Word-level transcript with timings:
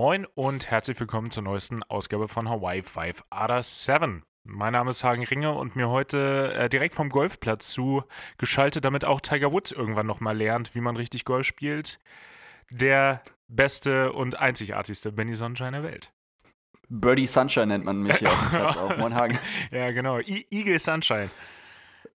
Moin 0.00 0.24
und 0.34 0.70
herzlich 0.70 0.98
willkommen 0.98 1.30
zur 1.30 1.42
neuesten 1.42 1.82
Ausgabe 1.82 2.26
von 2.26 2.48
Hawaii 2.48 2.82
5 2.82 3.22
Ada 3.28 3.62
7. 3.62 4.22
Mein 4.44 4.72
Name 4.72 4.88
ist 4.88 5.04
Hagen 5.04 5.24
Ringe 5.24 5.52
und 5.52 5.76
mir 5.76 5.90
heute 5.90 6.54
äh, 6.54 6.70
direkt 6.70 6.94
vom 6.94 7.10
Golfplatz 7.10 7.70
zu 7.70 8.04
geschaltet, 8.38 8.86
damit 8.86 9.04
auch 9.04 9.20
Tiger 9.20 9.52
Woods 9.52 9.72
irgendwann 9.72 10.06
nochmal 10.06 10.34
lernt, 10.34 10.74
wie 10.74 10.80
man 10.80 10.96
richtig 10.96 11.26
Golf 11.26 11.44
spielt. 11.44 12.00
Der 12.70 13.20
beste 13.46 14.14
und 14.14 14.40
einzigartigste 14.40 15.12
Benny 15.12 15.36
Sonnenschein 15.36 15.74
der 15.74 15.82
Welt. 15.82 16.10
Birdie 16.88 17.26
Sunshine 17.26 17.66
nennt 17.66 17.84
man 17.84 18.02
mich 18.02 18.16
hier 18.16 18.28
auf 18.30 18.40
dem 18.40 18.48
Platz 18.58 18.76
auch. 18.78 18.96
Moin 18.96 19.14
Hagen. 19.14 19.38
Ja, 19.70 19.90
genau. 19.90 20.18
I 20.18 20.46
Eagle 20.50 20.78
Sunshine. 20.78 21.28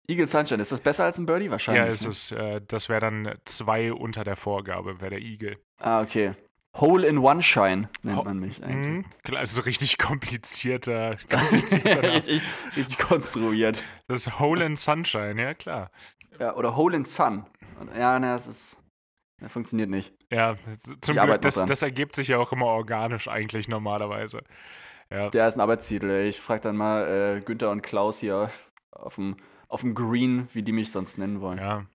Eagle 0.08 0.26
Sunshine, 0.26 0.60
ist 0.60 0.72
das 0.72 0.82
besser 0.82 1.04
als 1.04 1.20
ein 1.20 1.28
Birdie 1.28 1.52
wahrscheinlich? 1.52 1.84
Ja, 1.84 1.92
es 1.92 2.04
ist, 2.04 2.32
äh, 2.32 2.62
das 2.68 2.90
wäre 2.90 3.02
dann 3.02 3.36
zwei 3.46 3.94
unter 3.94 4.24
der 4.24 4.38
Vorgabe, 4.38 5.02
wäre 5.02 5.12
der 5.12 5.22
Eagle. 5.22 5.60
Ah, 5.78 6.02
okay. 6.02 6.34
Hole 6.76 7.08
in 7.08 7.20
One 7.20 7.42
Shine 7.42 7.90
nennt 8.04 8.26
man 8.26 8.40
mich 8.40 8.64
eigentlich. 8.64 9.06
Mhm, 9.06 9.06
klar, 9.24 9.42
es 9.42 9.54
ist 9.54 9.66
richtig 9.66 9.98
komplizierter. 10.00 11.16
komplizierter 11.30 12.14
richtig, 12.14 12.42
richtig 12.76 12.98
konstruiert. 12.98 13.82
das 14.08 14.28
ist 14.28 14.40
Hole 14.40 14.66
in 14.66 14.76
Sunshine, 14.76 15.42
ja 15.42 15.54
klar. 15.54 15.90
Ja, 16.40 16.56
oder 16.56 16.76
Hole 16.76 16.98
in 16.98 17.06
Sun. 17.06 17.46
Ja, 17.98 18.20
ne, 18.20 18.28
das 18.28 18.48
ist. 18.48 18.78
Das 19.42 19.52
funktioniert 19.52 19.90
nicht. 19.90 20.14
Ja, 20.32 20.56
zum 21.02 21.18
Ich 21.18 21.22
Glück, 21.22 21.42
das, 21.42 21.66
das 21.66 21.82
ergibt 21.82 22.16
sich 22.16 22.30
ja 22.30 22.38
auch 22.38 22.54
immer 22.54 22.68
organisch 22.68 23.28
eigentlich 23.28 23.68
normalerweise. 23.68 24.42
Ja, 25.12 25.30
Der 25.30 25.48
ist 25.48 25.56
ein 25.56 25.60
Arbeitstitel. 25.62 26.10
Ich 26.28 26.40
frage 26.40 26.62
dann 26.62 26.78
mal 26.78 27.38
äh, 27.38 27.42
Günther 27.42 27.70
und 27.70 27.82
Klaus 27.82 28.20
hier 28.20 28.50
auf 28.92 29.16
dem, 29.16 29.36
auf 29.68 29.82
dem 29.82 29.94
Green, 29.94 30.48
wie 30.54 30.64
die 30.64 30.72
mich 30.72 30.92
sonst 30.92 31.18
nennen 31.18 31.42
wollen. 31.42 31.58
ja. 31.60 31.86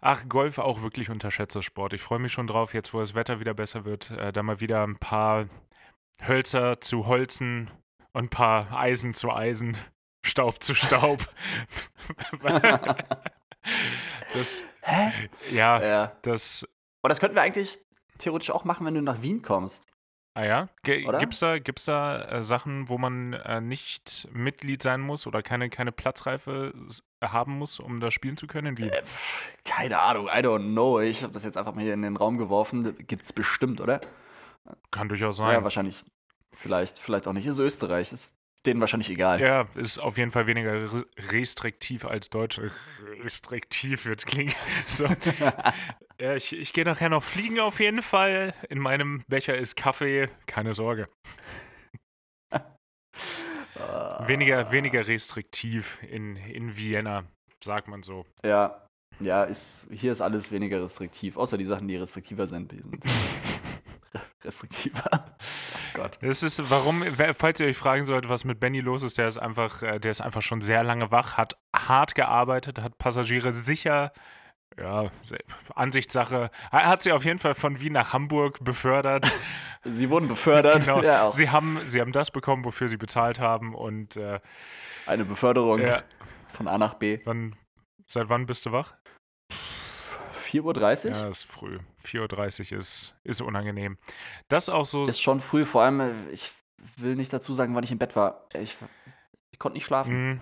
Ach, 0.00 0.28
Golf 0.28 0.58
auch 0.58 0.82
wirklich 0.82 1.10
unterschätzter 1.10 1.62
Sport. 1.62 1.92
Ich 1.92 2.02
freue 2.02 2.18
mich 2.18 2.32
schon 2.32 2.46
drauf, 2.46 2.74
jetzt 2.74 2.92
wo 2.92 3.00
das 3.00 3.14
Wetter 3.14 3.40
wieder 3.40 3.54
besser 3.54 3.84
wird, 3.84 4.10
äh, 4.10 4.32
da 4.32 4.42
mal 4.42 4.60
wieder 4.60 4.82
ein 4.86 4.98
paar 4.98 5.46
Hölzer 6.26 6.80
zu 6.80 7.06
Holzen 7.06 7.70
und 8.12 8.24
ein 8.24 8.30
paar 8.30 8.72
Eisen 8.72 9.14
zu 9.14 9.30
Eisen, 9.30 9.76
Staub 10.24 10.62
zu 10.62 10.74
Staub. 10.74 11.28
das, 14.32 14.64
Hä? 14.82 15.28
ja, 15.50 15.82
Ja. 15.82 16.16
das, 16.22 16.66
Aber 17.02 17.08
das 17.08 17.20
könnten 17.20 17.36
wir 17.36 17.42
eigentlich 17.42 17.78
theoretisch 18.18 18.50
auch 18.50 18.64
machen, 18.64 18.86
wenn 18.86 18.94
du 18.94 19.02
nach 19.02 19.22
Wien 19.22 19.42
kommst. 19.42 19.84
Ah 20.36 20.44
ja, 20.44 20.68
Oder? 21.06 21.18
gibt's 21.18 21.40
da, 21.40 21.58
gibt's 21.58 21.84
da 21.86 22.22
äh, 22.24 22.42
Sachen, 22.42 22.88
wo 22.88 22.98
man 22.98 23.32
äh, 23.32 23.60
nicht 23.60 24.28
Mitglied 24.32 24.82
sein 24.82 25.00
muss 25.00 25.26
oder 25.26 25.42
keine, 25.42 25.70
keine 25.70 25.92
Platzreife 25.92 26.72
haben 27.22 27.58
muss, 27.58 27.80
um 27.80 28.00
da 28.00 28.10
spielen 28.10 28.36
zu 28.36 28.46
können? 28.46 28.76
Äh, 28.76 29.02
keine 29.64 29.98
Ahnung, 29.98 30.26
I 30.28 30.38
don't 30.38 30.72
know. 30.72 31.00
Ich 31.00 31.22
habe 31.22 31.32
das 31.32 31.44
jetzt 31.44 31.56
einfach 31.56 31.74
mal 31.74 31.82
hier 31.82 31.94
in 31.94 32.02
den 32.02 32.16
Raum 32.16 32.36
geworfen. 32.38 32.96
Gibt's 33.06 33.32
bestimmt, 33.32 33.80
oder? 33.80 34.00
Kann 34.90 35.08
durchaus 35.08 35.38
Ja, 35.38 35.46
sein. 35.46 35.62
wahrscheinlich. 35.64 36.04
Vielleicht, 36.54 36.98
vielleicht 36.98 37.26
auch 37.28 37.32
nicht. 37.32 37.46
Ist 37.46 37.58
Österreich. 37.58 38.12
Ist 38.12 38.35
denen 38.66 38.80
wahrscheinlich 38.80 39.10
egal. 39.10 39.40
Ja, 39.40 39.68
ist 39.74 39.98
auf 39.98 40.18
jeden 40.18 40.30
Fall 40.30 40.46
weniger 40.46 40.92
re- 40.92 41.06
restriktiv 41.30 42.04
als 42.04 42.30
Deutsch. 42.30 42.60
Restriktiv 43.22 44.04
wird 44.04 44.26
klingen. 44.26 44.54
So. 44.86 45.06
ja, 46.20 46.34
ich 46.36 46.52
ich 46.56 46.72
gehe 46.72 46.84
nachher 46.84 47.08
noch 47.08 47.22
fliegen 47.22 47.60
auf 47.60 47.80
jeden 47.80 48.02
Fall. 48.02 48.54
In 48.68 48.78
meinem 48.78 49.22
Becher 49.28 49.56
ist 49.56 49.76
Kaffee, 49.76 50.26
keine 50.46 50.74
Sorge. 50.74 51.08
Weniger, 54.26 54.70
weniger 54.72 55.06
restriktiv 55.06 55.98
in, 56.02 56.36
in 56.36 56.76
Vienna, 56.76 57.24
sagt 57.62 57.88
man 57.88 58.02
so. 58.02 58.24
Ja, 58.44 58.86
ja, 59.20 59.44
ist, 59.44 59.86
hier 59.90 60.12
ist 60.12 60.20
alles 60.20 60.50
weniger 60.52 60.82
restriktiv. 60.82 61.36
Außer 61.36 61.56
die 61.58 61.64
Sachen, 61.64 61.88
die 61.88 61.96
restriktiver 61.96 62.46
sind. 62.46 62.72
Die 62.72 62.76
sind 62.76 63.04
restriktiver. 64.44 65.36
Gott. 65.96 66.18
Das 66.20 66.42
ist, 66.42 66.70
warum, 66.70 67.02
falls 67.34 67.60
ihr 67.60 67.66
euch 67.66 67.76
fragen 67.76 68.04
solltet, 68.04 68.30
was 68.30 68.44
mit 68.44 68.60
Benny 68.60 68.80
los 68.80 69.02
ist, 69.02 69.18
der 69.18 69.26
ist 69.26 69.38
einfach, 69.38 69.82
äh, 69.82 69.98
der 69.98 70.10
ist 70.10 70.20
einfach 70.20 70.42
schon 70.42 70.60
sehr 70.60 70.84
lange 70.84 71.10
wach, 71.10 71.36
hat 71.36 71.56
hart 71.74 72.14
gearbeitet, 72.14 72.80
hat 72.80 72.98
Passagiere 72.98 73.52
sicher, 73.52 74.12
ja, 74.78 75.10
Ansichtssache, 75.74 76.50
er 76.70 76.86
hat 76.86 77.02
sie 77.02 77.12
auf 77.12 77.24
jeden 77.24 77.38
Fall 77.38 77.54
von 77.54 77.80
Wien 77.80 77.94
nach 77.94 78.12
Hamburg 78.12 78.62
befördert. 78.62 79.30
Sie 79.88 80.10
wurden 80.10 80.26
befördert. 80.26 80.84
Genau. 80.84 81.00
Ja. 81.00 81.30
Sie 81.30 81.48
haben, 81.48 81.78
sie 81.86 82.00
haben 82.00 82.10
das 82.10 82.32
bekommen, 82.32 82.64
wofür 82.64 82.88
sie 82.88 82.96
bezahlt 82.96 83.38
haben 83.38 83.72
und 83.72 84.16
äh, 84.16 84.40
Eine 85.06 85.24
Beförderung 85.24 85.78
ja, 85.78 86.02
von 86.52 86.66
A 86.66 86.76
nach 86.76 86.94
B. 86.94 87.20
wann, 87.24 87.54
seit 88.04 88.28
wann 88.28 88.46
bist 88.46 88.66
du 88.66 88.72
wach? 88.72 88.94
4.30 90.46 91.06
Uhr? 91.10 91.10
Ja, 91.16 91.28
ist 91.28 91.44
früh. 91.44 91.78
4.30 92.04 92.72
Uhr 92.72 92.78
ist, 92.80 93.14
ist 93.24 93.40
unangenehm. 93.40 93.98
Das 94.48 94.68
auch 94.68 94.86
so, 94.86 95.04
Ist 95.04 95.20
schon 95.20 95.40
früh. 95.40 95.64
Vor 95.64 95.82
allem, 95.82 96.00
äh, 96.00 96.12
ich 96.32 96.52
will 96.96 97.16
nicht 97.16 97.32
dazu 97.32 97.52
sagen, 97.52 97.74
wann 97.74 97.84
ich 97.84 97.92
im 97.92 97.98
Bett 97.98 98.16
war. 98.16 98.46
Ich, 98.54 98.76
ich 99.50 99.58
konnte 99.58 99.76
nicht 99.76 99.86
schlafen. 99.86 100.34
mh, 100.34 100.40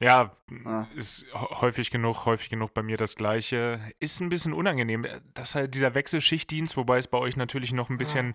ja, 0.00 0.32
Ah. 0.64 0.86
ist 0.96 1.24
hä- 1.32 1.60
häufig 1.60 1.90
genug, 1.90 2.26
häufig 2.26 2.50
genug 2.50 2.74
bei 2.74 2.82
mir 2.82 2.96
das 2.96 3.14
Gleiche. 3.14 3.80
Ist 4.00 4.20
ein 4.20 4.28
bisschen 4.28 4.52
unangenehm. 4.52 5.06
Das 5.34 5.54
halt 5.54 5.74
dieser 5.74 5.94
Wechselschichtdienst, 5.94 6.76
wobei 6.76 6.98
es 6.98 7.06
bei 7.06 7.18
euch 7.18 7.36
natürlich 7.36 7.72
noch 7.72 7.90
ein 7.90 7.96
bisschen, 7.96 8.34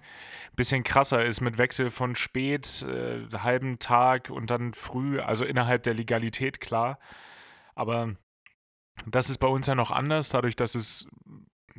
bisschen 0.55 0.83
krasser 0.83 1.25
ist 1.25 1.41
mit 1.41 1.57
Wechsel 1.57 1.89
von 1.91 2.15
spät, 2.15 2.83
äh, 2.87 3.27
halben 3.37 3.77
Tag 3.77 4.29
und 4.29 4.49
dann 4.49 4.73
früh, 4.73 5.19
also 5.19 5.43
innerhalb 5.45 5.83
der 5.83 5.93
Legalität, 5.95 6.61
klar. 6.61 6.97
Aber 7.75 8.15
das 9.05 9.29
ist 9.29 9.37
bei 9.39 9.47
uns 9.47 9.67
ja 9.67 9.75
noch 9.75 9.91
anders, 9.91 10.29
dadurch, 10.29 10.55
dass 10.55 10.75
es 10.75 11.07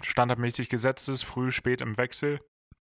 standardmäßig 0.02 0.68
gesetzt 0.68 1.08
ist, 1.08 1.22
früh, 1.22 1.50
spät 1.50 1.80
im 1.80 1.96
Wechsel. 1.96 2.40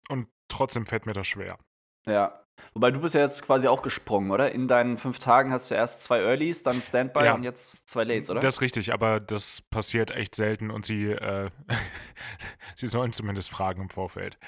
Und 0.08 0.28
trotzdem 0.48 0.86
fällt 0.86 1.06
mir 1.06 1.12
das 1.12 1.26
schwer. 1.26 1.58
Ja. 2.06 2.42
Wobei 2.74 2.90
du 2.90 3.00
bist 3.00 3.14
ja 3.14 3.22
jetzt 3.22 3.42
quasi 3.42 3.68
auch 3.68 3.80
gesprungen, 3.82 4.30
oder? 4.30 4.52
In 4.52 4.68
deinen 4.68 4.98
fünf 4.98 5.18
Tagen 5.18 5.50
hast 5.50 5.70
du 5.70 5.74
erst 5.74 6.02
zwei 6.02 6.20
Earlys, 6.20 6.62
dann 6.62 6.82
Standby 6.82 7.24
Ja. 7.24 7.34
und 7.34 7.42
jetzt 7.42 7.88
zwei 7.88 8.04
Lates, 8.04 8.28
oder? 8.30 8.40
Das 8.40 8.56
ist 8.56 8.60
richtig, 8.60 8.92
aber 8.92 9.18
das 9.18 9.62
passiert 9.62 10.10
echt 10.10 10.34
selten 10.34 10.70
und 10.70 10.84
sie, 10.84 11.06
äh, 11.10 11.50
sie 12.76 12.88
sollen 12.88 13.12
zumindest 13.12 13.50
fragen 13.50 13.82
im 13.82 13.88
Vorfeld. 13.88 14.38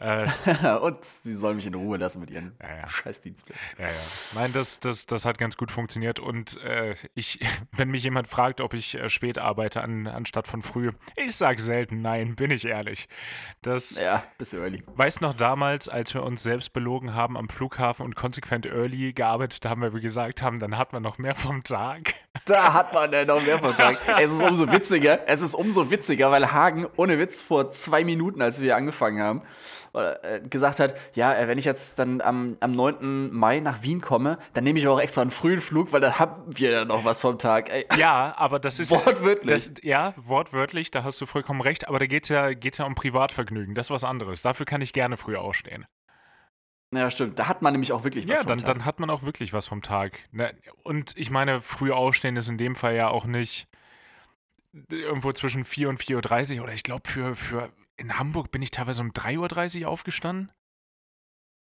Äh, 0.00 0.28
und 0.80 0.96
sie 1.22 1.34
sollen 1.36 1.56
mich 1.56 1.66
in 1.66 1.74
Ruhe 1.74 1.96
lassen 1.98 2.20
mit 2.20 2.30
ihren 2.30 2.54
Ja, 2.62 2.76
ja. 2.82 2.88
Scheißdienstplänen. 2.88 3.60
ja, 3.78 3.86
ja. 3.86 3.92
Nein, 4.34 4.52
das, 4.52 4.80
das, 4.80 5.06
das 5.06 5.24
hat 5.24 5.38
ganz 5.38 5.56
gut 5.56 5.70
funktioniert 5.70 6.20
und 6.20 6.56
äh, 6.62 6.94
ich, 7.14 7.40
wenn 7.76 7.90
mich 7.90 8.04
jemand 8.04 8.28
fragt, 8.28 8.60
ob 8.60 8.74
ich 8.74 8.94
äh, 8.94 9.08
spät 9.08 9.38
arbeite 9.38 9.82
an, 9.82 10.06
anstatt 10.06 10.46
von 10.46 10.62
früh, 10.62 10.92
ich 11.16 11.36
sage 11.36 11.60
selten 11.60 12.00
nein, 12.02 12.36
bin 12.36 12.50
ich 12.50 12.64
ehrlich. 12.64 13.08
Das 13.62 13.98
Ja, 13.98 14.24
bisschen 14.38 14.60
early. 14.62 14.82
weißt 14.94 15.20
noch 15.20 15.34
damals, 15.34 15.88
als 15.88 16.14
wir 16.14 16.22
uns 16.22 16.42
selbst 16.42 16.72
belogen 16.72 17.14
haben 17.14 17.36
am 17.36 17.48
Flughafen 17.48 18.04
und 18.04 18.14
konsequent 18.14 18.66
early 18.66 19.12
gearbeitet 19.12 19.64
haben, 19.66 19.80
weil 19.82 19.92
wir 19.94 20.00
gesagt 20.00 20.42
haben, 20.42 20.60
dann 20.60 20.78
hat 20.78 20.92
man 20.92 21.02
noch 21.02 21.18
mehr 21.18 21.34
vom 21.34 21.62
Tag. 21.64 22.14
Da 22.44 22.72
hat 22.72 22.92
man 22.92 23.12
äh, 23.12 23.24
noch 23.24 23.42
mehr 23.42 23.58
von 23.58 23.74
Tag. 23.76 23.98
Es 24.20 24.32
ist 24.32 24.42
umso 24.42 24.70
witziger. 24.70 25.26
Es 25.28 25.42
ist 25.42 25.54
umso 25.54 25.90
witziger, 25.90 26.30
weil 26.30 26.52
Hagen 26.52 26.86
ohne 26.96 27.18
Witz 27.18 27.42
vor 27.42 27.70
zwei 27.72 28.04
Minuten, 28.04 28.40
als 28.42 28.60
wir 28.60 28.76
angefangen 28.76 29.20
haben, 29.20 29.42
gesagt 30.48 30.80
hat, 30.80 30.94
ja, 31.14 31.34
äh, 31.34 31.48
wenn 31.48 31.58
ich 31.58 31.64
jetzt 31.64 31.98
dann 31.98 32.20
am, 32.20 32.56
am 32.60 32.72
9. 32.72 33.30
Mai 33.32 33.60
nach 33.60 33.82
Wien 33.82 34.00
komme, 34.00 34.38
dann 34.54 34.64
nehme 34.64 34.78
ich 34.78 34.86
auch 34.88 35.00
extra 35.00 35.22
einen 35.22 35.30
frühen 35.30 35.60
Flug, 35.60 35.92
weil 35.92 36.00
dann 36.00 36.18
haben 36.18 36.42
wir 36.46 36.70
ja 36.70 36.84
noch 36.84 37.04
was 37.04 37.20
vom 37.20 37.38
Tag. 37.38 37.70
Ey, 37.70 37.86
Ja, 37.96 38.34
aber 38.36 38.58
das 38.58 38.78
ist 38.78 38.90
Wortwörtlich. 38.90 39.50
Das, 39.50 39.72
ja, 39.82 40.14
wortwörtlich, 40.16 40.90
da 40.90 41.04
hast 41.04 41.20
du 41.20 41.26
vollkommen 41.26 41.60
recht, 41.60 41.88
aber 41.88 41.98
da 41.98 42.06
geht 42.06 42.24
es 42.24 42.28
ja, 42.28 42.52
geht's 42.54 42.78
ja 42.78 42.84
um 42.84 42.94
Privatvergnügen. 42.94 43.74
Das 43.74 43.86
ist 43.86 43.90
was 43.90 44.04
anderes. 44.04 44.42
Dafür 44.42 44.66
kann 44.66 44.80
ich 44.80 44.92
gerne 44.92 45.16
früh 45.16 45.36
aufstehen. 45.36 45.86
ja, 46.94 47.10
stimmt. 47.10 47.38
Da 47.38 47.48
hat 47.48 47.62
man 47.62 47.72
nämlich 47.72 47.92
auch 47.92 48.04
wirklich 48.04 48.26
was 48.26 48.30
Ja, 48.36 48.38
vom 48.42 48.48
dann, 48.48 48.58
Tag. 48.58 48.66
dann 48.66 48.84
hat 48.84 49.00
man 49.00 49.10
auch 49.10 49.22
wirklich 49.22 49.52
was 49.52 49.66
vom 49.66 49.82
Tag. 49.82 50.18
Ne, 50.32 50.54
Und 50.84 51.16
ich 51.16 51.30
meine, 51.30 51.60
früh 51.60 51.92
aufstehen 51.92 52.36
ist 52.36 52.48
in 52.48 52.56
dem 52.58 52.74
Fall 52.74 52.94
ja 52.94 53.08
auch 53.08 53.26
nicht 53.26 53.68
irgendwo 54.90 55.32
zwischen 55.32 55.64
4 55.64 55.88
und 55.88 56.00
4.30 56.00 56.56
Uhr 56.58 56.64
oder 56.64 56.72
ich 56.72 56.82
glaube, 56.82 57.08
für, 57.08 57.34
für 57.34 57.70
in 57.98 58.18
Hamburg 58.18 58.50
bin 58.50 58.62
ich 58.62 58.70
teilweise 58.70 59.02
um 59.02 59.10
3.30 59.12 59.82
Uhr 59.82 59.88
aufgestanden. 59.88 60.50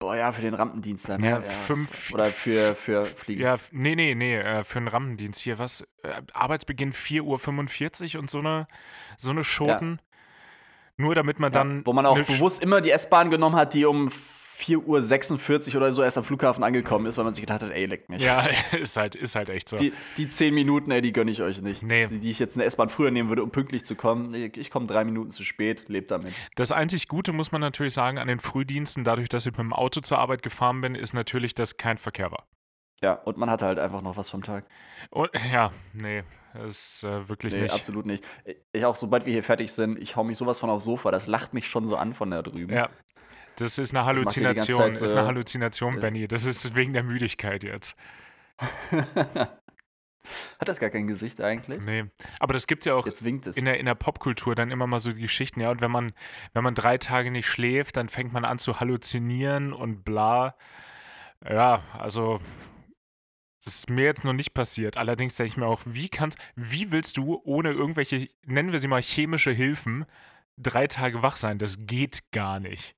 Boah, 0.01 0.15
ja, 0.15 0.31
für 0.31 0.41
den 0.41 0.53
Rampendienst 0.53 1.09
dann. 1.09 1.21
Ja, 1.21 1.39
ne? 1.39 1.45
fünf- 1.45 2.13
Oder 2.13 2.25
für, 2.25 2.73
für 2.75 3.03
Fliegen. 3.03 3.41
Ja, 3.41 3.57
nee, 3.71 3.95
nee, 3.95 4.15
nee, 4.15 4.37
äh, 4.37 4.63
für 4.63 4.79
einen 4.79 4.87
Rampendienst 4.87 5.41
hier 5.41 5.59
was. 5.59 5.81
Äh, 6.03 6.21
Arbeitsbeginn 6.31 6.93
4.45 6.93 8.15
Uhr 8.15 8.21
und 8.21 8.29
so 8.29 8.39
eine, 8.39 8.67
so 9.17 9.31
eine 9.31 9.43
Schoten. 9.43 9.99
Nur 10.95 11.15
damit 11.15 11.39
man 11.39 11.51
Ja, 11.51 11.59
dann. 11.59 11.85
wo 11.85 11.91
man 11.91 12.05
auch 12.05 12.17
Sch- 12.17 12.27
bewusst 12.27 12.61
immer 12.61 12.79
die 12.79 12.91
S-Bahn 12.91 13.29
genommen 13.29 13.55
hat, 13.57 13.73
die 13.73 13.83
um 13.85 14.09
4.46 14.59 15.69
Uhr 15.69 15.75
oder 15.77 15.91
so 15.93 16.03
erst 16.03 16.17
am 16.17 16.23
Flughafen 16.23 16.63
angekommen 16.63 17.05
ist, 17.05 17.17
weil 17.17 17.23
man 17.23 17.33
sich 17.33 17.41
gedacht 17.41 17.61
hat, 17.61 17.71
ey, 17.71 17.85
leck 17.85 18.09
mich. 18.09 18.23
Ja, 18.23 18.47
ist 18.79 18.97
halt, 18.97 19.15
ist 19.15 19.35
halt 19.35 19.49
echt 19.49 19.69
so. 19.69 19.77
Die, 19.77 19.93
die 20.17 20.27
10 20.27 20.53
Minuten, 20.53 20.91
ey, 20.91 21.01
die 21.01 21.13
gönne 21.13 21.31
ich 21.31 21.41
euch 21.41 21.61
nicht. 21.61 21.81
Nee. 21.81 22.07
Die, 22.07 22.19
die 22.19 22.29
ich 22.29 22.39
jetzt 22.39 22.55
in 22.55 22.59
der 22.59 22.67
S-Bahn 22.67 22.89
früher 22.89 23.09
nehmen 23.11 23.29
würde, 23.29 23.43
um 23.43 23.51
pünktlich 23.51 23.85
zu 23.85 23.95
kommen. 23.95 24.33
Ich, 24.33 24.57
ich 24.57 24.69
komme 24.69 24.85
drei 24.87 25.05
Minuten 25.05 25.31
zu 25.31 25.43
spät, 25.43 25.87
lebt 25.87 26.11
damit. 26.11 26.33
Das 26.55 26.71
einzig 26.71 27.07
Gute 27.07 27.31
muss 27.31 27.51
man 27.51 27.61
natürlich 27.61 27.93
sagen 27.93 28.17
an 28.17 28.27
den 28.27 28.39
Frühdiensten, 28.39 29.03
dadurch, 29.03 29.29
dass 29.29 29.45
ich 29.45 29.51
mit 29.53 29.59
dem 29.59 29.73
Auto 29.73 30.01
zur 30.01 30.19
Arbeit 30.19 30.41
gefahren 30.41 30.81
bin, 30.81 30.95
ist 30.95 31.13
natürlich, 31.13 31.55
dass 31.55 31.77
kein 31.77 31.97
Verkehr 31.97 32.31
war. 32.31 32.45
Ja, 33.01 33.13
und 33.13 33.37
man 33.37 33.49
hatte 33.49 33.65
halt 33.65 33.79
einfach 33.79 34.01
noch 34.01 34.17
was 34.17 34.29
vom 34.29 34.43
Tag. 34.43 34.65
Und, 35.09 35.29
ja, 35.53 35.71
nee, 35.93 36.23
das 36.53 36.95
ist 36.97 37.03
äh, 37.03 37.29
wirklich 37.29 37.53
Nee, 37.53 37.61
nicht. 37.61 37.73
absolut 37.73 38.05
nicht. 38.05 38.25
Ich 38.73 38.83
auch, 38.83 38.97
sobald 38.97 39.25
wir 39.25 39.31
hier 39.31 39.43
fertig 39.43 39.71
sind, 39.71 39.97
ich 39.99 40.17
hau 40.17 40.25
mich 40.25 40.37
sowas 40.37 40.59
von 40.59 40.69
aufs 40.69 40.83
Sofa. 40.83 41.09
Das 41.11 41.25
lacht 41.27 41.53
mich 41.53 41.69
schon 41.69 41.87
so 41.87 41.95
an 41.95 42.13
von 42.13 42.29
da 42.31 42.41
drüben. 42.41 42.73
Ja. 42.73 42.89
Das 43.59 43.77
ist 43.77 43.93
eine 43.95 44.05
Halluzination. 44.05 44.77
Zeit 44.77 44.97
so- 44.97 45.05
ist 45.05 45.11
eine 45.11 45.25
Halluzination, 45.27 45.97
äh, 45.97 46.01
Benny. 46.01 46.27
Das 46.27 46.45
ist 46.45 46.75
wegen 46.75 46.93
der 46.93 47.03
Müdigkeit 47.03 47.63
jetzt. 47.63 47.95
Hat 50.59 50.67
das 50.67 50.79
gar 50.79 50.89
kein 50.89 51.07
Gesicht 51.07 51.41
eigentlich? 51.41 51.81
Nee. 51.81 52.05
Aber 52.39 52.53
das 52.53 52.67
gibt 52.67 52.85
ja 52.85 52.93
auch 52.93 53.07
es. 53.07 53.21
in 53.57 53.65
der, 53.65 53.79
in 53.79 53.85
der 53.85 53.95
Popkultur 53.95 54.53
dann 54.55 54.69
immer 54.71 54.85
mal 54.87 54.99
so 54.99 55.11
die 55.11 55.21
Geschichten, 55.21 55.61
ja, 55.61 55.71
und 55.71 55.81
wenn 55.81 55.91
man, 55.91 56.13
wenn 56.53 56.63
man 56.63 56.75
drei 56.75 56.97
Tage 56.97 57.31
nicht 57.31 57.47
schläft, 57.47 57.97
dann 57.97 58.09
fängt 58.09 58.31
man 58.33 58.45
an 58.45 58.59
zu 58.59 58.79
halluzinieren 58.79 59.73
und 59.73 60.03
bla. 60.03 60.55
Ja, 61.47 61.83
also 61.97 62.41
das 63.63 63.75
ist 63.75 63.89
mir 63.89 64.05
jetzt 64.05 64.23
noch 64.23 64.33
nicht 64.33 64.53
passiert. 64.53 64.97
Allerdings 64.97 65.35
denke 65.35 65.51
ich 65.51 65.57
mir 65.57 65.65
auch, 65.67 65.81
wie 65.85 66.09
kannst, 66.09 66.37
wie 66.55 66.91
willst 66.91 67.17
du 67.17 67.41
ohne 67.43 67.71
irgendwelche, 67.71 68.27
nennen 68.45 68.71
wir 68.71 68.79
sie 68.79 68.87
mal 68.87 69.01
chemische 69.01 69.51
Hilfen, 69.51 70.05
drei 70.57 70.87
Tage 70.87 71.21
wach 71.23 71.37
sein? 71.37 71.57
Das 71.57 71.77
geht 71.79 72.31
gar 72.31 72.59
nicht. 72.59 72.95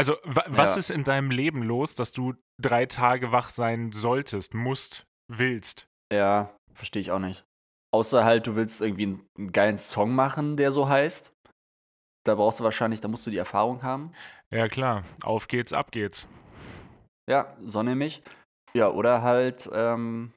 Also, 0.00 0.16
wa 0.24 0.44
was 0.48 0.76
Ja. 0.76 0.80
ist 0.80 0.90
in 0.90 1.04
deinem 1.04 1.30
Leben 1.30 1.62
los, 1.62 1.94
dass 1.94 2.10
du 2.10 2.32
drei 2.58 2.86
Tage 2.86 3.32
wach 3.32 3.50
sein 3.50 3.92
solltest, 3.92 4.54
musst, 4.54 5.04
willst? 5.30 5.86
Ja, 6.10 6.56
verstehe 6.72 7.02
ich 7.02 7.10
auch 7.10 7.18
nicht. 7.18 7.44
Außer 7.92 8.24
halt, 8.24 8.46
du 8.46 8.56
willst 8.56 8.80
irgendwie 8.80 9.02
einen, 9.02 9.26
einen 9.36 9.52
geilen 9.52 9.76
Song 9.76 10.14
machen, 10.14 10.56
der 10.56 10.72
so 10.72 10.88
heißt. 10.88 11.34
Da 12.24 12.34
brauchst 12.34 12.60
du 12.60 12.64
wahrscheinlich, 12.64 13.00
da 13.00 13.08
musst 13.08 13.26
du 13.26 13.30
die 13.30 13.36
Erfahrung 13.36 13.82
haben. 13.82 14.12
Ja, 14.50 14.68
klar. 14.68 15.04
Auf 15.22 15.48
geht's, 15.48 15.74
ab 15.74 15.92
geht's. 15.92 16.26
Ja, 17.28 17.54
so 17.66 17.82
nämlich. 17.82 18.22
Ja, 18.72 18.88
oder 18.90 19.20
halt, 19.20 19.68
ähm. 19.70 20.32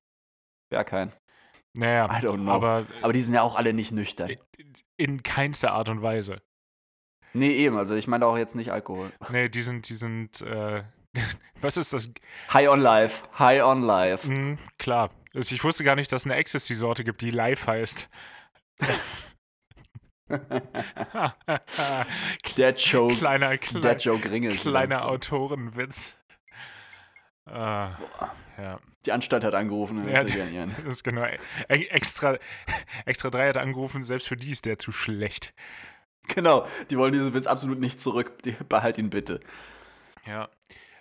Naja, 1.76 2.06
I 2.08 2.20
don't 2.22 2.42
know. 2.42 2.52
aber 2.52 2.86
Aber 3.02 3.14
die 3.14 3.22
sind 3.22 3.34
ja 3.34 3.44
auch 3.44 3.56
alle 3.56 3.74
nicht 3.74 3.94
nüchtern. 3.94 4.32
in 4.98 5.24
keinster 5.24 5.72
Art 5.72 5.88
und 5.88 6.02
Weise. 6.02 6.42
Nee, 7.34 7.52
eben. 7.54 7.78
Also 7.78 7.96
ich 7.96 8.08
meine 8.08 8.26
auch 8.26 8.38
jetzt 8.38 8.56
nicht 8.56 8.72
Alkohol. 8.72 9.12
Nee, 9.30 9.50
die 9.50 9.62
sind, 9.62 9.90
die 9.90 9.96
sind, 9.96 10.42
äh, 10.42 10.84
was 11.62 11.78
ist 11.78 11.94
das? 11.94 12.12
High 12.54 12.70
on 12.70 12.80
Life. 12.82 13.24
High 13.38 13.64
on 13.64 13.82
Life. 13.82 14.28
Hm, 14.28 14.58
klar. 14.78 15.10
Also 15.34 15.56
ich 15.56 15.64
wusste 15.64 15.84
gar 15.84 15.96
nicht, 15.96 16.12
dass 16.12 16.24
es 16.24 16.26
eine 16.26 16.36
Ecstasy-Sorte 16.36 17.04
gibt, 17.04 17.22
die 17.22 17.32
live 17.32 17.66
heißt. 17.66 18.08
Dead 22.58 22.80
Joke. 22.80 23.16
kleiner, 23.16 23.58
klein, 23.58 23.82
Dead 23.82 24.04
Joke 24.04 24.30
Ringe. 24.30 24.50
kleiner 24.52 25.08
Autorenwitz. 25.08 26.16
Äh, 27.46 27.54
ja, 27.54 28.80
Die 29.06 29.12
Anstalt 29.12 29.44
hat 29.44 29.54
angerufen. 29.54 30.08
Ja, 30.08 30.24
das 30.86 30.86
ist 30.86 31.04
genau. 31.04 31.24
E 31.24 31.40
extra, 31.68 32.38
extra 33.06 33.30
3 33.30 33.50
hat 33.50 33.58
angerufen, 33.58 34.04
selbst 34.04 34.28
für 34.28 34.38
die 34.38 34.52
ist 34.52 34.66
der 34.66 34.78
zu 34.78 34.92
schlecht. 34.92 35.54
Genau. 36.28 36.66
Die 36.90 36.98
wollen 36.98 37.12
diesen 37.14 37.34
Witz 37.34 37.48
absolut 37.48 37.80
nicht 37.80 38.02
zurück. 38.02 38.42
Die, 38.44 38.52
behalt 38.70 38.98
ihn 38.98 39.10
bitte. 39.10 39.40
Ja. 40.26 40.50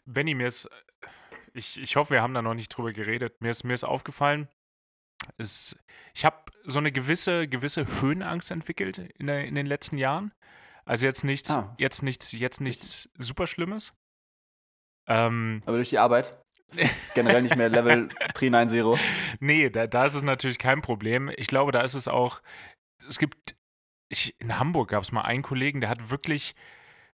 Benny, 0.05 0.35
mir 0.35 0.49
ist, 0.49 0.69
ich, 1.55 1.81
ich 1.81 1.97
hoffe, 1.97 2.15
wir 2.15 2.23
haben 2.23 2.35
da 2.35 2.43
noch 2.43 2.55
nicht 2.55 2.69
drüber 2.69 2.93
geredet. 2.93 3.41
Mir 3.41 3.51
ist, 3.51 3.63
mir 3.65 3.75
ist 3.75 3.85
aufgefallen, 3.85 4.49
es, 5.39 5.79
ich 6.15 6.25
habe 6.25 6.37
so 6.65 6.79
eine 6.79 6.91
gewisse, 6.93 7.47
gewisse 7.47 7.87
Höhenangst 8.01 8.51
entwickelt 8.51 8.99
in, 8.99 9.29
der, 9.29 9.45
in 9.45 9.55
den 9.55 9.67
letzten 9.67 9.97
Jahren. 9.97 10.33
Also 10.85 11.07
jetzt 11.07 11.23
nichts, 11.25 11.51
Ah. 11.51 11.75
jetzt 11.79 12.03
nichts, 12.03 12.33
jetzt 12.33 12.61
nichts 12.61 13.09
super 13.17 13.47
Schlimmes. 13.47 13.93
Ähm, 15.07 15.63
Aber 15.67 15.77
durch 15.77 15.91
die 15.91 15.99
Arbeit 15.99 16.37
ist 16.75 17.15
generell 17.15 17.43
nicht 17.43 17.57
mehr 17.57 17.69
Level 17.69 18.09
390. 18.35 19.01
nee, 19.41 19.71
da, 19.71 19.87
da 19.87 20.07
ist 20.07 20.17
es 20.17 20.23
natürlich 20.23 20.59
kein 20.59 20.81
Problem. 20.81 21.31
Ich 21.37 21.47
glaube, 21.47 21.71
da 21.73 21.83
ist 21.83 21.95
es 21.95 22.09
auch, 22.09 22.43
es 23.09 23.19
gibt, 23.19 23.55
ich, 24.13 24.39
in 24.41 24.59
Hamburg 24.59 24.91
gab 24.91 25.03
es 25.03 25.11
mal 25.11 25.23
einen 25.23 25.43
Kollegen, 25.43 25.81
der 25.81 25.91
hat 25.91 26.11
wirklich 26.11 26.55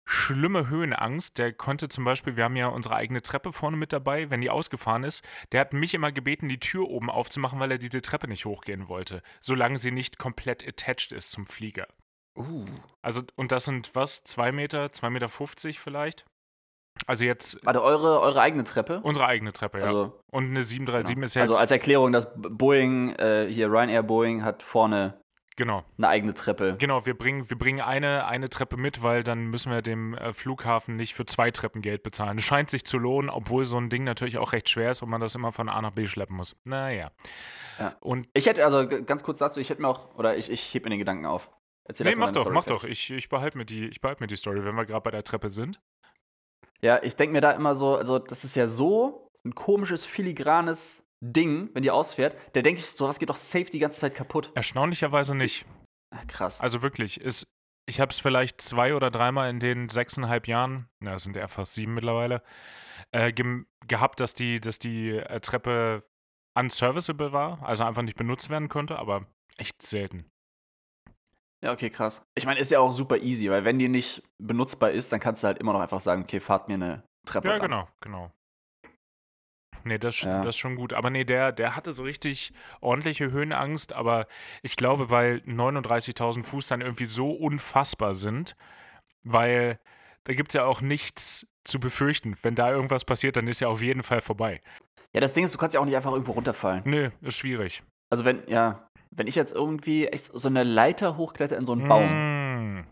schlimme 0.06 0.70
Höhenangst. 0.70 1.38
Der 1.38 1.52
konnte 1.52 1.90
zum 1.90 2.06
Beispiel, 2.06 2.38
wir 2.38 2.46
haben 2.46 2.56
ja 2.56 2.68
unsere 2.68 2.96
eigene 2.96 3.22
Treppe 3.22 3.52
vorne 3.52 3.76
mit 3.76 3.92
dabei, 3.92 4.30
wenn 4.30 4.42
die 4.42 4.50
ausgefahren 4.50 5.04
ist, 5.04 5.24
der 5.52 5.62
hat 5.62 5.74
mich 5.74 5.94
immer 5.94 6.12
gebeten, 6.12 6.48
die 6.48 6.60
Tür 6.60 6.88
oben 6.90 7.10
aufzumachen, 7.10 7.60
weil 7.60 7.72
er 7.72 7.78
diese 7.78 8.02
Treppe 8.02 8.28
nicht 8.28 8.46
hochgehen 8.46 8.88
wollte, 8.88 9.22
solange 9.42 9.78
sie 9.78 9.92
nicht 9.92 10.18
komplett 10.18 10.66
attached 10.68 11.12
ist 11.12 11.32
zum 11.32 11.46
Flieger. 11.48 11.88
Uh. 12.38 12.66
Also, 13.02 13.22
und 13.36 13.52
das 13.52 13.66
sind 13.66 13.92
was? 13.94 14.24
Zwei 14.24 14.52
Meter, 14.52 14.92
zwei 14.92 15.10
Meter 15.10 15.30
fünfzig 15.30 15.80
vielleicht? 15.80 16.26
Also 17.08 17.26
jetzt 17.26 17.60
Warte, 17.66 17.84
eure, 17.84 18.22
eure 18.22 18.40
eigene 18.40 18.64
Treppe? 18.64 19.02
unsere 19.04 19.26
eigene 19.26 19.52
Treppe, 19.52 19.80
ja. 19.80 19.86
Also, 19.86 20.18
und 20.32 20.46
eine 20.46 20.64
737 20.64 21.24
ist 21.24 21.36
ja 21.36 21.42
also 21.42 21.56
als 21.56 21.72
Erklärung, 21.72 22.14
dass 22.14 22.32
Boeing, 22.36 23.10
äh, 23.16 23.48
hier 23.50 23.68
Ryanair 23.70 24.02
Boeing 24.02 24.44
hat 24.44 24.64
vorne 24.64 25.20
genau. 25.56 25.84
eine 25.98 26.08
eigene 26.08 26.34
Treppe. 26.34 26.76
Genau, 26.78 27.06
wir 27.06 27.18
bringen, 27.18 27.50
wir 27.50 27.58
bringen 27.58 27.82
eine, 27.82 28.26
eine 28.28 28.50
Treppe 28.50 28.78
mit, 28.78 29.02
weil 29.04 29.24
dann 29.24 29.48
müssen 29.48 29.72
wir 29.72 29.82
dem 29.82 30.14
äh, 30.16 30.34
Flughafen 30.34 30.96
nicht 30.96 31.14
für 31.14 31.26
zwei 31.26 31.52
Treppen 31.52 31.82
Geld 31.82 32.04
bezahlen. 32.04 32.38
Es 32.38 32.44
scheint 32.46 32.70
sich 32.70 32.86
zu 32.86 32.98
lohnen, 32.98 33.30
obwohl 33.30 33.66
so 33.66 33.78
ein 33.78 33.90
Ding 33.90 34.04
natürlich 34.04 34.38
auch 34.38 34.54
recht 34.54 34.70
schwer 34.70 34.92
ist 34.92 35.02
und 35.02 35.10
man 35.10 35.22
das 35.22 35.36
immer 35.36 35.52
von 35.52 35.70
A 35.70 35.82
nach 35.82 35.92
B 35.92 36.08
schleppen 36.08 36.36
muss. 36.36 36.56
Naja. 36.64 37.12
Ja. 37.80 37.96
Und 38.02 38.28
Ich 38.34 38.46
hätte, 38.46 38.64
also 38.66 38.88
ganz 38.88 39.24
kurz 39.24 39.40
dazu, 39.40 39.60
ich 39.60 39.70
hätte 39.70 39.82
mir 39.82 39.88
auch, 39.90 40.16
oder 40.16 40.38
ich, 40.38 40.50
ich 40.52 40.74
heb 40.74 40.84
mir 40.86 40.90
den 40.92 41.00
Gedanken 41.00 41.26
auf. 41.26 41.50
Erzähl 41.88 42.08
nee, 42.08 42.16
mach 42.16 42.32
doch, 42.32 42.42
Story 42.42 42.56
mach 42.56 42.64
fertig. 42.64 42.82
doch. 42.84 42.90
Ich, 42.90 43.12
ich 43.12 43.30
behalte 43.30 43.58
mir, 43.58 43.66
die- 43.66 43.88
ich 43.90 44.02
behalte 44.02 44.24
mir 44.24 44.28
die 44.28 44.38
Story, 44.38 44.64
wenn 44.66 44.76
wir 44.76 44.86
gerade 44.86 45.02
bei 45.04 45.12
der 45.12 45.24
Treppe 45.24 45.50
sind. 45.52 45.80
Ja, 46.82 47.02
ich 47.04 47.16
denke 47.16 47.34
mir 47.34 47.42
da 47.42 47.52
immer 47.52 47.76
so, 47.76 47.96
also 47.96 48.20
das 48.20 48.44
ist 48.44 48.56
ja 48.56 48.68
so 48.68 49.30
ein 49.46 49.54
komisches, 49.56 50.06
filigranes 50.06 51.05
Ding, 51.34 51.70
wenn 51.74 51.84
die 51.84 51.92
ausfährt. 51.92 52.36
Da 52.54 52.62
denke 52.62 52.82
ich, 52.82 52.88
sowas 52.88 53.20
geht 53.20 53.30
doch 53.30 53.36
safe 53.36 53.66
die 53.66 53.80
ganze 53.80 54.00
Zeit 54.00 54.16
kaputt. 54.16 54.52
Erstaunlicherweise 54.56 55.36
nicht. 55.36 55.66
Ah, 56.12 56.24
krass. 56.28 56.62
Also 56.62 56.82
wirklich, 56.82 57.20
ist, 57.20 57.48
ich 57.88 58.00
habe 58.00 58.12
es 58.12 58.20
vielleicht 58.20 58.62
zwei 58.62 58.96
oder 58.96 59.12
dreimal 59.12 59.50
in 59.50 59.60
den 59.60 59.90
sechseinhalb 59.90 60.48
Jahren, 60.48 60.88
na, 61.00 61.16
es 61.16 61.24
sind 61.24 61.36
eher 61.38 61.48
fast 61.48 61.74
sieben 61.74 61.94
mittlerweile, 61.94 62.42
äh, 63.12 63.32
gem- 63.34 63.68
gehabt, 63.88 64.20
dass 64.20 64.34
die, 64.34 64.60
dass 64.60 64.80
die 64.80 65.12
äh, 65.12 65.40
Treppe 65.40 66.04
unserviceable 66.58 67.32
war, 67.34 67.62
also 67.64 67.84
einfach 67.84 68.02
nicht 68.02 68.18
benutzt 68.18 68.50
werden 68.50 68.70
konnte, 68.70 68.98
aber 68.98 69.26
echt 69.58 69.82
selten. 69.82 70.30
Ja, 71.64 71.74
okay, 71.74 71.90
krass. 71.90 72.22
Ich 72.36 72.46
meine, 72.46 72.60
ist 72.60 72.72
ja 72.72 72.80
auch 72.80 72.92
super 72.92 73.18
easy, 73.18 73.50
weil 73.50 73.66
wenn 73.66 73.80
die 73.80 73.88
nicht 73.90 74.22
benutzbar 74.38 74.92
ist, 74.92 75.12
dann 75.12 75.20
kannst 75.20 75.44
du 75.44 75.48
halt 75.48 75.58
immer 75.58 75.74
noch 75.74 75.80
einfach 75.82 76.00
sagen, 76.00 76.24
okay, 76.24 76.40
fahrt 76.40 76.68
mir 76.68 76.76
eine 76.76 77.04
Treppe 77.26 77.48
Ja, 77.48 77.54
ran. 77.56 77.62
genau, 77.62 77.88
genau. 78.02 78.32
Nee, 79.86 79.98
das, 80.00 80.22
Ja. 80.22 80.40
das 80.42 80.56
ist 80.56 80.58
schon 80.60 80.76
gut. 80.76 80.94
Aber 80.94 81.10
nee, 81.10 81.24
der, 81.24 81.52
der 81.52 81.76
hatte 81.76 81.92
so 81.92 82.04
richtig 82.04 82.52
ordentliche 82.82 83.32
Höhenangst, 83.32 83.94
aber 83.94 84.28
ich 84.64 84.76
glaube, 84.76 85.10
weil 85.12 85.42
39.000 85.46 86.44
Fuß 86.44 86.68
dann 86.68 86.82
irgendwie 86.82 87.06
so 87.06 87.30
unfassbar 87.32 88.16
sind, 88.16 88.56
weil 89.24 89.80
da 90.24 90.34
gibt 90.34 90.50
es 90.50 90.54
ja 90.56 90.66
auch 90.66 90.82
nichts 90.82 91.48
zu 91.64 91.80
befürchten. 91.80 92.36
Wenn 92.42 92.56
da 92.56 92.72
irgendwas 92.72 93.06
passiert, 93.06 93.38
dann 93.38 93.48
ist 93.48 93.60
ja 93.62 93.68
auf 93.68 93.82
jeden 93.82 94.04
Fall 94.04 94.22
vorbei. 94.22 94.60
Ja, 95.14 95.22
das 95.22 95.34
Ding 95.34 95.46
ist, 95.46 95.54
du 95.54 95.58
kannst 95.58 95.76
ja 95.76 95.80
auch 95.80 95.86
nicht 95.86 95.96
einfach 95.96 96.12
irgendwo 96.12 96.34
runterfallen. 96.34 96.82
Nö, 96.86 97.10
ist 97.22 97.38
schwierig. 97.38 97.84
Also 98.10 98.26
wenn, 98.26 98.44
ja, 98.48 98.88
wenn 99.12 99.28
ich 99.28 99.36
jetzt 99.36 99.54
irgendwie 99.54 100.08
echt 100.08 100.26
so 100.34 100.48
eine 100.48 100.64
Leiter 100.64 101.16
hochkletter 101.16 101.58
in 101.58 101.66
so 101.66 101.72
einen 101.74 101.88
Baum, 101.88 102.80
Mm, 102.80 102.84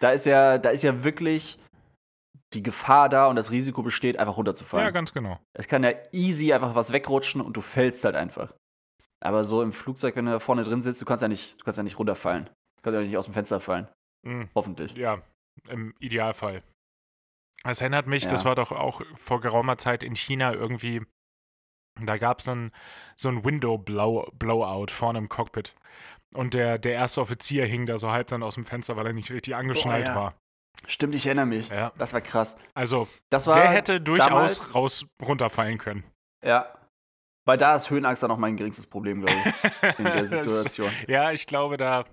da 0.00 0.10
ist 0.10 0.26
ja, 0.26 0.58
da 0.58 0.70
ist 0.70 0.82
ja 0.82 1.02
wirklich 1.04 1.58
die 2.54 2.62
Gefahr 2.62 3.08
da 3.08 3.26
und 3.26 3.36
das 3.36 3.50
Risiko 3.50 3.82
besteht, 3.82 4.18
einfach 4.18 4.36
runterzufallen. 4.36 4.84
ja, 4.86 4.90
ganz 4.90 5.12
genau. 5.12 5.38
Es 5.54 5.68
kann 5.68 5.82
ja 5.84 5.92
easy 6.12 6.52
einfach 6.52 6.74
was 6.74 6.92
wegrutschen 6.92 7.40
und 7.40 7.56
du 7.56 7.60
fällst 7.60 8.04
halt 8.04 8.16
einfach. 8.16 8.52
Aber 9.20 9.44
so 9.44 9.62
im 9.62 9.72
Flugzeug, 9.72 10.16
wenn 10.16 10.26
du 10.26 10.32
da 10.32 10.38
vorne 10.40 10.64
drin 10.64 10.82
sitzt, 10.82 11.00
du 11.00 11.04
kannst 11.04 11.22
ja 11.22 11.28
nicht, 11.28 11.60
du 11.60 11.64
kannst 11.64 11.76
ja 11.76 11.82
nicht 11.84 11.98
runterfallen. 11.98 12.46
Du 12.46 12.82
kannst 12.82 12.96
ja 12.96 13.02
nicht 13.02 13.16
aus 13.16 13.26
dem 13.26 13.34
Fenster 13.34 13.60
fallen. 13.60 13.86
Mm, 14.24 14.44
Hoffentlich. 14.54 14.94
ja, 14.96 15.22
im 15.68 15.94
Idealfall. 16.00 16.62
Das 17.64 17.80
erinnert 17.80 18.08
mich, 18.08 18.26
das 18.26 18.40
Ja. 18.42 18.46
war 18.48 18.54
doch 18.56 18.72
auch 18.72 19.02
vor 19.14 19.40
geraumer 19.40 19.78
Zeit 19.78 20.02
in 20.02 20.16
China 20.16 20.52
irgendwie. 20.52 21.02
Da 22.00 22.16
gab 22.16 22.40
es 22.40 22.46
dann 22.46 22.72
so 23.16 23.28
ein 23.28 23.44
Window-Blowout 23.44 24.86
vorne 24.90 25.18
im 25.18 25.28
Cockpit. 25.28 25.74
Und 26.34 26.54
der, 26.54 26.78
der 26.78 26.94
erste 26.94 27.20
Offizier 27.20 27.66
hing 27.66 27.86
da 27.86 27.98
so 27.98 28.10
halb 28.10 28.28
dann 28.28 28.42
aus 28.42 28.54
dem 28.54 28.64
Fenster, 28.64 28.96
weil 28.96 29.06
er 29.06 29.12
nicht 29.12 29.30
richtig 29.30 29.54
angeschnallt 29.54 30.06
ja. 30.08 30.14
war. 30.16 30.34
Stimmt, 30.86 31.14
ich 31.14 31.26
erinnere 31.26 31.46
mich. 31.46 31.68
Ja. 31.68 31.92
Das 31.98 32.12
war 32.12 32.20
krass. 32.20 32.56
Also, 32.74 33.08
Das 33.30 33.46
war 33.46 33.54
der 33.54 33.68
hätte 33.68 34.00
durchaus 34.00 34.28
damals- 34.28 34.74
raus 34.74 35.06
runterfallen 35.20 35.78
können. 35.78 36.04
Ja. 36.44 36.72
Weil 37.44 37.58
da 37.58 37.74
ist 37.74 37.90
Höhenangst 37.90 38.22
dann 38.22 38.30
auch 38.30 38.36
mein 38.38 38.56
geringstes 38.56 38.86
Problem, 38.86 39.22
glaube 39.24 39.36
ich, 39.36 39.98
in 39.98 40.04
der 40.04 40.26
Situation. 40.26 40.90
ja, 41.08 41.32
ich 41.32 41.46
glaube, 41.46 41.76
da. 41.76 42.04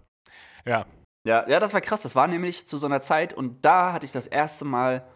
Ja, 0.65 0.85
Ja, 1.27 1.47
ja, 1.47 1.59
das 1.59 1.73
war 1.73 1.81
krass. 1.81 2.01
Das 2.01 2.15
war 2.15 2.27
nämlich 2.27 2.67
zu 2.67 2.77
so 2.77 2.85
einer 2.87 3.01
Zeit 3.01 3.33
und 3.33 3.63
da 3.65 3.93
hatte 3.93 4.05
ich 4.05 4.11
das 4.11 4.25
erste 4.27 4.65
Mal 4.65 5.07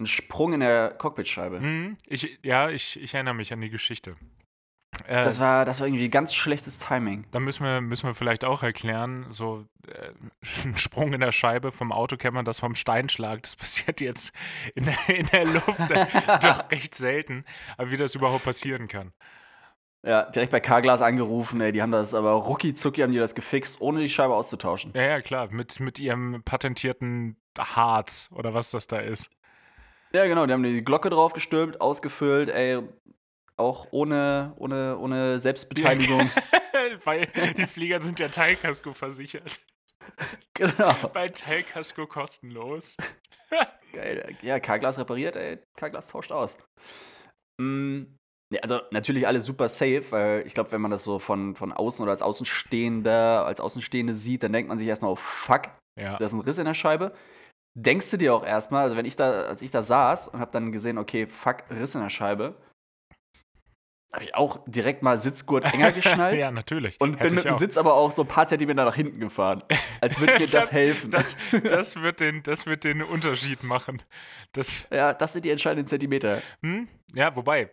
einen 0.00 0.06
Sprung 0.06 0.52
in 0.54 0.60
der 0.60 0.90
Cockpitscheibe. 0.90 1.60
hm, 1.60 1.96
ich, 2.06 2.38
ja 2.42 2.70
ich, 2.70 2.98
ich 3.00 3.12
erinnere 3.14 3.34
mich 3.34 3.52
an 3.52 3.60
die 3.60 3.68
Geschichte. 3.70 4.16
Äh, 5.06 5.22
Das 5.22 5.38
war, 5.40 5.64
das 5.64 5.80
war 5.80 5.86
irgendwie 5.86 6.08
ganz 6.08 6.34
schlechtes 6.34 6.78
Timing. 6.78 7.26
Da 7.30 7.40
müssen 7.40 7.64
wir, 7.64 7.80
müssen 7.80 8.06
wir 8.06 8.14
vielleicht 8.14 8.44
auch 8.44 8.62
erklären, 8.62 9.26
so 9.30 9.66
äh, 9.86 10.12
ein 10.64 10.76
Sprung 10.76 11.12
in 11.12 11.20
der 11.20 11.32
Scheibe 11.32 11.72
vom 11.72 11.92
Auto 11.92 12.16
kennt 12.16 12.34
man 12.34 12.44
das 12.44 12.58
vom 12.58 12.74
Steinschlag. 12.74 13.42
Das 13.42 13.56
passiert 13.56 14.00
jetzt 14.00 14.32
in 14.74 14.86
der, 14.86 14.98
in 15.08 15.26
der 15.26 15.44
Luft 15.44 15.90
äh, 15.90 16.06
doch 16.42 16.70
recht 16.70 16.94
selten, 16.94 17.44
aber 17.76 17.90
wie 17.90 17.96
das 17.96 18.14
überhaupt 18.14 18.44
passieren 18.44 18.88
kann. 18.88 19.12
Ja, 20.04 20.22
direkt 20.30 20.52
bei 20.52 20.60
Carglass 20.60 21.02
angerufen, 21.02 21.60
ey, 21.60 21.72
die 21.72 21.82
haben 21.82 21.90
das 21.90 22.14
aber 22.14 22.30
rucki 22.30 22.74
zucki 22.74 23.00
haben 23.02 23.12
die 23.12 23.18
das 23.18 23.34
gefixt, 23.34 23.80
ohne 23.80 23.98
die 24.00 24.08
Scheibe 24.08 24.34
auszutauschen. 24.34 24.92
Ja, 24.94 25.02
ja, 25.02 25.20
klar, 25.20 25.48
mit, 25.50 25.80
mit 25.80 25.98
ihrem 25.98 26.42
patentierten 26.44 27.36
Harz 27.58 28.30
oder 28.32 28.54
was 28.54 28.70
das 28.70 28.86
da 28.86 29.00
ist. 29.00 29.28
Ja, 30.12 30.24
genau, 30.26 30.46
die 30.46 30.52
haben 30.52 30.62
die 30.62 30.84
Glocke 30.84 31.10
draufgestülpt, 31.10 31.80
ausgefüllt, 31.80 32.48
ey, 32.48 32.80
auch 33.58 33.88
ohne, 33.90 34.52
ohne, 34.56 34.98
ohne 34.98 35.38
Selbstbeteiligung. 35.40 36.30
Weil 37.04 37.26
die 37.56 37.66
Flieger 37.66 38.00
sind 38.00 38.20
ja 38.20 38.28
Teilkasko 38.28 38.92
versichert. 38.92 39.60
genau. 40.54 40.92
Bei 41.12 41.28
Teilkasko 41.28 42.06
kostenlos. 42.06 42.96
Geil. 43.92 44.36
Ja, 44.42 44.60
Carglass 44.60 44.98
repariert, 44.98 45.36
ey, 45.36 45.58
Carglass 45.76 46.06
tauscht 46.08 46.30
aus. 46.32 46.58
Mm, 47.60 48.02
also 48.62 48.80
natürlich 48.90 49.26
alles 49.26 49.44
super 49.44 49.68
safe, 49.68 50.04
weil 50.10 50.46
ich 50.46 50.54
glaube, 50.54 50.72
wenn 50.72 50.80
man 50.80 50.90
das 50.90 51.04
so 51.04 51.18
von, 51.18 51.54
von 51.54 51.72
außen 51.72 52.02
oder 52.02 52.12
als 52.12 52.22
Außenstehender, 52.22 53.44
als 53.44 53.60
Außenstehende 53.60 54.14
sieht, 54.14 54.42
dann 54.42 54.52
denkt 54.52 54.68
man 54.68 54.78
sich 54.78 54.88
erstmal, 54.88 55.12
oh 55.12 55.16
fuck, 55.16 55.62
Ja. 55.98 56.16
da 56.16 56.24
ist 56.24 56.32
ein 56.32 56.40
Riss 56.40 56.58
in 56.58 56.66
der 56.66 56.74
Scheibe. 56.74 57.14
Denkst 57.78 58.10
du 58.10 58.16
dir 58.16 58.34
auch 58.34 58.44
erstmal, 58.44 58.84
also 58.84 58.96
wenn 58.96 59.06
ich 59.06 59.16
da, 59.16 59.42
als 59.42 59.62
ich 59.62 59.70
da 59.70 59.82
saß 59.82 60.28
und 60.28 60.40
habe 60.40 60.50
dann 60.52 60.72
gesehen, 60.72 60.98
okay, 60.98 61.26
fuck, 61.26 61.64
Riss 61.70 61.94
in 61.94 62.00
der 62.02 62.10
Scheibe, 62.10 62.54
habe 64.12 64.24
ich 64.24 64.34
auch 64.34 64.60
direkt 64.66 65.02
mal 65.02 65.18
Sitzgurt 65.18 65.64
enger 65.72 65.92
geschnallt. 65.92 66.40
ja, 66.40 66.50
natürlich. 66.50 67.00
Und 67.00 67.18
Hätte 67.20 67.28
bin 67.28 67.34
mit 67.36 67.44
dem 67.44 67.52
auch. 67.54 67.58
Sitz 67.58 67.76
aber 67.76 67.94
auch 67.94 68.10
so 68.10 68.22
ein 68.22 68.28
paar 68.28 68.46
Zentimeter 68.46 68.84
nach 68.84 68.94
hinten 68.94 69.20
gefahren. 69.20 69.62
Als 70.00 70.18
würde 70.20 70.34
mir 70.40 70.46
das, 70.50 70.72
helfen. 70.72 71.10
Das, 71.10 71.36
das, 71.64 72.00
wird 72.00 72.20
den, 72.20 72.42
das 72.42 72.64
wird 72.66 72.84
den 72.84 73.02
Unterschied 73.02 73.62
machen. 73.62 74.02
Das, 74.52 74.86
ja, 74.90 75.12
das 75.12 75.34
sind 75.34 75.44
die 75.44 75.50
entscheidenden 75.50 75.86
Zentimeter. 75.86 76.40
hm? 76.62 76.88
Ja, 77.14 77.34
wobei, 77.36 77.70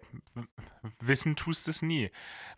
wissen 1.01 1.35
tust 1.35 1.67
es 1.67 1.81
nie. 1.81 2.09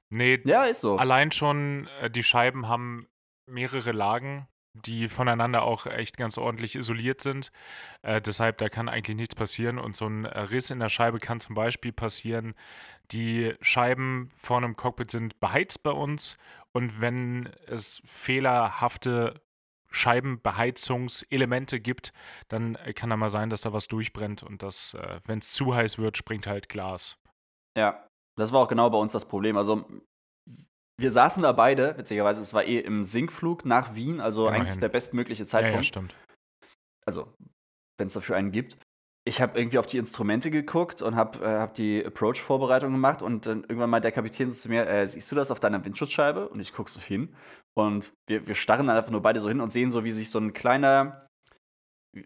Nee, 0.10 0.40
Ja, 0.46 0.66
ist 0.66 0.82
so. 0.82 0.98
allein 0.98 1.32
schon 1.32 1.88
äh, 2.02 2.10
die 2.10 2.24
Scheiben 2.24 2.68
haben 2.68 3.08
mehrere 3.46 3.92
Lagen, 3.92 4.48
die 4.74 5.10
voneinander 5.10 5.64
auch 5.64 5.88
echt 5.88 6.18
ganz 6.18 6.38
ordentlich 6.38 6.76
isoliert 6.76 7.20
sind. 7.22 7.52
Äh, 8.04 8.22
deshalb, 8.22 8.60
da 8.60 8.70
kann 8.70 8.90
eigentlich 8.90 9.18
nichts 9.18 9.34
passieren. 9.36 9.80
Und 9.80 9.96
so 9.96 10.06
ein 10.08 10.26
äh, 10.26 10.40
Riss 10.40 10.70
in 10.70 10.80
der 10.80 10.90
Scheibe 10.90 11.18
kann 11.18 11.40
zum 11.40 11.56
Beispiel 11.56 11.92
passieren. 11.92 12.54
Die 13.12 13.56
Scheiben 13.62 14.30
vorne 14.36 14.66
im 14.68 14.76
Cockpit 14.76 15.12
sind 15.12 15.40
beheizt 15.40 15.84
bei 15.84 15.92
uns. 15.92 16.38
Und 16.74 17.00
wenn 17.02 17.48
es 17.68 18.02
fehlerhafte 18.06 19.42
Scheibenbeheizungselemente 19.90 21.80
gibt, 21.80 22.12
dann 22.50 22.78
kann 22.96 23.10
da 23.10 23.18
mal 23.18 23.30
sein, 23.30 23.50
dass 23.50 23.62
da 23.62 23.74
was 23.74 23.88
durchbrennt 23.88 24.44
und 24.44 24.62
dass, 24.64 24.94
äh, 24.94 25.20
wenn 25.26 25.40
es 25.40 25.52
zu 25.52 25.74
heiß 25.74 25.98
wird, 25.98 26.18
springt 26.18 26.46
halt 26.48 26.70
Glas. 26.70 27.18
Ja, 27.78 28.08
das 28.38 28.52
war 28.52 28.62
auch 28.62 28.68
genau 28.68 28.90
bei 28.90 28.98
uns 28.98 29.14
das 29.14 29.28
Problem. 29.28 29.58
Also, 29.58 29.86
wir 31.00 31.12
saßen 31.12 31.44
da 31.44 31.52
beide, 31.52 31.98
witzigerweise, 31.98 32.42
es 32.42 32.54
war 32.54 32.64
eh 32.66 32.80
im 32.80 33.04
Sinkflug 33.04 33.66
nach 33.66 33.96
Wien, 33.96 34.20
also 34.20 34.48
Immerhin. 34.48 34.64
eigentlich 34.64 34.80
der 34.80 34.90
bestmögliche 34.90 35.44
Ja, 35.44 35.46
ja, 35.46 35.50
Zeitpunkt. 35.50 35.86
stimmt. 35.86 36.16
also, 37.06 37.34
wenn 37.98 38.08
es 38.08 38.14
dafür 38.14 38.36
einen 38.36 38.52
gibt. 38.52 38.78
Ich 39.28 39.42
habe 39.42 39.60
irgendwie 39.60 39.78
auf 39.78 39.86
die 39.86 39.98
Instrumente 39.98 40.50
geguckt 40.52 41.02
und 41.02 41.16
habe 41.16 41.46
äh, 41.46 41.60
hab 41.60 41.74
die 41.76 42.04
Approach-Vorbereitung 42.06 42.92
gemacht 42.92 43.22
und 43.22 43.46
dann 43.46 43.62
irgendwann 43.62 43.90
mal 43.90 44.00
der 44.00 44.12
Kapitän 44.12 44.50
so 44.50 44.58
zu 44.58 44.70
mir, 44.70 44.88
äh, 44.88 45.08
siehst 45.08 45.32
du 45.32 45.36
das 45.36 45.52
auf 45.52 45.60
deiner 45.60 45.84
Windschutzscheibe? 45.84 46.48
Und 46.48 46.60
ich 46.60 46.74
gucke 46.74 46.90
so 46.90 47.02
hin 47.02 47.36
und 47.76 48.14
wir, 48.28 48.48
wir 48.48 48.56
starren 48.56 48.88
dann 48.88 48.98
einfach 48.98 49.12
nur 49.12 49.22
beide 49.22 49.40
so 49.40 49.50
hin 49.50 49.62
und 49.62 49.72
sehen 49.72 49.92
so, 49.92 50.04
wie 50.04 50.12
sich 50.12 50.30
so 50.30 50.40
ein 50.40 50.54
kleiner 50.54 51.28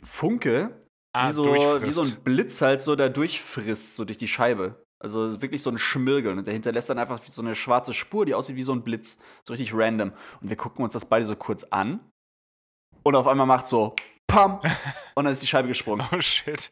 Funke, 0.04 0.78
Ah, 1.14 1.28
wie, 1.28 1.34
so, 1.34 1.46
wie 1.82 1.92
so 1.92 2.04
ein 2.04 2.24
Blitz 2.24 2.62
halt 2.62 2.80
so 2.80 2.96
da 2.96 3.10
durchfrisst, 3.10 3.96
so 3.96 4.06
durch 4.06 4.18
die 4.18 4.30
Scheibe. 4.30 4.82
Also 5.00 5.42
wirklich 5.42 5.62
so 5.62 5.70
ein 5.70 5.78
Schmirgeln. 5.78 6.38
Und 6.38 6.48
der 6.48 6.54
hinterlässt 6.54 6.90
dann 6.90 7.00
einfach 7.00 7.22
so 7.24 7.42
eine 7.42 7.56
schwarze 7.56 7.94
Spur, 7.94 8.26
die 8.26 8.34
aussieht 8.34 8.56
wie 8.56 8.62
so 8.62 8.72
ein 8.72 8.84
Blitz. 8.84 9.20
So 9.44 9.54
richtig 9.54 9.74
random. 9.74 10.14
Und 10.42 10.50
wir 10.50 10.56
gucken 10.56 10.86
uns 10.86 10.94
das 10.94 11.06
beide 11.06 11.26
so 11.26 11.36
kurz 11.36 11.64
an. 11.66 12.00
Und 13.04 13.16
auf 13.16 13.28
einmal 13.28 13.48
macht 13.48 13.68
so 13.68 13.96
Pam! 14.32 14.60
Und 15.16 15.26
dann 15.26 15.34
ist 15.34 15.42
die 15.42 15.48
Scheibe 15.48 15.68
gesprungen. 15.68 16.06
Oh 16.12 16.22
shit. 16.22 16.72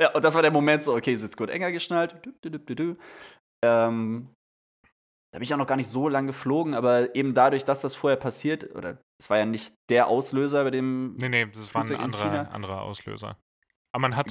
Ja, 0.00 0.14
und 0.14 0.24
das 0.24 0.34
war 0.34 0.42
der 0.42 0.50
Moment 0.50 0.82
so, 0.82 0.94
okay, 0.94 1.14
sitzt 1.14 1.36
gut 1.36 1.50
enger 1.50 1.72
geschnallt. 1.72 2.16
Du, 2.42 2.50
du, 2.50 2.74
du. 2.74 2.96
Ähm, 3.64 4.34
da 5.32 5.38
bin 5.38 5.42
ich 5.44 5.54
auch 5.54 5.58
noch 5.58 5.66
gar 5.66 5.76
nicht 5.76 5.88
so 5.88 6.08
lang 6.08 6.26
geflogen, 6.26 6.74
aber 6.74 7.14
eben 7.14 7.34
dadurch, 7.34 7.64
dass 7.64 7.80
das 7.80 7.94
vorher 7.94 8.18
passiert, 8.18 8.74
oder 8.74 8.98
es 9.18 9.30
war 9.30 9.38
ja 9.38 9.46
nicht 9.46 9.74
der 9.88 10.06
Auslöser 10.06 10.64
bei 10.64 10.70
dem. 10.70 11.16
Nee, 11.16 11.28
nee, 11.28 11.46
das 11.46 11.74
war 11.74 11.84
ein 11.84 11.96
anderer, 11.96 12.52
anderer 12.52 12.82
Auslöser. 12.82 13.38
Aber 13.94 14.02
man 14.02 14.16
hat 14.16 14.30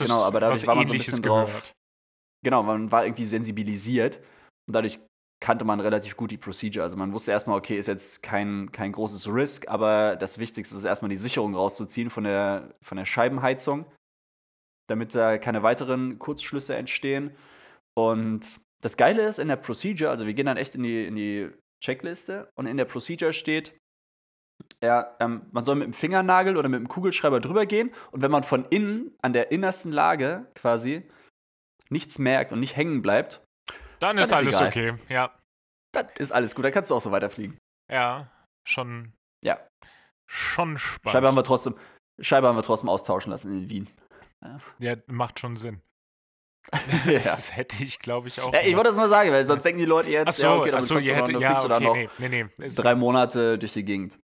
Kannte 5.41 5.65
man 5.65 5.79
relativ 5.79 6.15
gut 6.15 6.29
die 6.29 6.37
Procedure. 6.37 6.83
Also 6.83 6.95
man 6.95 7.13
wusste 7.13 7.31
erstmal, 7.31 7.57
okay, 7.57 7.77
ist 7.77 7.87
jetzt 7.87 8.21
kein, 8.21 8.71
kein 8.71 8.91
großes 8.91 9.27
Risk, 9.27 9.67
aber 9.67 10.15
das 10.15 10.37
Wichtigste 10.37 10.77
ist 10.77 10.85
erstmal 10.85 11.09
die 11.09 11.15
Sicherung 11.15 11.55
rauszuziehen 11.55 12.11
von 12.11 12.23
der, 12.23 12.75
von 12.83 12.97
der 12.97 13.05
Scheibenheizung, 13.05 13.85
damit 14.87 15.15
da 15.15 15.39
keine 15.39 15.63
weiteren 15.63 16.19
Kurzschlüsse 16.19 16.75
entstehen. 16.75 17.31
Und 17.95 18.61
das 18.81 18.97
Geile 18.97 19.27
ist 19.27 19.39
in 19.39 19.47
der 19.47 19.55
Procedure, 19.55 20.11
also 20.11 20.27
wir 20.27 20.35
gehen 20.35 20.45
dann 20.45 20.57
echt 20.57 20.75
in 20.75 20.83
die, 20.83 21.05
in 21.05 21.15
die 21.15 21.49
Checkliste 21.83 22.51
und 22.55 22.67
in 22.67 22.77
der 22.77 22.85
Procedure 22.85 23.33
steht, 23.33 23.75
ja, 24.83 25.15
ähm, 25.19 25.47
man 25.51 25.65
soll 25.65 25.75
mit 25.75 25.87
dem 25.87 25.93
Fingernagel 25.93 26.55
oder 26.55 26.69
mit 26.69 26.79
dem 26.79 26.87
Kugelschreiber 26.87 27.39
drüber 27.39 27.65
gehen 27.65 27.91
und 28.11 28.21
wenn 28.21 28.29
man 28.29 28.43
von 28.43 28.65
innen 28.69 29.15
an 29.23 29.33
der 29.33 29.51
innersten 29.51 29.91
Lage 29.91 30.45
quasi 30.53 31.09
nichts 31.89 32.19
merkt 32.19 32.51
und 32.51 32.59
nicht 32.59 32.75
hängen 32.75 33.01
bleibt, 33.01 33.43
Dann 34.01 34.15
Dann 34.15 34.23
ist 34.25 34.33
alles 34.33 34.55
egal. 34.55 34.67
okay. 34.67 34.95
Ja, 35.09 35.37
dann 35.93 36.07
ist 36.17 36.31
alles 36.31 36.55
gut, 36.55 36.65
dann 36.65 36.71
kannst 36.71 36.89
du 36.91 36.95
auch 36.95 37.01
so 37.01 37.11
weiterfliegen. 37.11 37.57
ja, 37.91 38.29
schon, 38.67 39.13
Ja. 39.43 39.59
schon 40.29 40.77
spannend. 40.77 41.11
Scheibe 41.11 41.27
haben 41.27 41.35
wir 41.35 41.43
trotzdem, 41.43 41.75
Scheibe 42.19 42.47
haben 42.47 42.55
wir 42.55 42.63
trotzdem 42.63 42.89
austauschen 42.89 43.31
lassen 43.31 43.51
in 43.57 43.69
Wien. 43.69 43.89
ja, 44.79 44.95
macht 45.07 45.39
schon 45.39 45.55
Sinn. 45.55 45.81
ja. 47.05 47.13
Das 47.13 47.55
hätte 47.55 47.83
ich, 47.83 47.97
glaube 47.99 48.27
ich, 48.27 48.39
auch. 48.39 48.53
ja, 48.53 48.61
ich 48.61 48.75
wollte 48.75 48.89
das 48.89 48.97
mal 48.97 49.09
sagen, 49.09 49.31
weil 49.31 49.45
sonst 49.45 49.63
denken 49.63 49.79
die 49.79 49.85
Leute 49.85 50.11
jetzt, 50.11 50.27
Ach 50.29 50.33
so, 50.33 50.43
ja, 50.43 50.55
okay, 50.55 50.69
ach 50.69 50.71
damit 50.73 50.83
so, 50.85 50.93
kommst 50.95 51.07
ihr 51.07 51.15
hättet, 51.15 51.35
dann 51.35 51.41
ja, 51.41 51.67
dann 51.67 51.85
okay, 51.87 52.09
nee, 52.19 52.29
nee, 52.29 52.45
nee. 52.57 52.67
Drei 52.67 52.93
Monate 52.95 53.57
durch 53.57 53.73
die 53.73 53.83
Gegend. 53.83 54.19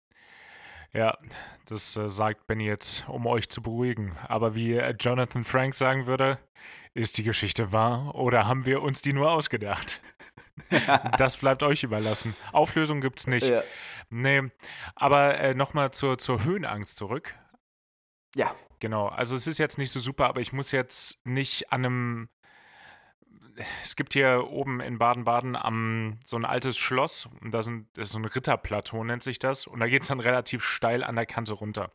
Ja, 0.95 1.17
das 1.65 1.97
äh, 1.97 2.09
sagt 2.09 2.47
Benny 2.47 2.65
jetzt, 2.65 3.05
um 3.09 3.25
euch 3.27 3.49
zu 3.49 3.61
beruhigen. 3.61 4.15
Aber 4.27 4.55
wie 4.55 4.75
äh, 4.75 4.95
Jonathan 4.97 5.43
Frank 5.43 5.75
sagen 5.75 6.05
würde, 6.05 6.39
ist 6.93 7.17
die 7.17 7.23
Geschichte 7.23 7.73
wahr 7.73 8.15
oder 8.15 8.47
haben 8.47 8.65
wir 8.65 8.81
uns 8.81 9.01
die 9.01 9.11
nur 9.11 9.29
ausgedacht? 9.31 10.01
das 11.17 11.35
bleibt 11.35 11.63
euch 11.63 11.83
überlassen. 11.83 12.33
Auflösung 12.53 13.01
gibt's 13.01 13.27
nicht. 13.27 13.49
Ja. 13.49 13.61
Nee, 14.09 14.43
aber 14.95 15.37
äh, 15.37 15.53
nochmal 15.53 15.91
zur, 15.91 16.17
zur 16.17 16.43
Höhenangst 16.45 16.97
zurück. 16.97 17.35
ja. 18.35 18.55
Genau, 18.79 19.07
also 19.07 19.35
es 19.35 19.47
ist 19.47 19.57
jetzt 19.57 19.77
nicht 19.77 19.89
so 19.89 19.99
super, 19.99 20.27
aber 20.27 20.41
ich 20.41 20.53
muss 20.53 20.71
jetzt 20.71 21.25
nicht 21.25 21.71
an 21.71 21.85
einem. 21.85 22.29
Es 23.81 23.95
gibt 23.95 24.13
hier 24.13 24.47
oben 24.49 24.81
in 24.81 24.97
Baden-Baden 24.97 25.55
am 25.55 26.19
so 26.23 26.35
ein 26.35 26.45
altes 26.45 26.77
Schloss 26.77 27.29
und 27.41 27.51
da 27.51 27.61
sind, 27.61 27.87
das 27.93 28.07
ist 28.07 28.13
so 28.13 28.19
ein 28.19 28.25
Ritterplateau, 28.25 29.03
nennt 29.03 29.23
sich 29.23 29.39
das. 29.39 29.67
Und 29.67 29.79
da 29.79 29.87
geht 29.87 30.01
es 30.01 30.09
dann 30.09 30.19
relativ 30.19 30.63
steil 30.63 31.03
an 31.03 31.15
der 31.15 31.25
Kante 31.25 31.53
runter. 31.53 31.91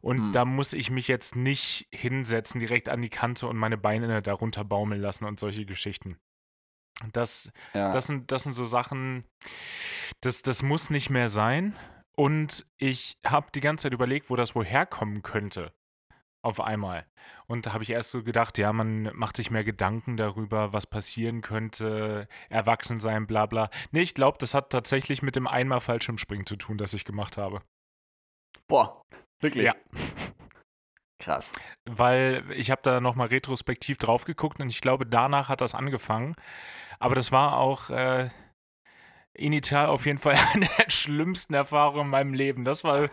Und 0.00 0.18
Hm. 0.18 0.32
da 0.32 0.44
muss 0.44 0.72
ich 0.72 0.90
mich 0.90 1.08
jetzt 1.08 1.36
nicht 1.36 1.88
hinsetzen, 1.90 2.60
direkt 2.60 2.88
an 2.88 3.00
die 3.00 3.08
Kante 3.08 3.46
und 3.46 3.56
meine 3.56 3.78
Beine 3.78 4.20
darunter 4.20 4.64
baumeln 4.64 5.00
lassen 5.00 5.24
und 5.24 5.40
solche 5.40 5.64
Geschichten. 5.64 6.18
Das, 7.12 7.50
ja. 7.72 7.90
das 7.90 8.06
sind, 8.06 8.30
das 8.30 8.42
sind 8.42 8.52
so 8.52 8.64
Sachen, 8.64 9.24
das, 10.20 10.42
das 10.42 10.62
muss 10.62 10.90
nicht 10.90 11.10
mehr 11.10 11.28
sein. 11.28 11.74
Und 12.16 12.66
ich 12.76 13.18
habe 13.26 13.48
die 13.54 13.60
ganze 13.60 13.84
Zeit 13.84 13.94
überlegt, 13.94 14.30
wo 14.30 14.36
das 14.36 14.54
wohl 14.54 14.64
herkommen 14.64 15.22
könnte. 15.22 15.72
Auf 16.44 16.60
einmal. 16.60 17.06
Und 17.46 17.64
da 17.64 17.72
habe 17.72 17.84
ich 17.84 17.90
erst 17.90 18.10
so 18.10 18.22
gedacht, 18.22 18.58
ja, 18.58 18.70
man 18.74 19.04
macht 19.16 19.38
sich 19.38 19.50
mehr 19.50 19.64
Gedanken 19.64 20.18
darüber, 20.18 20.74
was 20.74 20.86
passieren 20.86 21.40
könnte, 21.40 22.28
erwachsen 22.50 23.00
sein, 23.00 23.26
bla 23.26 23.46
bla. 23.46 23.70
Nee, 23.92 24.02
ich 24.02 24.12
glaube, 24.12 24.36
das 24.38 24.52
hat 24.52 24.68
tatsächlich 24.68 25.22
mit 25.22 25.36
dem 25.36 25.46
einmal 25.46 25.80
Fallschirmspringen 25.80 26.44
zu 26.44 26.56
tun, 26.56 26.76
das 26.76 26.92
ich 26.92 27.06
gemacht 27.06 27.38
habe. 27.38 27.62
Boah, 28.68 29.00
wirklich. 29.40 29.64
Ja. 29.64 29.74
Krass. 31.18 31.50
Weil 31.88 32.44
ich 32.50 32.70
habe 32.70 32.82
da 32.82 33.00
nochmal 33.00 33.28
retrospektiv 33.28 33.96
drauf 33.96 34.26
geguckt 34.26 34.60
und 34.60 34.68
ich 34.68 34.82
glaube, 34.82 35.06
danach 35.06 35.48
hat 35.48 35.62
das 35.62 35.74
angefangen. 35.74 36.34
Aber 36.98 37.14
das 37.14 37.32
war 37.32 37.56
auch 37.56 37.88
äh, 37.88 38.28
initial 39.34 39.86
auf 39.86 40.06
jeden 40.06 40.18
Fall 40.18 40.34
eine 40.52 40.68
der 40.78 40.90
schlimmsten 40.90 41.54
Erfahrungen 41.54 42.06
in 42.06 42.10
meinem 42.10 42.34
Leben. 42.34 42.64
Das 42.64 42.84
war, 42.84 43.08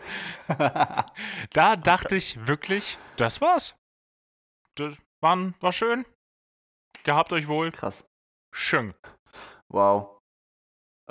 da 1.52 1.76
dachte 1.76 2.16
ich 2.16 2.46
wirklich, 2.46 2.98
das 3.16 3.40
war's. 3.40 3.76
Das 4.76 4.96
war, 5.20 5.52
war 5.60 5.72
schön. 5.72 6.04
Gehabt 7.04 7.32
euch 7.32 7.48
wohl. 7.48 7.70
krass. 7.72 8.06
Schön. 8.54 8.94
Wow. 9.68 10.18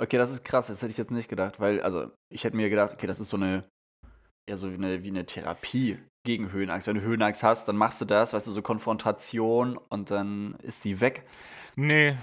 Okay, 0.00 0.16
das 0.16 0.30
ist 0.30 0.44
krass, 0.44 0.68
das 0.68 0.80
hätte 0.80 0.90
ich 0.90 0.96
jetzt 0.96 1.10
nicht 1.10 1.28
gedacht, 1.28 1.60
weil, 1.60 1.80
also, 1.82 2.10
ich 2.32 2.44
hätte 2.44 2.56
mir 2.56 2.70
gedacht, 2.70 2.92
okay, 2.92 3.06
das 3.06 3.20
ist 3.20 3.28
so 3.28 3.36
eine, 3.36 3.68
ja, 4.48 4.56
so 4.56 4.70
wie 4.70 4.76
eine, 4.76 5.02
wie 5.02 5.08
eine 5.08 5.26
Therapie 5.26 5.98
gegen 6.24 6.50
Höhenangst. 6.50 6.86
Wenn 6.86 6.96
du 6.96 7.02
Höhenangst 7.02 7.42
hast, 7.42 7.68
dann 7.68 7.76
machst 7.76 8.00
du 8.00 8.04
das, 8.04 8.32
weißt 8.32 8.46
du, 8.46 8.52
so 8.52 8.62
Konfrontation 8.62 9.76
und 9.76 10.10
dann 10.10 10.54
ist 10.62 10.84
die 10.84 11.00
weg. 11.00 11.26
Nee, 11.76 12.16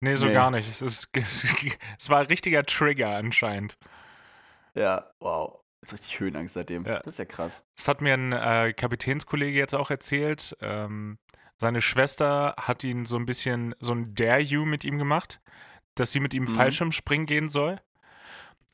Nee, 0.00 0.14
so 0.14 0.26
Nee. 0.26 0.32
gar 0.32 0.50
nicht. 0.50 0.68
Es, 0.68 0.80
ist, 0.80 1.08
es 1.98 2.08
war 2.10 2.20
ein 2.20 2.26
richtiger 2.26 2.62
Trigger 2.64 3.16
anscheinend. 3.16 3.76
Ja, 4.74 5.10
wow. 5.20 5.58
Jetzt 5.82 5.92
richtig 5.94 6.20
Höhenangst 6.20 6.54
seitdem. 6.54 6.84
Ja. 6.84 6.98
Das 6.98 7.14
ist 7.14 7.18
ja 7.18 7.24
krass. 7.24 7.64
Das 7.76 7.88
hat 7.88 8.00
mir 8.02 8.14
ein 8.14 8.32
äh, 8.32 8.72
Kapitänskollege 8.74 9.58
jetzt 9.58 9.74
auch 9.74 9.90
erzählt. 9.90 10.56
Ähm, 10.60 11.18
seine 11.56 11.80
Schwester 11.80 12.54
hat 12.58 12.84
ihn 12.84 13.06
so 13.06 13.16
ein 13.16 13.24
bisschen, 13.26 13.74
so 13.80 13.94
ein 13.94 14.14
Dare 14.14 14.40
You 14.40 14.64
mit 14.66 14.84
ihm 14.84 14.98
gemacht, 14.98 15.40
dass 15.94 16.12
sie 16.12 16.20
mit 16.20 16.34
ihm 16.34 16.44
Mhm. 16.44 16.48
Fallschirmspringen 16.48 17.26
gehen 17.26 17.48
soll. 17.48 17.80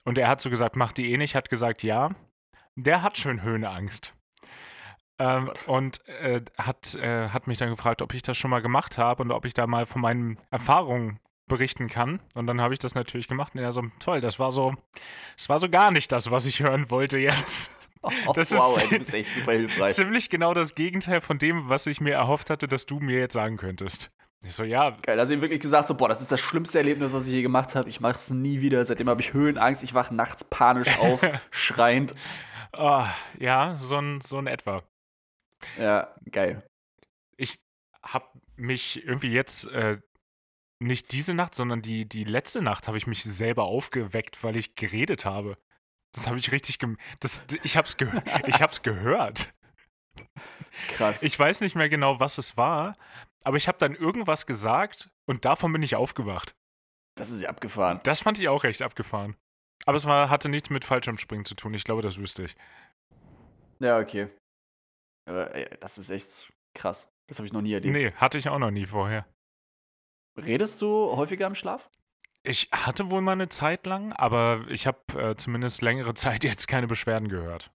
Und 0.05 0.19
er 0.19 0.29
hat 0.29 0.41
so 0.41 0.51
gesagt, 0.51 0.77
macht 0.77 0.97
die 0.99 1.13
eh 1.13 1.17
nicht, 1.17 1.35
hat 1.35 1.49
gesagt, 1.49 1.83
ja. 1.83 2.11
Der 2.77 3.03
hat 3.03 3.19
schon 3.19 3.43
Höhenangst. 3.43 4.13
Ähm, 5.19 5.51
und 5.67 6.07
äh, 6.09 6.43
hat, 6.59 6.95
äh, 6.95 7.29
hat 7.31 7.47
mich 7.47 7.59
dann 7.59 7.71
gefragt, 7.71 8.03
ob 8.03 8.13
ich 8.15 8.23
das 8.23 8.37
schon 8.37 8.51
mal 8.51 8.61
gemacht 8.61 8.99
habe 8.99 9.23
und 9.23 9.31
ob 9.33 9.45
ich 9.47 9.55
da 9.55 9.67
mal 9.67 9.87
von 9.87 10.03
meinen 10.03 10.39
Erfahrungen 10.51 11.19
berichten 11.49 11.89
kann. 11.89 12.21
Und 12.35 12.47
dann 12.47 12.61
habe 12.61 12.75
ich 12.75 12.81
das 12.81 12.95
natürlich 12.95 13.29
gemacht. 13.29 13.55
Und 13.55 13.61
er 13.61 13.73
so, 13.73 13.83
toll, 14.01 14.21
das 14.21 14.39
war 14.39 14.53
so, 14.53 14.75
das 15.37 15.49
war 15.49 15.59
so 15.59 15.69
gar 15.69 15.91
nicht 15.91 16.13
das, 16.13 16.31
was 16.31 16.45
ich 16.47 16.61
hören 16.61 16.91
wollte 16.91 17.19
jetzt. 17.19 17.71
Oh, 18.03 18.11
Das 18.35 18.53
wow, 18.53 18.77
ist- 18.77 18.83
ey, 18.83 18.89
du 18.91 18.99
bist 18.99 19.15
echt 19.15 19.35
super 19.35 19.53
hilfreich. 19.53 19.95
Ziemlich 19.95 20.29
genau 20.29 20.53
das 20.55 20.75
Gegenteil 20.75 21.21
von 21.21 21.39
dem, 21.39 21.69
was 21.69 21.87
ich 21.87 22.01
mir 22.01 22.15
erhofft 22.15 22.51
hatte, 22.51 22.69
dass 22.69 22.85
du 22.87 23.01
mir 23.01 23.19
jetzt 23.19 23.33
sagen 23.35 23.57
könntest. 23.57 24.11
Ich 24.45 24.55
so, 24.55 24.65
ja, 24.65 24.91
Geil, 25.03 25.19
also 25.19 25.33
ihm 25.33 25.41
wirklich 25.41 25.61
gesagt, 25.61 25.89
so, 25.89 25.95
boah, 25.97 26.09
das 26.09 26.21
ist 26.21 26.31
das 26.31 26.41
schlimmste 26.41 26.79
Erlebnis, 26.79 27.13
was 27.15 27.27
ich 27.27 27.33
je 27.33 27.43
gemacht 27.43 27.75
habe. 27.75 27.89
Ich 27.89 28.01
mache 28.01 28.15
es 28.15 28.29
nie 28.31 28.61
wieder. 28.61 28.85
Seitdem 28.85 29.09
habe 29.09 29.21
ich 29.23 29.33
Höhenangst. 29.33 29.83
Ich 29.83 29.95
wache 29.95 30.15
nachts 30.15 30.45
panisch 30.45 30.99
auf, 30.99 31.21
schreiend. 31.51 32.15
ah, 32.73 33.09
ja, 33.39 33.77
so 33.81 33.97
ein, 33.97 34.21
so 34.21 34.37
ein 34.39 34.47
etwa. 34.47 34.83
Ja, 35.79 36.15
geil. 36.31 36.67
Ich 37.37 37.59
habe 38.03 38.27
mich 38.57 39.05
irgendwie 39.05 39.33
jetzt 39.33 39.67
äh, 39.67 39.99
nicht 40.79 41.13
diese 41.13 41.35
Nacht, 41.35 41.55
sondern 41.55 41.83
die, 41.83 42.09
die 42.09 42.25
letzte 42.25 42.63
Nacht 42.63 42.89
habe 42.89 42.97
ich 42.99 43.07
mich 43.07 43.25
selber 43.25 43.65
aufgeweckt, 43.65 44.43
weil 44.45 44.57
ich 44.57 44.75
geredet 44.75 45.25
habe. 45.25 45.57
Das 46.13 46.27
habe 46.27 46.39
ich 46.39 46.53
richtig 46.53 46.79
gem 46.79 46.97
das, 47.21 47.45
ich 47.63 47.77
hab's, 47.77 47.97
ge 47.97 48.09
ich 48.47 48.61
hab's 48.61 48.83
gehört. 48.83 49.53
Krass. 50.89 51.23
Ich 51.23 51.39
weiß 51.39 51.61
nicht 51.61 51.75
mehr 51.75 51.89
genau, 51.89 52.21
was 52.21 52.39
es 52.39 52.57
war, 52.57 52.97
aber 53.45 53.57
ich 53.57 53.69
habe 53.69 53.79
dann 53.79 53.95
irgendwas 53.95 54.47
gesagt 54.47 55.11
und 55.27 55.45
davon 55.45 55.73
bin 55.73 55.83
ich 55.83 55.95
aufgewacht. 55.95 56.55
das 57.17 57.31
ist 57.31 57.43
ja 57.43 57.51
abgefahren. 57.51 58.01
Das 58.05 58.21
fand 58.21 58.39
ich 58.39 58.49
auch 58.49 58.65
recht 58.65 58.83
abgefahren. 58.83 59.37
Aber 59.85 59.97
es 59.97 60.07
war, 60.07 60.31
hatte 60.31 60.49
nichts 60.49 60.71
mit 60.71 60.85
Fallschirmspringen 60.85 61.45
zu 61.45 61.55
tun. 61.55 61.75
Ich 61.75 61.85
glaube, 61.85 62.03
das 62.03 62.19
wüsste 62.19 62.45
ich. 62.45 62.57
Ja, 63.79 63.99
okay. 63.99 64.29
Ey, 65.27 65.69
das 65.81 65.99
ist 65.99 66.11
echt 66.11 66.53
krass. 66.75 67.13
Das 67.27 67.39
habe 67.39 67.47
ich 67.47 67.53
noch 67.53 67.63
nie 67.63 67.73
erlebt. 67.73 67.93
Nee, 67.93 68.13
hatte 68.13 68.39
ich 68.39 68.49
auch 68.49 68.59
noch 68.59 68.71
nie 68.71 68.87
vorher. 68.87 69.27
Redest 70.39 70.83
du 70.83 71.17
häufiger 71.17 71.47
im 71.47 71.55
Schlaf? 71.55 71.91
Ich 72.45 72.69
hatte 72.71 73.11
wohl 73.11 73.23
mal 73.23 73.33
eine 73.33 73.49
Zeit 73.49 73.87
lang, 73.87 74.13
aber 74.13 74.67
ich 74.69 74.87
habe 74.87 75.01
äh, 75.21 75.37
zumindest 75.37 75.83
längere 75.83 76.15
Zeit 76.15 76.45
jetzt 76.45 76.69
keine 76.69 76.87
Beschwerden 76.87 77.29
gehört. 77.29 77.71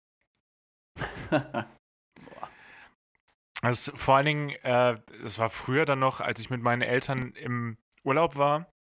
Es, 3.63 3.93
vor 3.95 4.17
allen 4.17 4.27
Dingen, 4.27 4.51
äh, 4.63 4.99
es 5.23 5.39
war 5.39 5.51
früher 5.51 5.85
dann 5.85 5.99
noch, 5.99 6.21
als 6.21 6.41
ich 6.41 6.49
mit 6.49 6.63
meinen 6.63 6.83
Eltern 6.83 7.33
im 7.35 7.77
Urlaub 8.05 8.37
war 8.37 8.73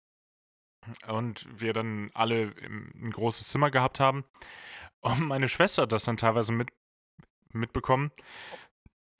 und 1.07 1.47
wir 1.59 1.73
dann 1.73 2.11
alle 2.13 2.43
im, 2.43 2.91
ein 2.95 3.11
großes 3.11 3.47
Zimmer 3.47 3.71
gehabt 3.71 3.99
haben. 3.99 4.23
Und 5.01 5.21
meine 5.21 5.49
Schwester 5.49 5.83
hat 5.83 5.91
das 5.91 6.05
dann 6.05 6.17
teilweise 6.17 6.53
mit, 6.53 6.69
mitbekommen. 7.53 8.11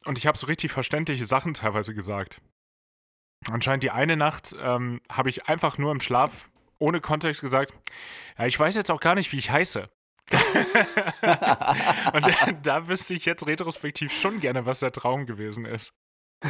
Und 0.06 0.18
ich 0.18 0.28
habe 0.28 0.38
so 0.38 0.48
richtig 0.48 0.72
verständliche 0.72 1.26
Sachen 1.26 1.54
teilweise 1.54 1.94
gesagt. 1.94 2.42
Anscheinend 3.52 3.84
die 3.84 3.92
eine 3.92 4.18
Nacht 4.18 4.56
ähm, 4.60 5.02
habe 5.10 5.30
ich 5.30 5.48
einfach 5.48 5.78
nur 5.78 5.92
im 5.92 6.00
Schlaf 6.00 6.50
ohne 6.78 7.02
Kontext 7.02 7.42
gesagt, 7.42 7.74
ja, 8.38 8.46
ich 8.46 8.60
weiß 8.60 8.76
jetzt 8.76 8.90
auch 8.92 9.02
gar 9.02 9.16
nicht, 9.16 9.32
wie 9.32 9.38
ich 9.38 9.52
heiße. 9.52 9.90
Und 10.32 12.28
da, 12.28 12.52
da 12.62 12.88
wüsste 12.88 13.16
ich 13.16 13.26
jetzt 13.26 13.48
retrospektiv 13.48 14.14
schon 14.14 14.40
gerne, 14.40 14.66
was 14.66 14.80
der 14.80 14.92
Traum 14.92 15.26
gewesen 15.26 15.66
ist. 15.66 15.94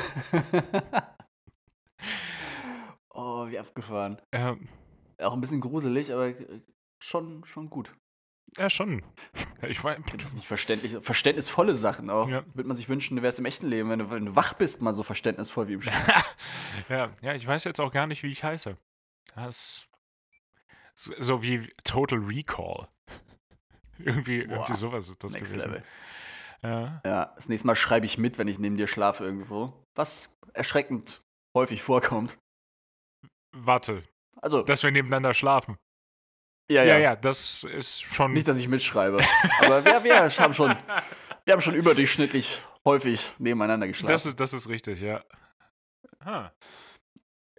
oh, 3.09 3.47
wie 3.47 3.57
abgefahren. 3.57 4.21
Ähm, 4.31 4.67
Auch 5.19 5.33
ein 5.33 5.41
bisschen 5.41 5.61
gruselig, 5.61 6.13
aber 6.13 6.33
schon, 7.01 7.43
schon 7.45 7.69
gut. 7.69 7.95
Ja, 8.57 8.69
schon. 8.69 9.03
Ich 9.67 9.83
weiß, 9.83 9.99
Das 10.13 10.23
ist 10.23 10.35
nicht 10.35 10.47
verständlich. 10.47 10.95
Verständnisvolle 11.01 11.73
Sachen 11.75 12.09
auch. 12.09 12.29
Ja. 12.29 12.45
Würde 12.53 12.67
man 12.67 12.77
sich 12.77 12.87
wünschen, 12.87 13.17
du 13.17 13.21
wärst 13.23 13.39
im 13.39 13.45
echten 13.45 13.67
Leben, 13.67 13.89
wenn 13.89 13.99
du, 13.99 14.09
wenn 14.09 14.25
du 14.25 14.35
wach 14.35 14.53
bist, 14.53 14.81
mal 14.81 14.93
so 14.93 15.03
verständnisvoll 15.03 15.67
wie 15.67 15.73
im 15.73 15.81
Schlaf. 15.81 16.35
ja, 16.89 17.11
ja, 17.21 17.33
ich 17.35 17.45
weiß 17.45 17.65
jetzt 17.65 17.79
auch 17.81 17.91
gar 17.91 18.07
nicht, 18.07 18.23
wie 18.23 18.29
ich 18.31 18.43
heiße. 18.43 18.77
Das 19.35 19.85
ist 20.95 21.09
so 21.19 21.43
wie 21.43 21.69
Total 21.83 22.19
Recall. 22.19 22.87
irgendwie, 23.99 24.45
Boah, 24.47 24.53
irgendwie 24.55 24.73
sowas 24.73 25.09
ist 25.09 25.21
das 25.23 25.33
Next 25.33 25.51
gewesen. 25.51 25.71
Level. 25.71 25.83
Ja. 26.61 27.01
Ja, 27.05 27.25
das 27.35 27.49
nächste 27.49 27.67
Mal 27.67 27.75
schreibe 27.75 28.05
ich 28.05 28.17
mit, 28.17 28.37
wenn 28.37 28.47
ich 28.47 28.59
neben 28.59 28.77
dir 28.77 28.87
schlafe 28.87 29.23
irgendwo. 29.25 29.85
Was 29.95 30.39
erschreckend 30.53 31.21
häufig 31.55 31.81
vorkommt. 31.83 32.37
Warte, 33.51 34.03
Also, 34.41 34.63
dass 34.63 34.83
wir 34.83 34.91
nebeneinander 34.91 35.33
schlafen. 35.33 35.77
Ja, 36.69 36.83
Ja, 36.83 36.93
ja. 36.93 36.97
ja, 36.99 37.15
das 37.15 37.63
ist 37.63 38.01
schon. 38.01 38.33
Nicht, 38.33 38.47
dass 38.47 38.57
ich 38.57 38.67
mitschreibe. 38.67 39.19
aber 39.61 39.85
wir, 39.85 40.03
wir, 40.03 40.29
haben 40.29 40.53
schon, 40.53 40.75
wir 41.45 41.53
haben 41.53 41.61
schon 41.61 41.75
überdurchschnittlich 41.75 42.61
häufig 42.85 43.33
nebeneinander 43.39 43.87
geschlafen. 43.87 44.11
das, 44.11 44.25
ist, 44.25 44.39
das 44.39 44.53
ist 44.53 44.69
richtig, 44.69 45.01
ja. 45.01 45.23
Ah. 46.19 46.51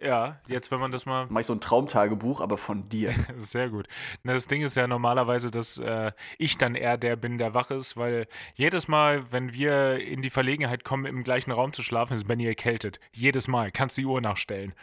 Ja, 0.03 0.41
jetzt, 0.47 0.71
wenn 0.71 0.79
man 0.79 0.91
das 0.91 1.05
mal 1.05 1.27
Mach 1.29 1.41
ich 1.41 1.45
so 1.45 1.53
ein 1.53 1.61
Traumtagebuch, 1.61 2.41
aber 2.41 2.57
von 2.57 2.89
dir. 2.89 3.13
Sehr 3.37 3.69
gut. 3.69 3.87
Na, 4.23 4.33
das 4.33 4.47
Ding 4.47 4.63
ist 4.63 4.75
ja 4.75 4.87
normalerweise, 4.87 5.51
dass 5.51 5.77
äh, 5.77 6.11
ich 6.39 6.57
dann 6.57 6.73
eher 6.73 6.97
der 6.97 7.15
bin, 7.15 7.37
der 7.37 7.53
wach 7.53 7.69
ist, 7.69 7.97
weil 7.97 8.25
jedes 8.55 8.87
Mal, 8.87 9.31
wenn 9.31 9.53
wir 9.53 9.99
in 9.99 10.23
die 10.23 10.31
Verlegenheit 10.31 10.83
kommen, 10.83 11.05
im 11.05 11.23
gleichen 11.23 11.51
Raum 11.51 11.71
zu 11.71 11.83
schlafen, 11.83 12.13
ist 12.13 12.27
Benny 12.27 12.47
erkältet. 12.47 12.99
Jedes 13.13 13.47
Mal. 13.47 13.71
Kannst 13.71 13.95
die 13.97 14.05
Uhr 14.05 14.21
nachstellen. 14.21 14.73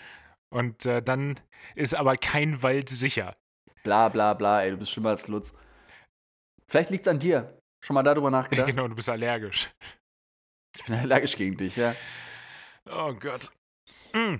Und 0.50 0.86
äh, 0.86 1.02
dann 1.02 1.40
ist 1.74 1.96
aber 1.96 2.14
kein 2.14 2.62
Wald 2.62 2.88
sicher. 2.88 3.36
Bla 3.88 4.10
bla 4.10 4.34
bla, 4.34 4.62
ey, 4.64 4.70
du 4.70 4.76
bist 4.76 4.90
schlimmer 4.90 5.08
als 5.08 5.28
Lutz. 5.28 5.54
Vielleicht 6.66 6.90
liegt's 6.90 7.08
an 7.08 7.18
dir. 7.18 7.58
Schon 7.80 7.94
mal 7.94 8.02
darüber 8.02 8.30
nachgedacht? 8.30 8.66
Genau, 8.70 8.86
du 8.86 8.94
bist 8.94 9.08
allergisch. 9.08 9.70
Ich 10.76 10.84
bin 10.84 10.94
allergisch 10.94 11.36
gegen 11.36 11.56
dich, 11.56 11.76
ja. 11.76 11.94
Oh 12.84 13.14
Gott. 13.14 13.50
Mm. 14.12 14.34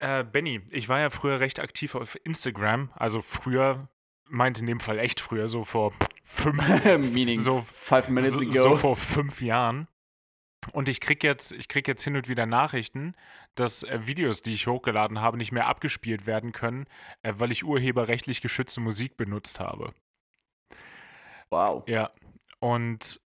Äh, 0.00 0.24
Benny, 0.24 0.62
ich 0.72 0.88
war 0.88 0.98
ja 0.98 1.10
früher 1.10 1.38
recht 1.38 1.60
aktiv 1.60 1.94
auf 1.94 2.18
Instagram. 2.24 2.90
Also 2.96 3.22
früher, 3.22 3.88
meint 4.24 4.58
in 4.58 4.66
dem 4.66 4.80
Fall 4.80 4.98
echt 4.98 5.20
früher, 5.20 5.46
so 5.46 5.62
vor 5.62 5.92
fünf, 6.24 6.60
so 7.36 7.64
five 7.70 8.08
minutes 8.08 8.34
so, 8.34 8.40
ago. 8.40 8.50
so 8.50 8.76
vor 8.76 8.96
fünf 8.96 9.40
Jahren. 9.40 9.86
Und 10.72 10.88
ich 10.88 11.00
krieg 11.00 11.22
jetzt, 11.24 11.52
ich 11.52 11.68
krieg 11.68 11.88
jetzt 11.88 12.02
hin 12.02 12.16
und 12.16 12.28
wieder 12.28 12.46
Nachrichten, 12.46 13.14
dass 13.54 13.82
äh, 13.82 14.06
Videos, 14.06 14.42
die 14.42 14.52
ich 14.52 14.66
hochgeladen 14.66 15.20
habe, 15.20 15.36
nicht 15.36 15.52
mehr 15.52 15.66
abgespielt 15.66 16.26
werden 16.26 16.52
können, 16.52 16.86
äh, 17.22 17.34
weil 17.36 17.50
ich 17.50 17.64
urheberrechtlich 17.64 18.40
geschützte 18.40 18.80
Musik 18.80 19.16
benutzt 19.16 19.60
habe. 19.60 19.92
wow. 21.50 21.82
Ja. 21.88 22.10
Und 22.60 23.20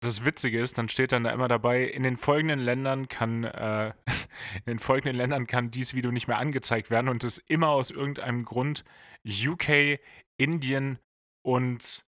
das 0.00 0.24
Witzige 0.24 0.60
ist, 0.60 0.78
dann 0.78 0.88
steht 0.88 1.12
dann 1.12 1.24
da 1.24 1.30
immer 1.30 1.48
dabei, 1.48 1.82
in 1.82 2.02
den 2.02 2.16
folgenden 2.16 2.60
Ländern 2.60 3.08
kann, 3.08 3.44
äh, 3.44 3.92
in 4.54 4.64
den 4.66 4.78
folgenden 4.78 5.16
Ländern 5.16 5.46
kann 5.46 5.70
dieses 5.70 5.94
Video 5.94 6.12
nicht 6.12 6.28
mehr 6.28 6.38
angezeigt 6.38 6.90
werden 6.90 7.08
und 7.08 7.24
es 7.24 7.38
ist 7.38 7.50
immer 7.50 7.68
aus 7.68 7.90
irgendeinem 7.90 8.44
Grund 8.44 8.84
UK, 9.26 9.98
Indien 10.36 10.98
und 11.42 12.04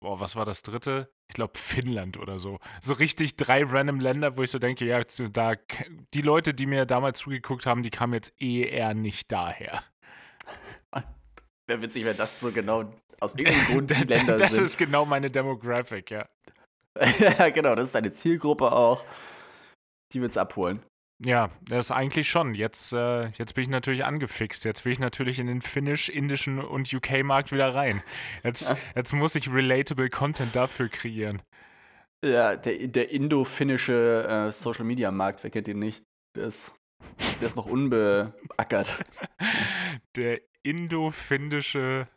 boah, 0.00 0.20
was 0.20 0.36
war 0.36 0.44
das 0.44 0.62
dritte? 0.62 1.12
Ich 1.28 1.34
glaube 1.34 1.58
Finnland 1.58 2.18
oder 2.18 2.38
so. 2.38 2.58
So 2.80 2.94
richtig 2.94 3.36
drei 3.36 3.64
random 3.64 4.00
Länder, 4.00 4.36
wo 4.36 4.42
ich 4.42 4.50
so 4.50 4.58
denke, 4.58 4.84
ja, 4.84 5.02
da 5.32 5.54
die 6.14 6.22
Leute, 6.22 6.54
die 6.54 6.66
mir 6.66 6.86
damals 6.86 7.20
zugeguckt 7.20 7.66
haben, 7.66 7.82
die 7.82 7.90
kamen 7.90 8.14
jetzt 8.14 8.32
eh 8.40 8.62
eher 8.62 8.94
nicht 8.94 9.30
daher. 9.32 9.82
Wäre 11.66 11.82
witzig, 11.82 12.04
wenn 12.04 12.16
das 12.16 12.40
so 12.40 12.50
genau 12.52 12.92
aus 13.20 13.34
irgendeinem 13.36 13.66
Grund 13.66 13.90
die 13.90 14.04
Länder 14.04 14.36
das 14.36 14.54
sind. 14.54 14.64
ist 14.64 14.78
genau 14.78 15.04
meine 15.04 15.30
Demographic, 15.30 16.10
ja. 16.10 16.28
ja, 17.18 17.50
genau, 17.50 17.74
das 17.74 17.86
ist 17.86 17.94
deine 17.94 18.12
Zielgruppe 18.12 18.72
auch. 18.72 19.04
Die 20.12 20.20
wird's 20.20 20.36
abholen. 20.36 20.82
Ja, 21.24 21.50
das 21.62 21.86
ist 21.86 21.90
eigentlich 21.90 22.28
schon. 22.28 22.54
Jetzt, 22.54 22.92
äh, 22.92 23.28
jetzt 23.30 23.54
bin 23.54 23.62
ich 23.62 23.68
natürlich 23.68 24.04
angefixt. 24.04 24.64
Jetzt 24.64 24.84
will 24.84 24.92
ich 24.92 25.00
natürlich 25.00 25.40
in 25.40 25.48
den 25.48 25.62
finnisch, 25.62 26.08
indischen 26.08 26.60
und 26.60 26.92
UK-Markt 26.92 27.50
wieder 27.50 27.74
rein. 27.74 28.02
Jetzt, 28.44 28.68
Ja. 28.68 28.78
jetzt 28.94 29.12
muss 29.12 29.34
ich 29.34 29.52
relatable 29.52 30.10
Content 30.10 30.54
dafür 30.54 30.88
kreieren. 30.88 31.42
Ja, 32.24 32.56
der, 32.56 32.86
der 32.88 33.10
indo-finnische 33.10 34.46
äh, 34.48 34.52
Social-Media-Markt, 34.52 35.42
wer 35.42 35.50
kennt 35.50 35.66
den 35.66 35.78
nicht? 35.80 36.04
Der 36.36 36.46
ist, 36.46 36.74
der 37.40 37.46
ist 37.46 37.56
noch 37.56 37.66
unbeackert. 37.66 39.00
Der 40.16 40.40
indo-finnische 40.62 42.08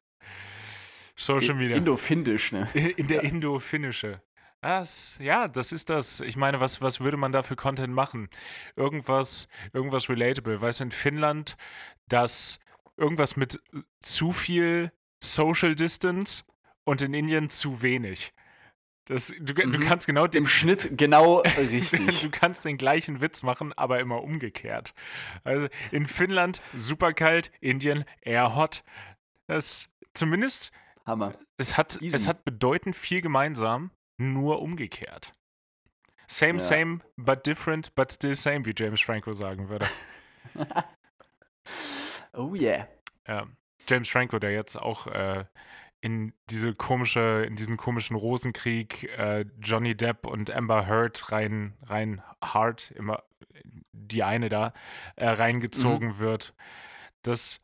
Social 1.15 1.53
Media. 1.55 1.77
Indo-findisch, 1.77 2.51
ne? 2.51 2.67
In 2.73 3.07
der 3.07 3.23
Indo-finnische. 3.23 4.21
Das, 4.61 5.17
ja, 5.21 5.47
das 5.47 5.71
ist 5.71 5.89
das. 5.89 6.19
Ich 6.19 6.37
meine, 6.37 6.59
was, 6.59 6.81
was 6.81 6.99
würde 6.99 7.17
man 7.17 7.31
da 7.31 7.41
für 7.41 7.55
Content 7.55 7.93
machen? 7.93 8.29
Irgendwas, 8.75 9.47
irgendwas 9.73 10.07
relatable. 10.07 10.61
Weißt 10.61 10.81
du, 10.81 10.85
in 10.85 10.91
Finnland, 10.91 11.57
das 12.07 12.59
irgendwas 12.95 13.35
mit 13.35 13.59
zu 14.01 14.31
viel 14.31 14.91
Social 15.23 15.73
Distance 15.73 16.43
und 16.83 17.01
in 17.01 17.13
Indien 17.15 17.49
zu 17.49 17.81
wenig. 17.81 18.33
Das, 19.05 19.33
du, 19.39 19.53
du 19.55 19.65
Mhm. 19.67 19.79
kannst 19.81 20.05
genau 20.05 20.27
den, 20.27 20.43
Im 20.43 20.47
Schnitt 20.47 20.89
genau 20.95 21.37
richtig. 21.57 22.21
du 22.21 22.29
kannst 22.29 22.63
den 22.63 22.77
gleichen 22.77 23.19
Witz 23.19 23.41
machen, 23.41 23.73
aber 23.73 23.99
immer 23.99 24.21
umgekehrt. 24.21 24.93
Also 25.43 25.67
in 25.91 26.07
Finnland 26.07 26.61
super 26.75 27.13
kalt, 27.13 27.51
Indien 27.61 28.05
eher 28.21 28.55
hot. 28.55 28.83
Das 29.47 29.89
zumindest, 30.13 30.71
Hammer. 31.07 31.33
es 31.57 31.77
hat, 31.77 31.99
es 32.01 32.27
hat 32.27 32.45
bedeutend 32.45 32.95
viel 32.95 33.21
gemeinsam, 33.21 33.89
nur 34.21 34.61
umgekehrt. 34.61 35.33
Same, 36.27 36.53
Ja. 36.53 36.59
same, 36.59 36.99
but 37.17 37.45
different, 37.45 37.93
but 37.95 38.11
still 38.11 38.35
same, 38.35 38.65
wie 38.65 38.73
James 38.75 39.01
Franco 39.01 39.33
sagen 39.33 39.69
würde. 39.69 39.87
Oh 42.33 42.55
yeah. 42.55 42.87
Ja. 43.27 43.45
James 43.87 44.09
Franco, 44.09 44.39
der 44.39 44.51
jetzt 44.51 44.77
auch 44.77 45.07
äh, 45.07 45.45
in 46.01 46.33
diese 46.49 46.73
komische, 46.73 47.43
in 47.45 47.55
diesen 47.55 47.77
komischen 47.77 48.15
Rosenkrieg 48.15 49.03
äh, 49.17 49.45
Johnny 49.61 49.95
Depp 49.95 50.25
und 50.25 50.49
Amber 50.49 50.87
Heard 50.87 51.31
rein, 51.31 51.73
rein 51.83 52.21
hart, 52.41 52.91
immer 52.91 53.23
die 53.91 54.23
eine 54.23 54.49
da, 54.49 54.73
äh, 55.15 55.27
reingezogen 55.27 56.19
wird. 56.19 56.53
Das 57.21 57.59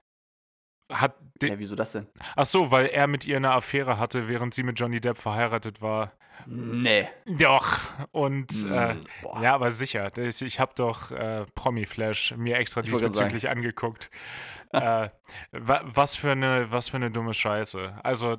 hat. 0.92 1.16
Ja, 1.42 1.58
wieso 1.60 1.76
das 1.76 1.92
denn? 1.94 2.08
Ach 2.36 2.46
so, 2.46 2.72
weil 2.72 2.88
er 2.88 3.08
mit 3.08 3.26
ihr 3.26 3.38
eine 3.38 3.52
Affäre 3.52 3.98
hatte, 4.00 4.28
während 4.28 4.54
sie 4.54 4.64
mit 4.64 4.80
Johnny 4.80 5.00
Depp 5.00 5.18
verheiratet 5.18 5.82
war. 5.82 6.12
Nee. 6.46 7.08
Doch. 7.26 7.80
Und 8.12 8.66
äh, 8.70 8.94
Mm, 8.96 9.02
boah. 9.22 9.42
ja, 9.42 9.54
aber 9.56 9.72
sicher. 9.72 10.10
Das, 10.12 10.42
ich 10.42 10.60
habe 10.60 10.74
doch 10.76 11.12
äh, 11.12 11.46
Promi-Flash 11.56 12.36
mir 12.38 12.58
extra 12.58 12.82
Ich 12.82 12.90
diesbezüglich 12.90 13.50
angeguckt. 13.50 14.10
äh, 14.72 15.10
wa 15.52 15.82
was, 15.86 16.16
für 16.16 16.32
eine, 16.32 16.72
was 16.72 16.90
für 16.90 16.98
eine 16.98 17.12
dumme 17.12 17.34
Scheiße. 17.34 18.00
Also, 18.04 18.38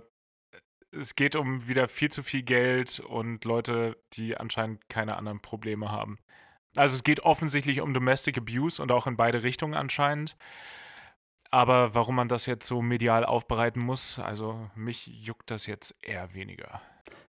es 0.91 1.15
geht 1.17 1.37
um 1.37 1.69
wieder 1.69 1.89
viel 1.89 2.11
zu 2.11 2.23
viel 2.23 2.43
Geld 2.43 3.01
und 3.01 3.45
Leute, 3.45 3.97
die 4.15 4.37
anscheinend 4.37 4.89
keine 4.89 5.17
anderen 5.17 5.41
Probleme 5.41 5.91
haben. 5.91 6.19
Also, 6.77 6.95
es 6.97 7.05
geht 7.05 7.21
offensichtlich 7.21 7.81
um 7.81 7.93
Domestic 7.95 8.39
Abuse 8.39 8.81
und 8.83 8.93
auch 8.93 9.07
in 9.07 9.17
beide 9.17 9.43
Richtungen 9.43 9.75
anscheinend. 9.75 10.37
Aber 11.51 11.95
warum 11.95 12.15
man 12.17 12.29
das 12.29 12.45
jetzt 12.47 12.67
so 12.67 12.83
medial 12.83 13.25
aufbereiten 13.25 13.81
muss, 13.81 14.19
also 14.19 14.71
mich 14.75 15.07
juckt 15.07 15.51
das 15.51 15.65
jetzt 15.67 15.95
eher 16.03 16.35
weniger. 16.35 16.83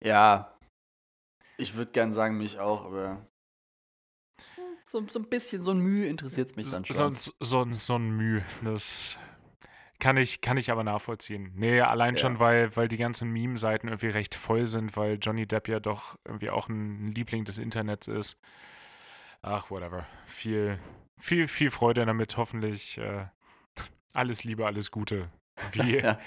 Ja. 0.03 0.57
Ich 1.57 1.75
würde 1.75 1.91
gern 1.91 2.11
sagen, 2.11 2.37
mich 2.37 2.59
auch, 2.59 2.85
aber. 2.85 3.25
So, 4.85 5.05
so 5.07 5.19
ein 5.19 5.29
bisschen, 5.29 5.63
so 5.63 5.71
ein 5.71 5.79
Mühe 5.79 6.07
interessiert 6.07 6.55
mich 6.57 6.69
dann 6.69 6.83
So, 6.83 6.93
schon. 6.93 7.15
so, 7.15 7.31
so, 7.39 7.65
so 7.71 7.95
ein 7.95 8.09
Mühe, 8.09 8.43
das 8.61 9.17
kann 9.99 10.17
ich, 10.17 10.41
kann 10.41 10.57
ich 10.57 10.71
aber 10.71 10.83
nachvollziehen. 10.83 11.51
Nee, 11.55 11.79
allein 11.81 12.15
Ja. 12.15 12.21
schon, 12.21 12.39
weil, 12.39 12.75
weil 12.75 12.87
die 12.87 12.97
ganzen 12.97 13.29
Meme-Seiten 13.31 13.87
irgendwie 13.87 14.07
recht 14.07 14.35
voll 14.35 14.65
sind, 14.65 14.97
weil 14.97 15.17
Johnny 15.21 15.45
Depp 15.47 15.67
ja 15.69 15.79
doch 15.79 16.17
irgendwie 16.25 16.49
auch 16.49 16.67
ein 16.67 17.11
Liebling 17.11 17.45
des 17.45 17.57
Internets 17.59 18.07
ist. 18.07 18.37
Ach, 19.43 19.69
whatever. 19.69 20.05
Viel, 20.25 20.79
viel, 21.19 21.47
viel 21.47 21.71
Freude 21.71 22.05
damit. 22.05 22.35
Hoffentlich 22.35 22.97
äh, 22.97 23.27
alles 24.13 24.43
Liebe, 24.43 24.65
alles 24.65 24.91
Gute, 24.91 25.29
wie 25.71 25.97
Ja. 25.99 26.19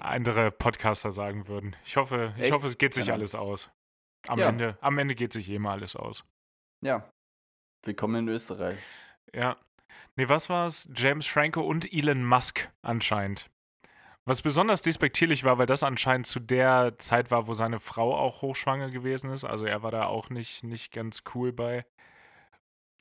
Andere 0.00 0.50
Podcaster 0.50 1.12
sagen 1.12 1.48
würden. 1.48 1.76
Ich 1.84 1.96
hoffe, 1.96 2.34
ich 2.36 2.44
Echt? 2.44 2.52
hoffe, 2.52 2.66
es 2.66 2.78
geht 2.78 2.94
sich 2.94 3.04
Ahnung. 3.04 3.14
alles 3.20 3.34
aus. 3.34 3.70
Am, 4.28 4.38
Ja. 4.38 4.48
Ende, 4.48 4.78
am 4.80 4.98
Ende 4.98 5.14
geht 5.14 5.32
sich 5.32 5.48
eh 5.48 5.58
mal 5.58 5.72
alles 5.72 5.96
aus. 5.96 6.24
Ja. 6.82 7.10
Willkommen 7.84 8.16
in 8.16 8.28
Österreich. 8.28 8.78
Ja. 9.34 9.56
Nee, 10.16 10.28
was 10.28 10.48
war's? 10.50 10.90
James 10.94 11.26
Franco 11.26 11.62
und 11.62 11.92
Elon 11.92 12.24
Musk 12.24 12.70
anscheinend. 12.82 13.50
Was 14.26 14.42
besonders 14.42 14.82
despektierlich 14.82 15.44
war, 15.44 15.58
weil 15.58 15.66
das 15.66 15.82
anscheinend 15.82 16.26
zu 16.26 16.40
der 16.40 16.98
Zeit 16.98 17.30
war, 17.30 17.46
wo 17.46 17.54
seine 17.54 17.80
Frau 17.80 18.14
auch 18.14 18.42
hochschwanger 18.42 18.90
gewesen 18.90 19.30
ist. 19.32 19.44
Also 19.44 19.64
er 19.64 19.82
war 19.82 19.90
da 19.90 20.04
auch 20.06 20.28
nicht, 20.28 20.62
nicht 20.62 20.92
ganz 20.92 21.22
cool 21.34 21.52
bei. 21.52 21.86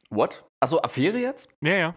What? 0.10 0.46
Achso, 0.62 0.80
Affäre 0.82 1.20
jetzt? 1.20 1.54
Ja, 1.62 1.74
ja, 1.76 1.96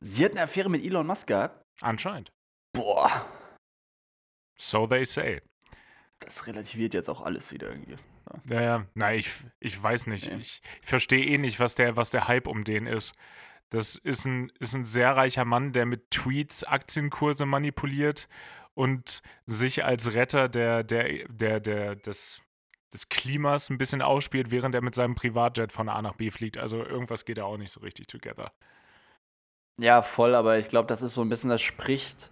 Sie 0.00 0.24
hat 0.24 0.32
eine 0.32 0.42
Affäre 0.42 0.68
mit 0.70 0.84
Elon 0.84 1.06
Musk 1.06 1.26
gehabt? 1.28 1.62
anscheinend. 1.82 2.30
Boah. 2.74 3.26
So 4.56 4.86
they 4.86 5.04
say. 5.04 5.42
Das 6.20 6.46
relativiert 6.46 6.94
jetzt 6.94 7.08
auch 7.08 7.20
alles 7.20 7.52
wieder 7.52 7.68
irgendwie. 7.68 7.96
Ja, 8.48 8.60
ja. 8.60 8.86
Nein, 8.94 9.18
ich, 9.18 9.30
ich 9.60 9.82
weiß 9.82 10.06
nicht. 10.06 10.26
Ja. 10.26 10.36
Ich, 10.36 10.62
ich 10.82 10.88
verstehe 10.88 11.24
eh 11.24 11.38
nicht, 11.38 11.60
was 11.60 11.74
der, 11.74 11.96
was 11.96 12.10
der 12.10 12.28
Hype 12.28 12.46
um 12.46 12.64
den 12.64 12.86
ist. 12.86 13.14
Das 13.70 13.96
ist 13.96 14.24
ein, 14.24 14.50
ist 14.60 14.74
ein 14.74 14.84
sehr 14.84 15.16
reicher 15.16 15.44
Mann, 15.44 15.72
der 15.72 15.86
mit 15.86 16.10
Tweets 16.10 16.64
Aktienkurse 16.64 17.46
manipuliert 17.46 18.28
und 18.74 19.22
sich 19.46 19.84
als 19.84 20.14
Retter 20.14 20.48
der, 20.48 20.84
der, 20.84 21.26
der, 21.28 21.60
der, 21.60 21.96
des, 21.96 22.42
des 22.92 23.08
Klimas 23.08 23.70
ein 23.70 23.78
bisschen 23.78 24.02
ausspielt, 24.02 24.50
während 24.50 24.74
er 24.74 24.82
mit 24.82 24.94
seinem 24.94 25.14
Privatjet 25.14 25.72
von 25.72 25.88
A 25.88 26.00
nach 26.02 26.14
B 26.14 26.30
fliegt. 26.30 26.58
Also 26.58 26.84
irgendwas 26.84 27.24
geht 27.24 27.38
da 27.38 27.44
auch 27.44 27.56
nicht 27.56 27.72
so 27.72 27.80
richtig 27.80 28.06
together. 28.06 28.52
Ja, 29.76 30.02
voll, 30.02 30.34
aber 30.34 30.58
ich 30.58 30.68
glaube, 30.68 30.86
das 30.86 31.02
ist 31.02 31.14
so 31.14 31.22
ein 31.22 31.28
bisschen, 31.28 31.50
das 31.50 31.62
spricht. 31.62 32.30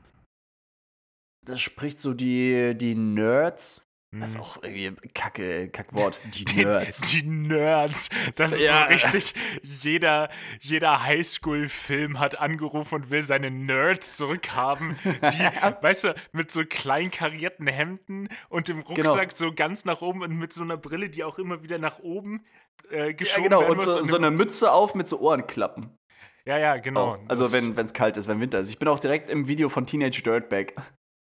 Das 1.44 1.60
spricht 1.60 2.00
so 2.00 2.14
die, 2.14 2.74
die 2.76 2.94
Nerds. 2.94 3.82
Das 4.14 4.30
ist 4.30 4.36
Hm. 4.36 4.42
auch 4.42 4.62
irgendwie 4.62 5.08
Kacke, 5.08 5.70
Kackwort. 5.70 6.20
Die 6.34 6.44
Die 6.44 6.64
Nerds. 6.66 7.00
Die 7.10 7.22
Nerds. 7.22 8.10
Das 8.34 8.52
ist 8.52 8.60
Ja. 8.60 8.82
so 8.86 8.92
richtig. 8.92 9.34
Jeder, 9.62 10.28
jeder 10.60 11.02
Highschool-Film 11.02 12.18
hat 12.20 12.38
angerufen 12.38 12.94
und 12.96 13.10
will 13.10 13.22
seine 13.22 13.50
Nerds 13.50 14.18
zurückhaben. 14.18 14.98
Die, 15.04 15.08
weißt 15.82 16.04
du, 16.04 16.14
mit 16.32 16.50
so 16.52 16.62
klein 16.68 17.10
karierten 17.10 17.66
Hemden 17.66 18.28
und 18.50 18.68
dem 18.68 18.84
Genau. 18.84 19.10
Rucksack 19.12 19.32
so 19.32 19.50
ganz 19.50 19.86
nach 19.86 20.02
oben 20.02 20.20
und 20.22 20.36
mit 20.38 20.52
so 20.52 20.62
einer 20.62 20.76
Brille, 20.76 21.08
die 21.08 21.24
auch 21.24 21.38
immer 21.38 21.62
wieder 21.62 21.78
nach 21.78 21.98
oben 22.00 22.44
äh, 22.90 23.06
Ja, 23.06 23.12
geschoben 23.12 23.44
genau. 23.44 23.62
werden 23.62 23.78
Und 23.78 23.88
so, 23.88 24.02
so 24.02 24.16
eine 24.16 24.30
Mütze 24.30 24.72
auf 24.72 24.94
mit 24.94 25.08
so 25.08 25.20
Ohrenklappen. 25.20 25.98
ja, 26.44 26.58
ja, 26.58 26.76
genau. 26.76 27.14
Auch. 27.14 27.18
Also, 27.28 27.50
wenn 27.54 27.74
es 27.86 27.94
kalt 27.94 28.18
ist, 28.18 28.28
wenn 28.28 28.40
Winter 28.40 28.60
ist. 28.60 28.68
Ich 28.68 28.78
bin 28.78 28.88
auch 28.88 28.98
direkt 28.98 29.30
im 29.30 29.48
Video 29.48 29.70
von 29.70 29.86
Teenage 29.86 30.22
Dirtbag. 30.22 30.74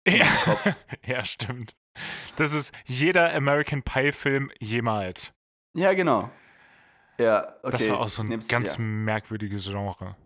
Ja, 0.06 0.26
ja, 1.06 1.24
stimmt. 1.24 1.74
Das 2.36 2.52
ist 2.52 2.74
jeder 2.84 3.34
American 3.34 3.82
Pie-Film 3.82 4.50
jemals. 4.60 5.32
Ja, 5.74 5.92
genau. 5.94 6.30
Ja, 7.18 7.54
okay. 7.62 7.70
Das 7.72 7.88
war 7.88 8.00
auch 8.00 8.08
so 8.08 8.22
ein 8.22 8.28
Nimm's- 8.28 8.48
ganz 8.48 8.76
ja. 8.76 8.82
merkwürdiges 8.82 9.64
Genre. 9.66 10.16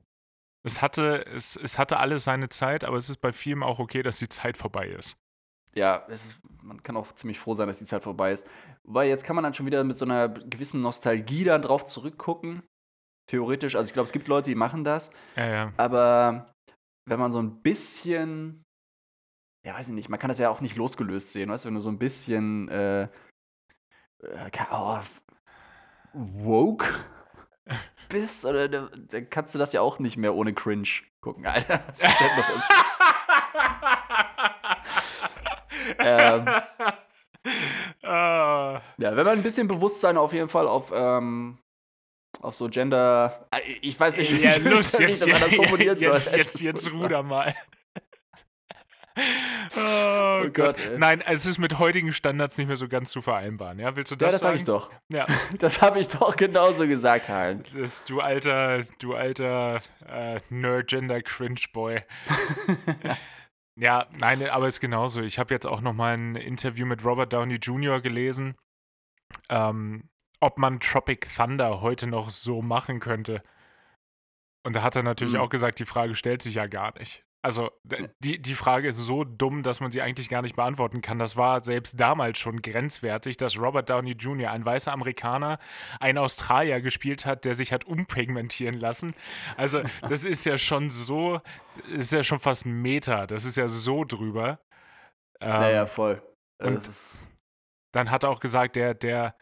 Es 0.63 0.83
hatte, 0.83 1.25
es, 1.27 1.57
es 1.57 1.79
hatte 1.79 1.99
alles 1.99 2.25
seine 2.25 2.49
Zeit, 2.49 2.85
aber 2.85 2.97
es 2.97 3.09
ist 3.09 3.19
bei 3.19 3.33
Filmen 3.33 3.63
auch 3.63 3.79
okay, 3.79 4.03
dass 4.03 4.19
die 4.19 4.29
Zeit 4.29 4.57
vorbei 4.57 4.89
ist. 4.89 5.17
Ja, 5.75 5.97
ist, 6.09 6.41
man 6.63 6.83
kann 6.83 6.97
auch 6.97 7.13
ziemlich 7.13 7.39
froh 7.39 7.55
sein, 7.55 7.69
dass 7.69 7.79
die 7.79 7.87
Zeit 7.87 8.03
vorbei 8.03 8.33
ist. 8.33 8.45
Wobei, 8.85 9.09
jetzt 9.09 9.25
kann 9.25 9.37
man 9.37 9.45
dann 9.45 9.55
schon 9.55 9.67
wieder 9.67 9.85
mit 9.85 9.97
so 9.97 10.05
einer 10.05 10.29
gewissen 10.29 10.83
Nostalgie 10.83 11.45
dann 11.45 11.63
drauf 11.63 11.85
zurückgucken. 11.85 12.63
Theoretisch. 13.29 13.77
Also, 13.77 13.89
ich 13.89 13.93
glaube, 13.93 14.07
es 14.07 14.13
gibt 14.13 14.27
Leute, 14.27 14.51
die 14.51 14.57
machen 14.57 14.83
das. 14.83 15.11
Ja, 15.37 15.47
ja. 15.47 15.73
Aber 15.77 16.53
wenn 17.09 17.21
man 17.21 17.31
so 17.31 17.41
ein 17.41 17.63
bisschen, 17.63 18.65
ja, 19.65 19.75
weiß 19.75 19.89
ich 19.89 19.95
nicht, 19.95 20.09
man 20.09 20.19
kann 20.19 20.29
das 20.29 20.39
ja 20.39 20.49
auch 20.51 20.61
nicht 20.61 20.77
losgelöst 20.77 21.33
sehen, 21.33 21.51
weißt 21.51 21.65
du, 21.65 21.69
wenn 21.69 21.75
du 21.75 21.81
so 21.81 21.91
ein 21.91 21.99
bisschen, 21.99 22.69
äh, 22.69 23.03
äh, 23.03 23.09
oh, 24.73 24.99
woke 26.13 26.87
bist, 28.09 28.45
oder 28.45 28.69
da- 28.69 28.89
dann 28.95 29.31
kannst 29.31 29.55
du 29.55 29.59
das 29.59 29.73
ja 29.73 29.81
auch 29.81 29.99
nicht 29.99 30.17
mehr 30.17 30.35
ohne 30.35 30.53
Cringe 30.55 30.89
gucken. 31.21 31.47
Alter, 31.47 31.83
was 31.89 32.01
ist 32.03 32.21
denn 32.21 32.37
los? 32.55 32.63
Ähm. 35.99 36.47
Ah, 38.03 38.81
Ja, 38.99 39.17
wenn 39.17 39.25
man 39.25 39.39
ein 39.39 39.43
bisschen 39.43 39.67
Bewusstsein 39.69 40.17
auf 40.17 40.33
jeden 40.33 40.49
Fall 40.49 40.69
auf, 40.69 40.91
ähm, 40.95 41.59
auf 42.41 42.55
so 42.55 42.69
Gender, 42.69 43.47
äh, 43.51 43.61
ich 43.81 43.99
weiß 43.99 44.17
nicht, 44.17 44.33
wie 44.33 44.43
ja, 44.43 44.51
ich 44.57 44.65
los, 44.65 44.99
wie 44.99 45.03
jetzt, 45.05 45.27
man 45.31 45.41
das 45.41 45.55
formulieren 45.55 45.99
soll. 45.99 46.09
jetzt, 46.11 46.33
jetzt, 46.33 46.61
jetzt 46.61 46.93
ruder 46.93 47.23
mal. 47.23 47.55
Oh, 49.17 50.43
Oh 50.43 50.49
Gott. 50.53 50.77
Gott. 50.77 50.99
Nein, 50.99 51.21
es 51.27 51.45
ist 51.47 51.59
mit 51.59 51.79
heutigen 51.79 52.13
Standards 52.13 52.57
nicht 52.59 52.67
mehr 52.69 52.77
so 52.77 52.89
ganz 52.89 53.11
zu 53.11 53.21
vereinbaren. 53.23 53.79
Ja, 53.79 53.95
willst 53.97 54.13
du 54.13 54.15
Ja, 54.15 54.19
das 54.31 54.35
das 54.37 54.41
sag 54.41 54.49
sagen? 54.49 54.57
ich 54.59 54.65
doch. 54.65 54.91
Ja, 55.09 55.27
Das 55.59 55.83
habe 55.83 56.01
ich 56.01 56.09
doch 56.09 56.37
genauso 56.37 56.87
gesagt, 56.87 57.29
halt. 57.29 57.67
das, 57.77 58.05
du 58.05 58.21
alter, 58.21 58.83
du 58.99 59.15
alter 59.15 59.81
äh, 60.07 60.41
Nerd-Gender-Cringe-Boy. 60.49 62.03
ja, 63.77 64.07
nein, 64.19 64.49
aber 64.49 64.67
es 64.67 64.77
ist 64.77 64.81
genauso. 64.81 65.21
Ich 65.23 65.39
habe 65.39 65.53
jetzt 65.55 65.67
auch 65.67 65.81
noch 65.81 65.93
mal 65.95 66.15
ein 66.17 66.37
Interview 66.37 66.87
mit 66.87 67.05
Robert 67.05 67.33
Downey 67.33 67.57
Jr. 67.57 68.01
gelesen, 68.01 68.57
ähm, 69.49 70.09
ob 70.41 70.59
man 70.59 70.81
Tropic 70.81 71.27
Thunder 71.37 71.81
heute 71.83 72.07
noch 72.07 72.31
so 72.31 72.63
machen 72.63 73.01
könnte. 73.01 73.43
Und 74.63 74.77
da 74.77 74.83
hat 74.83 74.97
er 74.97 75.03
natürlich 75.03 75.35
Hm. 75.35 75.41
auch 75.41 75.49
gesagt, 75.51 75.79
die 75.79 75.87
Frage 75.87 76.15
stellt 76.15 76.43
sich 76.43 76.55
ja 76.55 76.67
gar 76.67 76.97
nicht. 76.99 77.25
Also 77.43 77.71
die, 78.19 78.41
die 78.41 78.55
Frage 78.55 78.89
ist 78.89 78.99
so 78.99 79.25
dumm, 79.25 79.63
dass 79.63 79.81
man 79.81 79.91
sie 79.91 80.03
eigentlich 80.03 80.29
gar 80.29 80.43
nicht 80.43 80.57
beantworten 80.57 81.01
kann. 81.01 81.19
Das 81.19 81.37
war 81.37 81.65
selbst 81.65 81.99
damals 81.99 82.39
schon 82.39 82.61
grenzwertig, 82.61 83.39
dass 83.39 83.59
Robert 83.59 83.89
Downey 83.89 84.13
Jr., 84.13 84.51
ein 84.51 84.65
weißer 84.65 84.93
Amerikaner, 84.93 85.59
einen 86.01 86.19
Australier 86.19 86.83
gespielt 86.83 87.25
hat, 87.25 87.47
der 87.47 87.55
sich 87.55 87.73
hat 87.73 87.85
umpigmentieren 87.85 88.79
lassen. 88.79 89.15
Also 89.57 89.81
das 90.09 90.27
ist 90.27 90.45
ja 90.45 90.59
schon 90.59 90.91
so, 90.91 91.41
ist 91.89 92.13
ja 92.13 92.23
schon 92.23 92.41
fast 92.41 92.67
ein 92.67 92.83
Meter. 92.83 93.27
Das 93.27 93.47
ist 93.47 93.57
ja 93.57 93.69
so 93.69 94.05
drüber. 94.05 94.61
Ähm, 95.41 95.49
naja, 95.49 95.87
voll. 95.87 96.23
Und 96.59 96.87
dann 97.93 98.11
hat 98.11 98.25
er 98.25 98.29
auch 98.29 98.41
gesagt, 98.41 98.77
der, 98.77 98.93
der, 98.93 99.35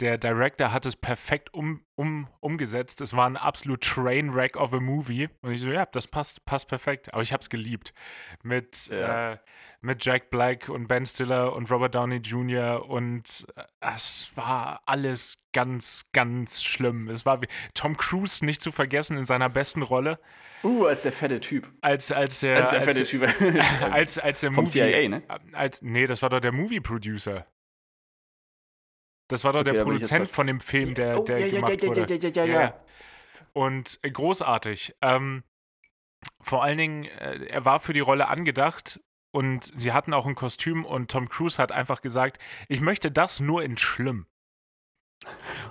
der 0.00 0.18
Director 0.18 0.72
hat 0.72 0.84
es 0.84 0.94
perfekt 0.94 1.52
um, 1.54 1.82
um, 1.94 2.28
umgesetzt. 2.40 3.00
Es 3.00 3.14
war 3.14 3.28
ein 3.28 3.36
absolut 3.36 3.82
Trainwreck 3.82 4.56
of 4.56 4.74
a 4.74 4.80
Movie. 4.80 5.28
Und 5.40 5.52
ich 5.52 5.60
so, 5.60 5.70
ja, 5.70 5.86
das 5.86 6.06
passt, 6.06 6.44
passt 6.44 6.68
perfekt. 6.68 7.12
Aber 7.14 7.22
ich 7.22 7.32
habe 7.32 7.40
es 7.40 7.48
geliebt. 7.48 7.94
Mit, 8.42 8.88
ja. 8.88 9.32
äh, 9.32 9.38
mit 9.80 10.04
Jack 10.04 10.30
Black 10.30 10.68
und 10.68 10.86
Ben 10.86 11.06
Stiller 11.06 11.54
und 11.54 11.70
Robert 11.70 11.94
Downey 11.94 12.16
Jr. 12.16 12.88
Und 12.88 13.46
äh, 13.56 13.62
es 13.94 14.30
war 14.34 14.82
alles 14.84 15.38
ganz, 15.52 16.04
ganz 16.12 16.62
schlimm. 16.62 17.08
Es 17.08 17.24
war 17.24 17.40
wie 17.40 17.48
Tom 17.72 17.96
Cruise 17.96 18.44
nicht 18.44 18.60
zu 18.60 18.72
vergessen 18.72 19.16
in 19.16 19.24
seiner 19.24 19.48
besten 19.48 19.80
Rolle. 19.80 20.18
Uh, 20.62 20.86
als 20.86 21.02
der 21.02 21.12
fette 21.12 21.40
Typ. 21.40 21.72
Als, 21.80 22.12
als 22.12 22.40
der, 22.40 22.56
als 22.56 22.70
der 22.70 22.82
fette 22.82 23.04
Typ. 23.04 23.22
als, 23.90 24.18
als 24.18 24.40
der 24.40 24.52
Vom 24.52 24.64
Movie, 24.64 24.80
CIA, 24.80 25.08
ne? 25.08 25.22
Als, 25.52 25.80
nee, 25.80 26.06
das 26.06 26.20
war 26.20 26.28
doch 26.28 26.40
der 26.40 26.52
Movie-Producer. 26.52 27.46
Das 29.28 29.44
war 29.44 29.52
doch 29.52 29.60
okay, 29.60 29.72
der 29.72 29.82
Produzent 29.82 30.28
von 30.28 30.46
dem 30.46 30.60
Film, 30.60 30.94
der, 30.94 31.20
oh, 31.20 31.24
der 31.24 31.40
ja, 31.40 31.48
gemacht 31.48 31.82
ja, 31.82 31.88
wurde. 31.88 32.00
Ja, 32.02 32.16
ja, 32.16 32.28
ja, 32.28 32.44
ja, 32.44 32.60
ja. 32.62 32.80
Und 33.52 33.98
äh, 34.02 34.10
großartig. 34.10 34.94
Ähm, 35.02 35.42
vor 36.40 36.62
allen 36.62 36.78
Dingen, 36.78 37.04
äh, 37.04 37.46
er 37.46 37.64
war 37.64 37.80
für 37.80 37.92
die 37.92 38.00
Rolle 38.00 38.28
angedacht 38.28 39.00
und 39.32 39.72
sie 39.76 39.92
hatten 39.92 40.14
auch 40.14 40.26
ein 40.26 40.34
Kostüm 40.34 40.84
und 40.84 41.10
Tom 41.10 41.28
Cruise 41.28 41.60
hat 41.60 41.72
einfach 41.72 42.00
gesagt, 42.00 42.42
ich 42.68 42.80
möchte 42.80 43.10
das 43.10 43.40
nur 43.40 43.62
in 43.62 43.76
schlimm 43.76 44.26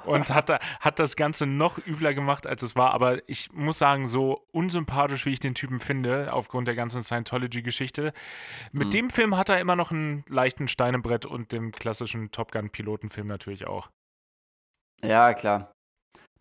und 0.06 0.34
hat, 0.34 0.50
hat 0.50 1.00
das 1.00 1.16
Ganze 1.16 1.46
noch 1.46 1.78
übler 1.86 2.14
gemacht, 2.14 2.48
als 2.48 2.62
es 2.62 2.76
war. 2.76 2.94
Aber 2.94 3.28
ich 3.30 3.52
muss 3.54 3.78
sagen, 3.78 4.08
so 4.08 4.46
unsympathisch, 4.52 5.26
wie 5.26 5.34
ich 5.34 5.40
den 5.40 5.56
Typen 5.56 5.80
finde, 5.80 6.34
aufgrund 6.34 6.68
der 6.68 6.76
ganzen 6.76 7.04
Scientology-Geschichte, 7.04 8.14
mit 8.72 8.88
mhm. 8.88 8.92
dem 8.92 9.10
Film 9.10 9.38
hat 9.38 9.50
er 9.50 9.60
immer 9.60 9.76
noch 9.76 9.92
einen 9.92 10.24
leichten 10.28 10.68
Stein 10.68 10.94
im 10.94 11.02
Brett 11.02 11.26
und 11.26 11.52
dem 11.52 11.72
klassischen 11.72 12.32
Top 12.32 12.52
Gun-Pilotenfilm 12.52 13.28
natürlich 13.28 13.68
auch. 13.68 13.90
Ja, 15.04 15.34
klar. 15.34 15.72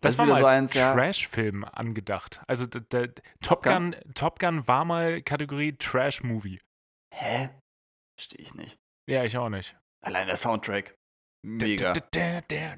Das, 0.01 0.17
das 0.17 0.19
war 0.19 0.27
mal 0.27 0.37
so 0.37 0.45
als 0.45 0.71
Trash-Film 0.71 1.63
angedacht. 1.63 2.41
Also 2.47 2.67
der, 2.67 2.81
der 2.81 3.13
Top, 3.41 3.63
Gun? 3.63 3.91
Gun, 3.91 4.13
Top 4.13 4.39
Gun 4.39 4.67
war 4.67 4.85
mal 4.85 5.21
Kategorie 5.21 5.75
Trash-Movie. 5.77 6.59
Hä? 7.13 7.49
Verstehe 8.17 8.41
ich 8.41 8.53
nicht. 8.53 8.77
Ja, 9.09 9.23
ich 9.23 9.37
auch 9.37 9.49
nicht. 9.49 9.75
Allein 10.03 10.27
der 10.27 10.37
Soundtrack. 10.37 10.95
Mega. 11.45 11.93
Da, 11.93 12.41
da, 12.41 12.41
da, 12.41 12.75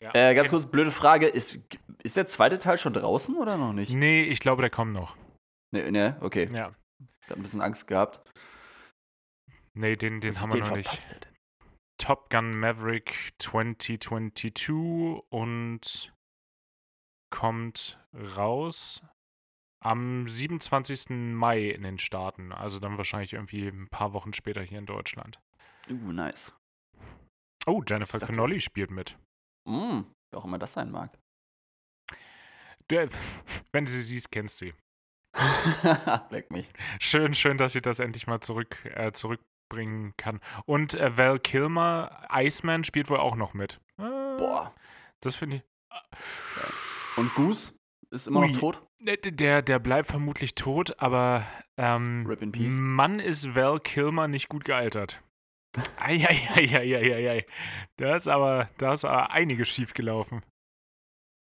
ja, 0.00 0.14
äh, 0.14 0.34
ganz 0.34 0.50
kurz, 0.50 0.66
blöde 0.66 0.90
Frage. 0.90 1.28
Ist, 1.28 1.58
ist 2.02 2.16
der 2.16 2.26
zweite 2.26 2.58
Teil 2.58 2.76
schon 2.76 2.92
draußen 2.92 3.36
oder 3.36 3.56
noch 3.56 3.72
nicht? 3.72 3.92
Nee, 3.92 4.22
ich 4.24 4.40
glaube, 4.40 4.62
der 4.62 4.70
kommt 4.70 4.92
noch. 4.92 5.16
Nee, 5.70 5.90
nee 5.92 6.14
okay. 6.20 6.48
Ja. 6.52 6.74
Ich 7.22 7.30
hab 7.30 7.36
ein 7.36 7.42
bisschen 7.42 7.60
Angst 7.60 7.86
gehabt. 7.86 8.20
Nee, 9.74 9.94
den, 9.94 10.20
den 10.20 10.40
haben 10.40 10.52
wir 10.52 10.60
noch 10.60 10.76
nicht. 10.76 11.10
Denn? 11.12 11.20
Top 11.98 12.30
Gun 12.30 12.50
Maverick 12.50 13.32
2022 13.38 15.22
und 15.30 16.12
kommt 17.30 18.00
raus 18.36 19.02
am 19.84 20.26
27. 20.26 21.10
Mai 21.10 21.70
in 21.70 21.82
den 21.82 21.98
Staaten. 21.98 22.52
Also 22.52 22.80
dann 22.80 22.98
wahrscheinlich 22.98 23.34
irgendwie 23.34 23.68
ein 23.68 23.88
paar 23.88 24.12
Wochen 24.14 24.32
später 24.32 24.62
hier 24.62 24.78
in 24.78 24.86
Deutschland. 24.86 25.38
Uh, 25.88 26.12
nice. 26.12 26.57
Oh, 27.68 27.82
Jennifer 27.86 28.18
Connolly 28.18 28.62
spielt 28.62 28.90
mit. 28.90 29.18
Mm, 29.68 30.00
wer 30.30 30.40
auch 30.40 30.46
immer 30.46 30.58
das 30.58 30.72
sein 30.72 30.90
mag. 30.90 31.18
Du, 32.88 32.96
wenn 33.72 33.84
du 33.84 33.90
sie 33.90 34.00
siehst, 34.00 34.32
kennst 34.32 34.62
du 34.62 34.66
sie. 34.66 34.74
Leck 36.30 36.50
mich. 36.50 36.72
Schön, 36.98 37.34
schön, 37.34 37.58
dass 37.58 37.74
sie 37.74 37.82
das 37.82 38.00
endlich 38.00 38.26
mal 38.26 38.40
zurück, 38.40 38.82
äh, 38.84 39.12
zurückbringen 39.12 40.14
kann. 40.16 40.40
Und 40.64 40.94
äh, 40.94 41.18
Val 41.18 41.38
Kilmer, 41.38 42.26
Iceman, 42.32 42.84
spielt 42.84 43.10
wohl 43.10 43.18
auch 43.18 43.36
noch 43.36 43.52
mit. 43.52 43.80
Äh, 43.98 44.36
Boah. 44.38 44.74
Das 45.20 45.36
finde 45.36 45.56
ich. 45.56 45.62
Und 47.18 47.34
Goose 47.34 47.74
ist 48.10 48.28
immer 48.28 48.40
Ui, 48.40 48.52
noch 48.52 48.60
tot? 48.60 48.82
Der, 49.00 49.60
der 49.60 49.78
bleibt 49.78 50.08
vermutlich 50.08 50.54
tot, 50.54 50.98
aber 51.00 51.44
ähm, 51.76 52.24
Rip 52.26 52.40
in 52.40 52.50
Peace. 52.50 52.78
Mann 52.80 53.20
ist 53.20 53.54
Val 53.54 53.78
Kilmer 53.78 54.26
nicht 54.26 54.48
gut 54.48 54.64
gealtert. 54.64 55.22
Eieieiei. 55.96 57.44
Da 57.96 58.16
ist 58.16 58.28
aber, 58.28 58.68
da 58.78 58.92
ist 58.92 59.04
aber 59.04 59.30
einiges 59.30 59.68
schiefgelaufen. 59.68 60.42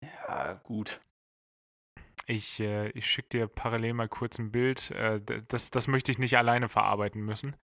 Ja, 0.02 0.54
gut. 0.62 1.00
Ich, 2.26 2.60
äh, 2.60 2.88
ich 2.90 3.06
schicke 3.06 3.28
dir 3.30 3.46
parallel 3.48 3.94
mal 3.94 4.08
kurz 4.08 4.38
ein 4.38 4.50
Bild. 4.50 4.90
Äh, 4.92 5.20
das, 5.48 5.70
das 5.70 5.88
möchte 5.88 6.10
ich 6.10 6.18
nicht 6.18 6.36
alleine 6.38 6.68
verarbeiten 6.68 7.22
müssen. 7.22 7.56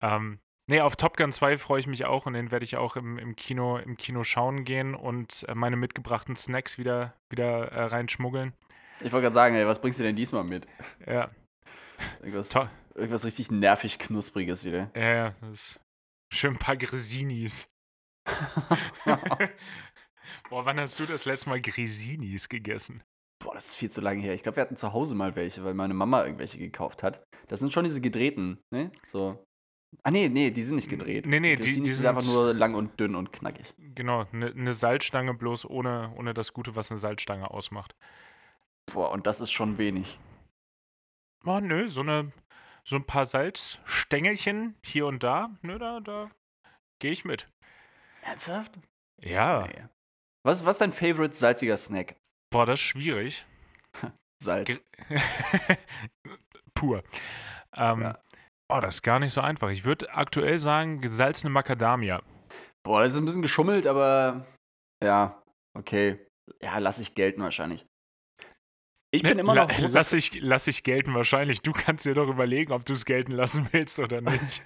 Ähm, 0.00 0.38
nee, 0.66 0.80
auf 0.80 0.96
Top 0.96 1.16
Gun 1.16 1.32
2 1.32 1.58
freue 1.58 1.80
ich 1.80 1.86
mich 1.86 2.04
auch 2.04 2.26
und 2.26 2.34
den 2.34 2.50
werde 2.50 2.64
ich 2.64 2.76
auch 2.76 2.96
im, 2.96 3.18
im, 3.18 3.36
Kino, 3.36 3.76
im 3.76 3.96
Kino 3.96 4.24
schauen 4.24 4.64
gehen 4.64 4.94
und 4.94 5.44
äh, 5.48 5.54
meine 5.54 5.76
mitgebrachten 5.76 6.36
Snacks 6.36 6.78
wieder, 6.78 7.14
wieder 7.28 7.72
äh, 7.72 7.84
reinschmuggeln. 7.84 8.54
Ich 9.00 9.12
wollte 9.12 9.24
gerade 9.24 9.34
sagen, 9.34 9.54
ey, 9.56 9.66
was 9.66 9.80
bringst 9.80 9.98
du 9.98 10.04
denn 10.04 10.16
diesmal 10.16 10.44
mit? 10.44 10.66
Ja. 11.06 11.30
Irgendwas. 12.20 12.48
To 12.50 12.68
irgendwas 12.96 13.24
richtig 13.24 13.50
nervig 13.50 13.98
knuspriges 13.98 14.64
wieder. 14.64 14.90
Ja, 14.94 15.14
ja, 15.14 15.34
das 15.40 15.50
ist 15.50 15.80
schön 16.32 16.54
ein 16.54 16.58
paar 16.58 16.76
Grisinis. 16.76 17.68
Boah, 20.48 20.64
wann 20.64 20.80
hast 20.80 20.98
du 20.98 21.06
das 21.06 21.24
letzte 21.24 21.50
Mal 21.50 21.60
Grisinis 21.60 22.48
gegessen? 22.48 23.02
Boah, 23.38 23.54
das 23.54 23.66
ist 23.66 23.76
viel 23.76 23.90
zu 23.90 24.00
lange 24.00 24.20
her. 24.20 24.34
Ich 24.34 24.42
glaube, 24.42 24.56
wir 24.56 24.62
hatten 24.62 24.76
zu 24.76 24.92
Hause 24.92 25.14
mal 25.14 25.36
welche, 25.36 25.62
weil 25.64 25.74
meine 25.74 25.94
Mama 25.94 26.24
irgendwelche 26.24 26.58
gekauft 26.58 27.02
hat. 27.02 27.22
Das 27.48 27.60
sind 27.60 27.72
schon 27.72 27.84
diese 27.84 28.00
gedrehten, 28.00 28.58
ne? 28.70 28.90
So. 29.06 29.44
Ah, 30.02 30.10
nee, 30.10 30.28
nee, 30.28 30.50
die 30.50 30.62
sind 30.62 30.76
nicht 30.76 30.88
gedreht. 30.88 31.26
Nee, 31.26 31.40
nee, 31.40 31.56
die, 31.56 31.74
die, 31.74 31.82
die 31.82 31.92
sind 31.92 32.06
einfach 32.06 32.24
nur 32.24 32.52
lang 32.52 32.74
und 32.74 32.98
dünn 32.98 33.14
und 33.14 33.32
knackig. 33.32 33.72
Genau, 33.78 34.26
eine 34.32 34.52
ne 34.54 34.72
Salzstange 34.72 35.34
bloß 35.34 35.64
ohne, 35.66 36.12
ohne 36.16 36.34
das 36.34 36.52
Gute, 36.52 36.74
was 36.74 36.90
eine 36.90 36.98
Salzstange 36.98 37.50
ausmacht. 37.50 37.94
Boah, 38.92 39.12
und 39.12 39.26
das 39.26 39.40
ist 39.40 39.52
schon 39.52 39.78
wenig. 39.78 40.18
Oh, 41.44 41.60
nö, 41.60 41.88
so 41.88 42.00
eine 42.00 42.32
so 42.86 42.96
ein 42.96 43.04
paar 43.04 43.26
Salzstängelchen 43.26 44.76
hier 44.84 45.06
und 45.06 45.22
da, 45.22 45.50
ne, 45.62 45.78
da, 45.78 46.00
da 46.00 46.30
gehe 47.00 47.12
ich 47.12 47.24
mit. 47.24 47.48
Ernsthaft? 48.22 48.78
Ja. 49.20 49.66
Nee. 49.66 49.84
Was, 50.44 50.64
was 50.64 50.76
ist 50.76 50.80
dein 50.80 50.92
Favorite 50.92 51.34
salziger 51.34 51.76
Snack? 51.76 52.16
Boah, 52.50 52.66
das 52.66 52.80
ist 52.80 52.86
schwierig. 52.86 53.44
Salz. 54.42 54.80
Pur. 56.74 57.02
Ähm, 57.74 58.02
ja. 58.02 58.18
Oh, 58.68 58.80
das 58.80 58.96
ist 58.96 59.02
gar 59.02 59.18
nicht 59.18 59.32
so 59.32 59.40
einfach. 59.40 59.70
Ich 59.70 59.84
würde 59.84 60.12
aktuell 60.12 60.58
sagen, 60.58 61.00
gesalzene 61.00 61.50
Macadamia. 61.50 62.22
Boah, 62.84 63.02
das 63.02 63.14
ist 63.14 63.18
ein 63.18 63.24
bisschen 63.24 63.42
geschummelt, 63.42 63.86
aber 63.86 64.46
ja, 65.02 65.42
okay. 65.74 66.24
Ja, 66.62 66.78
lass 66.78 67.00
ich 67.00 67.14
gelten 67.14 67.42
wahrscheinlich. 67.42 67.86
Ich 69.10 69.22
bin 69.22 69.34
ne, 69.34 69.40
immer 69.40 69.54
noch. 69.54 69.78
La 69.78 69.86
lass, 69.88 70.12
ich, 70.12 70.40
lass 70.40 70.66
ich 70.66 70.82
gelten 70.82 71.14
wahrscheinlich. 71.14 71.62
Du 71.62 71.72
kannst 71.72 72.04
dir 72.04 72.14
doch 72.14 72.28
überlegen, 72.28 72.72
ob 72.72 72.84
du 72.84 72.92
es 72.92 73.04
gelten 73.04 73.32
lassen 73.32 73.68
willst 73.72 73.98
oder 73.98 74.20
nicht. 74.20 74.62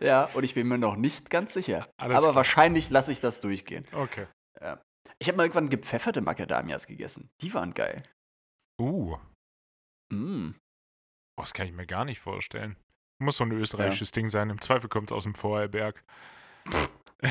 ja, 0.00 0.26
und 0.34 0.44
ich 0.44 0.54
bin 0.54 0.68
mir 0.68 0.78
noch 0.78 0.96
nicht 0.96 1.30
ganz 1.30 1.54
sicher. 1.54 1.88
Alles 1.96 2.18
Aber 2.18 2.26
klar. 2.26 2.34
wahrscheinlich 2.36 2.90
lasse 2.90 3.12
ich 3.12 3.20
das 3.20 3.40
durchgehen. 3.40 3.86
Okay. 3.92 4.26
Ja. 4.60 4.82
Ich 5.18 5.28
habe 5.28 5.36
mal 5.36 5.44
irgendwann 5.44 5.70
gepfefferte 5.70 6.20
Macadamias 6.20 6.86
gegessen. 6.86 7.30
Die 7.40 7.52
waren 7.54 7.74
geil. 7.74 8.02
Uh. 8.80 9.16
Mm. 10.12 10.54
Oh, 11.36 11.42
das 11.42 11.54
kann 11.54 11.66
ich 11.66 11.72
mir 11.72 11.86
gar 11.86 12.04
nicht 12.04 12.20
vorstellen. 12.20 12.76
Muss 13.18 13.36
so 13.36 13.44
ein 13.44 13.52
österreichisches 13.52 14.10
ja. 14.10 14.14
Ding 14.14 14.28
sein. 14.28 14.50
Im 14.50 14.60
Zweifel 14.60 14.88
kommt 14.88 15.10
es 15.10 15.16
aus 15.16 15.24
dem 15.24 15.34
Vorarlberg. 15.34 16.04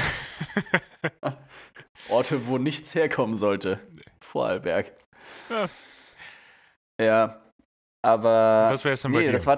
Orte, 2.09 2.47
wo 2.47 2.57
nichts 2.57 2.95
herkommen 2.95 3.35
sollte. 3.35 3.79
Vorarlberg. 4.21 4.93
Ja. 5.49 5.69
Ja. 6.99 7.41
Aber. 8.01 8.69
Was 8.71 8.83
wäre 8.83 8.93
es 8.93 9.01
denn 9.01 9.11
nee, 9.11 9.19
bei 9.19 9.25
dir? 9.25 9.31
Das, 9.33 9.45
war, 9.45 9.57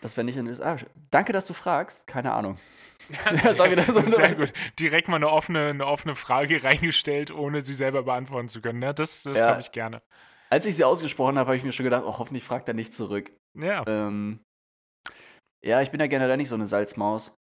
das 0.00 0.16
wäre 0.16 0.24
nicht 0.24 0.36
in 0.36 0.46
den 0.46 0.54
USA. 0.54 0.76
Danke, 1.10 1.32
dass 1.32 1.46
du 1.46 1.54
fragst. 1.54 2.06
Keine 2.06 2.32
Ahnung. 2.32 2.58
Ja, 3.08 3.36
sehr, 3.54 3.92
so 3.92 4.00
sehr 4.00 4.34
gut. 4.34 4.52
Direkt 4.80 5.06
mal 5.06 5.14
eine 5.14 5.30
offene, 5.30 5.68
eine 5.68 5.86
offene 5.86 6.16
Frage 6.16 6.64
reingestellt, 6.64 7.30
ohne 7.30 7.60
sie 7.60 7.74
selber 7.74 8.02
beantworten 8.02 8.48
zu 8.48 8.60
können. 8.60 8.82
Ja, 8.82 8.92
das 8.92 9.22
das 9.22 9.36
ja. 9.36 9.50
habe 9.50 9.60
ich 9.60 9.70
gerne. 9.70 10.02
Als 10.50 10.66
ich 10.66 10.74
sie 10.74 10.82
ausgesprochen 10.82 11.38
habe, 11.38 11.46
habe 11.46 11.56
ich 11.56 11.62
mir 11.62 11.70
schon 11.70 11.84
gedacht, 11.84 12.02
oh, 12.04 12.18
hoffentlich 12.18 12.42
fragt 12.42 12.66
er 12.66 12.74
nicht 12.74 12.94
zurück. 12.94 13.30
Ja. 13.54 13.84
Ähm, 13.86 14.40
ja, 15.64 15.82
ich 15.82 15.92
bin 15.92 16.00
ja 16.00 16.08
generell 16.08 16.36
nicht 16.36 16.48
so 16.48 16.56
eine 16.56 16.66
Salzmaus. 16.66 17.36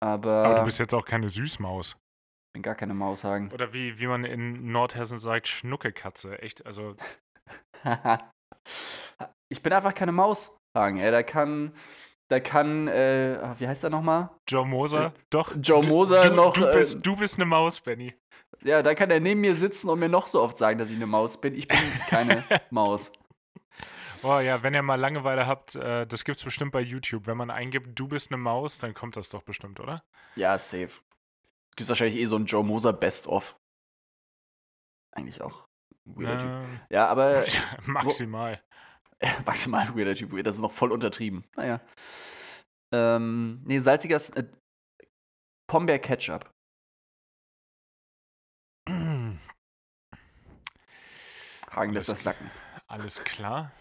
Aber, 0.00 0.32
aber 0.32 0.54
du 0.60 0.64
bist 0.64 0.78
jetzt 0.78 0.94
auch 0.94 1.04
keine 1.04 1.28
Süßmaus 1.28 1.96
bin 2.52 2.62
gar 2.62 2.74
keine 2.74 2.94
Maus 2.94 3.20
sagen. 3.20 3.50
Oder 3.52 3.72
wie, 3.72 3.98
wie 3.98 4.06
man 4.06 4.24
in 4.24 4.70
Nordhessen 4.70 5.18
sagt, 5.18 5.48
Schnuckekatze. 5.48 6.40
Echt, 6.40 6.66
also. 6.66 6.94
ich 9.48 9.62
bin 9.62 9.72
einfach 9.72 9.94
keine 9.94 10.12
Maus, 10.12 10.56
Hagen. 10.76 10.98
Ey, 10.98 11.10
da 11.10 11.22
kann, 11.22 11.74
da 12.28 12.40
kann, 12.40 12.88
äh, 12.88 13.38
ah, 13.42 13.54
wie 13.58 13.66
heißt 13.66 13.84
er 13.84 13.90
nochmal? 13.90 14.30
Joe 14.48 14.66
Moser. 14.66 15.06
Äh, 15.06 15.10
Doch. 15.30 15.54
Joe 15.60 15.86
Moser 15.86 16.30
du, 16.30 16.36
noch. 16.36 16.54
Du 16.54 16.64
äh, 16.64 16.74
bist, 16.74 17.04
du 17.04 17.16
bist 17.16 17.36
eine 17.36 17.46
Maus, 17.46 17.80
Benny. 17.80 18.14
Ja, 18.62 18.82
da 18.82 18.94
kann 18.94 19.10
er 19.10 19.20
neben 19.20 19.40
mir 19.40 19.54
sitzen 19.54 19.88
und 19.88 19.98
mir 19.98 20.08
noch 20.08 20.26
so 20.26 20.40
oft 20.40 20.56
sagen, 20.58 20.78
dass 20.78 20.90
ich 20.90 20.96
eine 20.96 21.06
Maus 21.06 21.40
bin. 21.40 21.54
Ich 21.54 21.66
bin 21.66 21.78
keine 22.08 22.44
Maus. 22.70 23.12
Oh 24.22 24.38
ja, 24.38 24.62
wenn 24.62 24.72
ihr 24.72 24.82
mal 24.82 25.00
Langeweile 25.00 25.48
habt, 25.48 25.74
äh, 25.74 26.06
das 26.06 26.22
gibt's 26.22 26.44
bestimmt 26.44 26.70
bei 26.70 26.80
YouTube. 26.80 27.26
Wenn 27.26 27.36
man 27.36 27.50
eingibt, 27.50 27.98
du 27.98 28.06
bist 28.06 28.30
eine 28.30 28.36
Maus, 28.36 28.78
dann 28.78 28.94
kommt 28.94 29.16
das 29.16 29.30
doch 29.30 29.42
bestimmt, 29.42 29.80
oder? 29.80 30.04
Ja, 30.36 30.56
safe. 30.58 31.00
Gibt 31.76 31.88
wahrscheinlich 31.88 32.16
eh 32.16 32.26
so 32.26 32.36
ein 32.36 32.46
Joe 32.46 32.64
Moser 32.64 32.92
Best-of. 32.92 33.56
Eigentlich 35.14 35.40
auch. 35.40 35.66
ein 36.06 36.16
Weirder 36.16 36.38
Typ. 36.38 36.48
Ähm, 36.48 36.80
Ja, 36.90 37.06
aber 37.06 37.44
maximal. 37.86 38.62
maximal 39.46 39.86
ein 39.86 39.96
weirder 39.96 40.14
Typ. 40.14 40.30
Das 40.42 40.56
ist 40.56 40.62
noch 40.62 40.72
voll 40.72 40.92
untertrieben. 40.92 41.44
Naja. 41.56 41.80
Ähm, 42.92 43.62
nee, 43.64 43.78
salziger 43.78 44.16
äh, 44.36 44.44
Pombeer 45.66 45.98
Ketchup. 45.98 46.50
Hagen 48.88 49.38
lässt 51.94 52.08
Alles 52.08 52.16
das 52.18 52.24
sacken. 52.24 52.50
Alles 52.86 53.24
klar. 53.24 53.72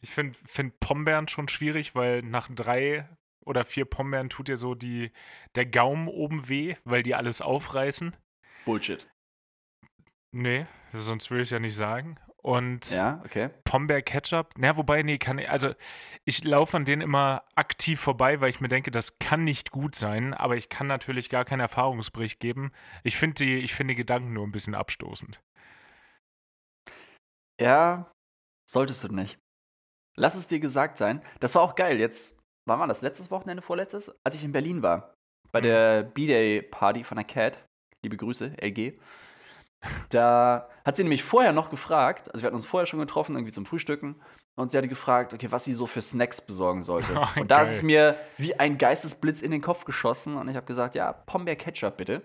Ich 0.00 0.10
finde 0.10 0.38
find 0.46 0.78
Pombeeren 0.78 1.26
schon 1.26 1.48
schwierig, 1.48 1.96
weil 1.96 2.22
nach 2.22 2.48
drei 2.54 3.08
oder 3.46 3.64
vier 3.64 3.86
Pombeeren 3.86 4.28
tut 4.28 4.48
dir 4.48 4.56
so 4.56 4.74
die, 4.74 5.12
der 5.54 5.64
Gaumen 5.66 6.08
oben 6.08 6.48
weh, 6.48 6.74
weil 6.84 7.02
die 7.02 7.14
alles 7.14 7.40
aufreißen. 7.40 8.14
Bullshit. 8.64 9.08
Nee, 10.32 10.66
sonst 10.92 11.30
würde 11.30 11.42
ich 11.42 11.46
es 11.46 11.52
ja 11.52 11.60
nicht 11.60 11.76
sagen. 11.76 12.18
Und 12.42 12.90
Ja, 12.90 13.22
okay. 13.24 13.50
Pombeer 13.64 14.02
Ketchup, 14.02 14.54
na, 14.56 14.76
wobei, 14.76 15.02
nee, 15.02 15.18
kann 15.18 15.38
ich, 15.38 15.50
also 15.50 15.74
ich 16.24 16.44
laufe 16.44 16.76
an 16.76 16.84
denen 16.84 17.02
immer 17.02 17.42
aktiv 17.56 18.00
vorbei, 18.00 18.40
weil 18.40 18.50
ich 18.50 18.60
mir 18.60 18.68
denke, 18.68 18.92
das 18.92 19.18
kann 19.18 19.42
nicht 19.42 19.72
gut 19.72 19.96
sein, 19.96 20.32
aber 20.32 20.56
ich 20.56 20.68
kann 20.68 20.86
natürlich 20.86 21.28
gar 21.28 21.44
keinen 21.44 21.58
Erfahrungsbericht 21.58 22.38
geben. 22.38 22.70
Ich 23.02 23.16
finde 23.16 23.34
die, 23.44 23.56
ich 23.56 23.74
finde 23.74 23.94
die 23.94 23.98
Gedanken 23.98 24.32
nur 24.32 24.46
ein 24.46 24.52
bisschen 24.52 24.76
abstoßend. 24.76 25.40
Ja, 27.60 28.12
solltest 28.70 29.02
du 29.02 29.08
nicht. 29.08 29.38
Lass 30.16 30.34
es 30.34 30.46
dir 30.46 30.60
gesagt 30.60 30.98
sein. 30.98 31.22
Das 31.40 31.54
war 31.54 31.62
auch 31.62 31.74
geil. 31.74 31.98
Jetzt, 31.98 32.38
wann 32.66 32.78
war 32.80 32.86
das? 32.86 33.02
Letztes 33.02 33.30
Wochenende, 33.30 33.62
vorletztes? 33.62 34.14
Als 34.24 34.34
ich 34.34 34.44
in 34.44 34.52
Berlin 34.52 34.82
war. 34.82 35.14
Bei 35.52 35.60
Mhm. 35.60 35.64
der 35.64 36.02
B-Day-Party 36.02 37.04
von 37.04 37.16
der 37.16 37.24
Cat. 37.24 37.64
Liebe 38.02 38.16
Grüße, 38.16 38.52
LG. 38.60 38.98
Da 40.10 40.68
hat 40.84 40.96
sie 40.96 41.04
nämlich 41.04 41.22
vorher 41.22 41.52
noch 41.52 41.70
gefragt, 41.70 42.32
also 42.32 42.42
wir 42.42 42.46
hatten 42.46 42.56
uns 42.56 42.66
vorher 42.66 42.86
schon 42.86 42.98
getroffen, 42.98 43.36
irgendwie 43.36 43.52
zum 43.52 43.66
Frühstücken, 43.66 44.20
und 44.58 44.70
sie 44.70 44.78
hatte 44.78 44.88
gefragt, 44.88 45.32
okay, 45.34 45.52
was 45.52 45.64
sie 45.64 45.74
so 45.74 45.86
für 45.86 46.00
Snacks 46.00 46.40
besorgen 46.40 46.80
sollte. 46.82 47.12
Oh, 47.36 47.40
und 47.40 47.50
da 47.50 47.60
ist 47.62 47.70
es 47.70 47.82
mir 47.82 48.18
wie 48.36 48.58
ein 48.58 48.78
Geistesblitz 48.78 49.42
in 49.42 49.50
den 49.50 49.60
Kopf 49.60 49.84
geschossen 49.84 50.36
und 50.36 50.48
ich 50.48 50.56
habe 50.56 50.66
gesagt, 50.66 50.94
ja, 50.94 51.12
Pombeer 51.12 51.56
Ketchup 51.56 51.98
bitte. 51.98 52.22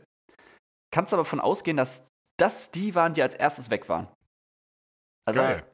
Kannst 0.92 1.14
aber 1.14 1.24
davon 1.24 1.40
ausgehen, 1.42 1.78
dass 1.78 2.08
das 2.40 2.72
die 2.72 2.96
waren, 2.96 3.14
die 3.14 3.22
als 3.22 3.36
erstes 3.36 3.70
weg 3.70 3.90
waren. 3.90 4.08
Also 5.28 5.42
Geil. 5.42 5.71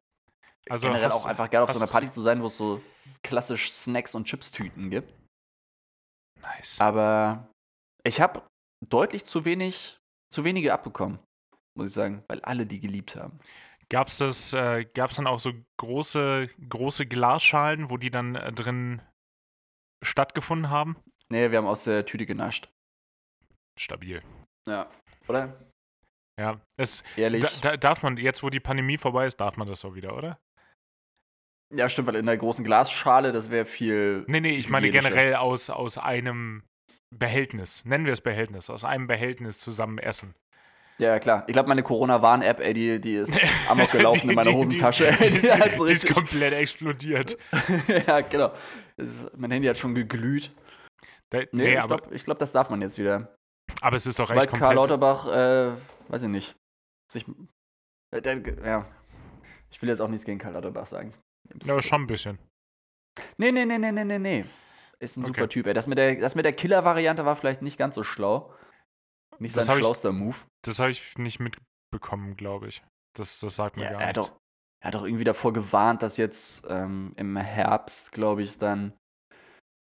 Also 0.69 0.87
generell 0.87 1.11
auch 1.11 1.25
einfach 1.25 1.49
geil 1.49 1.61
auf 1.61 1.71
so 1.71 1.79
einer 1.79 1.91
Party 1.91 2.11
zu 2.11 2.21
sein, 2.21 2.41
wo 2.41 2.47
es 2.47 2.57
so 2.57 2.81
klassisch 3.23 3.71
Snacks 3.71 4.15
und 4.15 4.25
Chips-Tüten 4.25 4.89
gibt. 4.89 5.13
Nice. 6.41 6.79
Aber 6.79 7.49
ich 8.03 8.21
habe 8.21 8.43
deutlich 8.87 9.25
zu 9.25 9.45
wenig, 9.45 9.97
zu 10.33 10.43
wenige 10.43 10.73
abbekommen, 10.73 11.19
muss 11.77 11.89
ich 11.89 11.93
sagen, 11.93 12.23
weil 12.27 12.41
alle 12.41 12.65
die 12.65 12.79
geliebt 12.79 13.15
haben. 13.15 13.39
Gab's 13.89 14.17
das, 14.17 14.53
äh, 14.53 14.85
gab's 14.93 15.15
dann 15.15 15.27
auch 15.27 15.39
so 15.39 15.53
große, 15.79 16.49
große 16.69 17.05
Glasschalen, 17.05 17.89
wo 17.89 17.97
die 17.97 18.11
dann 18.11 18.35
äh, 18.35 18.51
drin 18.51 19.01
stattgefunden 20.03 20.69
haben? 20.69 20.97
Nee, 21.29 21.51
wir 21.51 21.57
haben 21.57 21.67
aus 21.67 21.85
der 21.85 22.05
Tüte 22.05 22.25
genascht. 22.25 22.69
Stabil. 23.79 24.21
Ja. 24.67 24.89
Oder? 25.27 25.57
Ja, 26.39 26.61
es 26.77 27.03
Ehrlich? 27.15 27.43
da, 27.61 27.71
da 27.71 27.77
darf 27.77 28.03
man, 28.03 28.17
jetzt 28.17 28.43
wo 28.43 28.49
die 28.49 28.59
Pandemie 28.59 28.97
vorbei 28.97 29.25
ist, 29.25 29.37
darf 29.37 29.57
man 29.57 29.67
das 29.67 29.83
auch 29.85 29.95
wieder, 29.95 30.15
oder? 30.15 30.39
Ja, 31.73 31.89
stimmt, 31.89 32.07
weil 32.07 32.15
in 32.15 32.25
der 32.25 32.37
großen 32.37 32.63
Glasschale, 32.63 33.31
das 33.31 33.51
wäre 33.51 33.65
viel. 33.65 34.23
Nee, 34.27 34.39
nee, 34.39 34.55
ich 34.55 34.69
meine 34.69 34.89
generell 34.89 35.35
aus, 35.35 35.69
aus 35.69 35.97
einem 35.97 36.63
Behältnis. 37.09 37.83
Nennen 37.85 38.05
wir 38.05 38.13
es 38.13 38.21
Behältnis. 38.21 38.69
Aus 38.69 38.83
einem 38.83 39.07
Behältnis 39.07 39.59
zusammen 39.59 39.97
essen. 39.97 40.33
Ja, 40.99 41.19
klar. 41.19 41.43
Ich 41.47 41.53
glaube, 41.53 41.69
meine 41.69 41.83
Corona-Warn-App, 41.83 42.59
ey, 42.59 42.73
die, 42.73 42.99
die 42.99 43.15
ist 43.15 43.39
amok 43.69 43.91
gelaufen 43.91 44.29
in 44.29 44.35
meiner 44.35 44.51
Hosentasche. 44.53 45.11
Die, 45.21 45.29
die, 45.29 45.39
die, 45.39 45.75
so 45.75 45.85
die 45.85 45.93
ist 45.93 46.11
komplett 46.11 46.53
explodiert. 46.53 47.37
ja, 48.07 48.21
genau. 48.21 48.51
Ist, 48.95 49.27
mein 49.37 49.51
Handy 49.51 49.67
hat 49.67 49.77
schon 49.77 49.93
geglüht. 49.93 50.51
Da, 51.29 51.39
Nee, 51.39 51.47
nee, 51.51 51.77
ich 51.77 51.85
glaube, 51.85 52.17
glaub, 52.17 52.39
das 52.39 52.51
darf 52.51 52.69
man 52.69 52.81
jetzt 52.81 52.97
wieder. 52.97 53.35
aber 53.81 53.95
es 53.95 54.07
ist 54.07 54.17
doch 54.17 54.29
Weil 54.29 54.39
echt 54.39 54.47
Karl 54.47 54.59
komplett. 54.59 54.75
Lauterbach, 54.75 55.27
äh, 55.27 55.71
weiß 56.07 56.23
ich 56.23 56.29
nicht, 56.29 56.55
sich. 57.11 57.25
Äh, 58.11 58.21
der, 58.21 58.41
ja. 58.65 58.85
Ich 59.69 59.81
will 59.81 59.89
jetzt 59.89 59.99
auch 59.99 60.07
nichts 60.07 60.25
gegen 60.25 60.39
Karl 60.39 60.53
Lauterbach 60.53 60.87
sagen. 60.87 61.11
Ja, 61.63 61.81
schon 61.81 62.01
ein 62.03 62.07
bisschen. 62.07 62.39
Nee, 63.37 63.51
nee, 63.51 63.65
nee, 63.65 63.77
nee, 63.77 63.91
nee, 63.91 64.03
nee, 64.03 64.19
nee. 64.19 64.45
Ist 64.99 65.17
ein 65.17 65.23
Okay. 65.23 65.33
super 65.33 65.49
Typ, 65.49 65.67
ey. 65.67 65.73
Das 65.73 65.87
mit 65.87 65.97
der, 65.97 66.15
das 66.15 66.35
mit 66.35 66.45
der 66.45 66.53
Killer-Variante 66.53 67.25
war 67.25 67.35
vielleicht 67.35 67.61
nicht 67.61 67.77
ganz 67.77 67.95
so 67.95 68.03
schlau. 68.03 68.53
Nicht 69.39 69.55
Das 69.55 69.65
sein 69.65 69.73
hab 69.73 69.79
ich- 69.79 69.85
schlauster 69.85 70.11
Move. 70.11 70.35
Das 70.63 70.79
habe 70.79 70.91
ich 70.91 71.17
nicht 71.17 71.39
mitbekommen, 71.39 72.35
glaube 72.35 72.67
ich. 72.67 72.81
Das, 73.15 73.39
das 73.39 73.55
sagt 73.55 73.77
mir 73.77 73.83
Ja, 73.83 73.91
gar 73.91 74.01
er, 74.01 74.07
hat 74.09 74.17
nichts. 74.17 74.31
doch, 74.31 74.37
er 74.83 74.87
hat 74.87 74.95
doch 74.95 75.03
irgendwie 75.05 75.23
davor 75.23 75.53
gewarnt, 75.53 76.01
dass 76.03 76.17
jetzt 76.17 76.65
ähm, 76.69 77.13
im 77.17 77.37
Herbst, 77.37 78.11
glaube 78.11 78.41
ich, 78.43 78.57
dann 78.57 78.93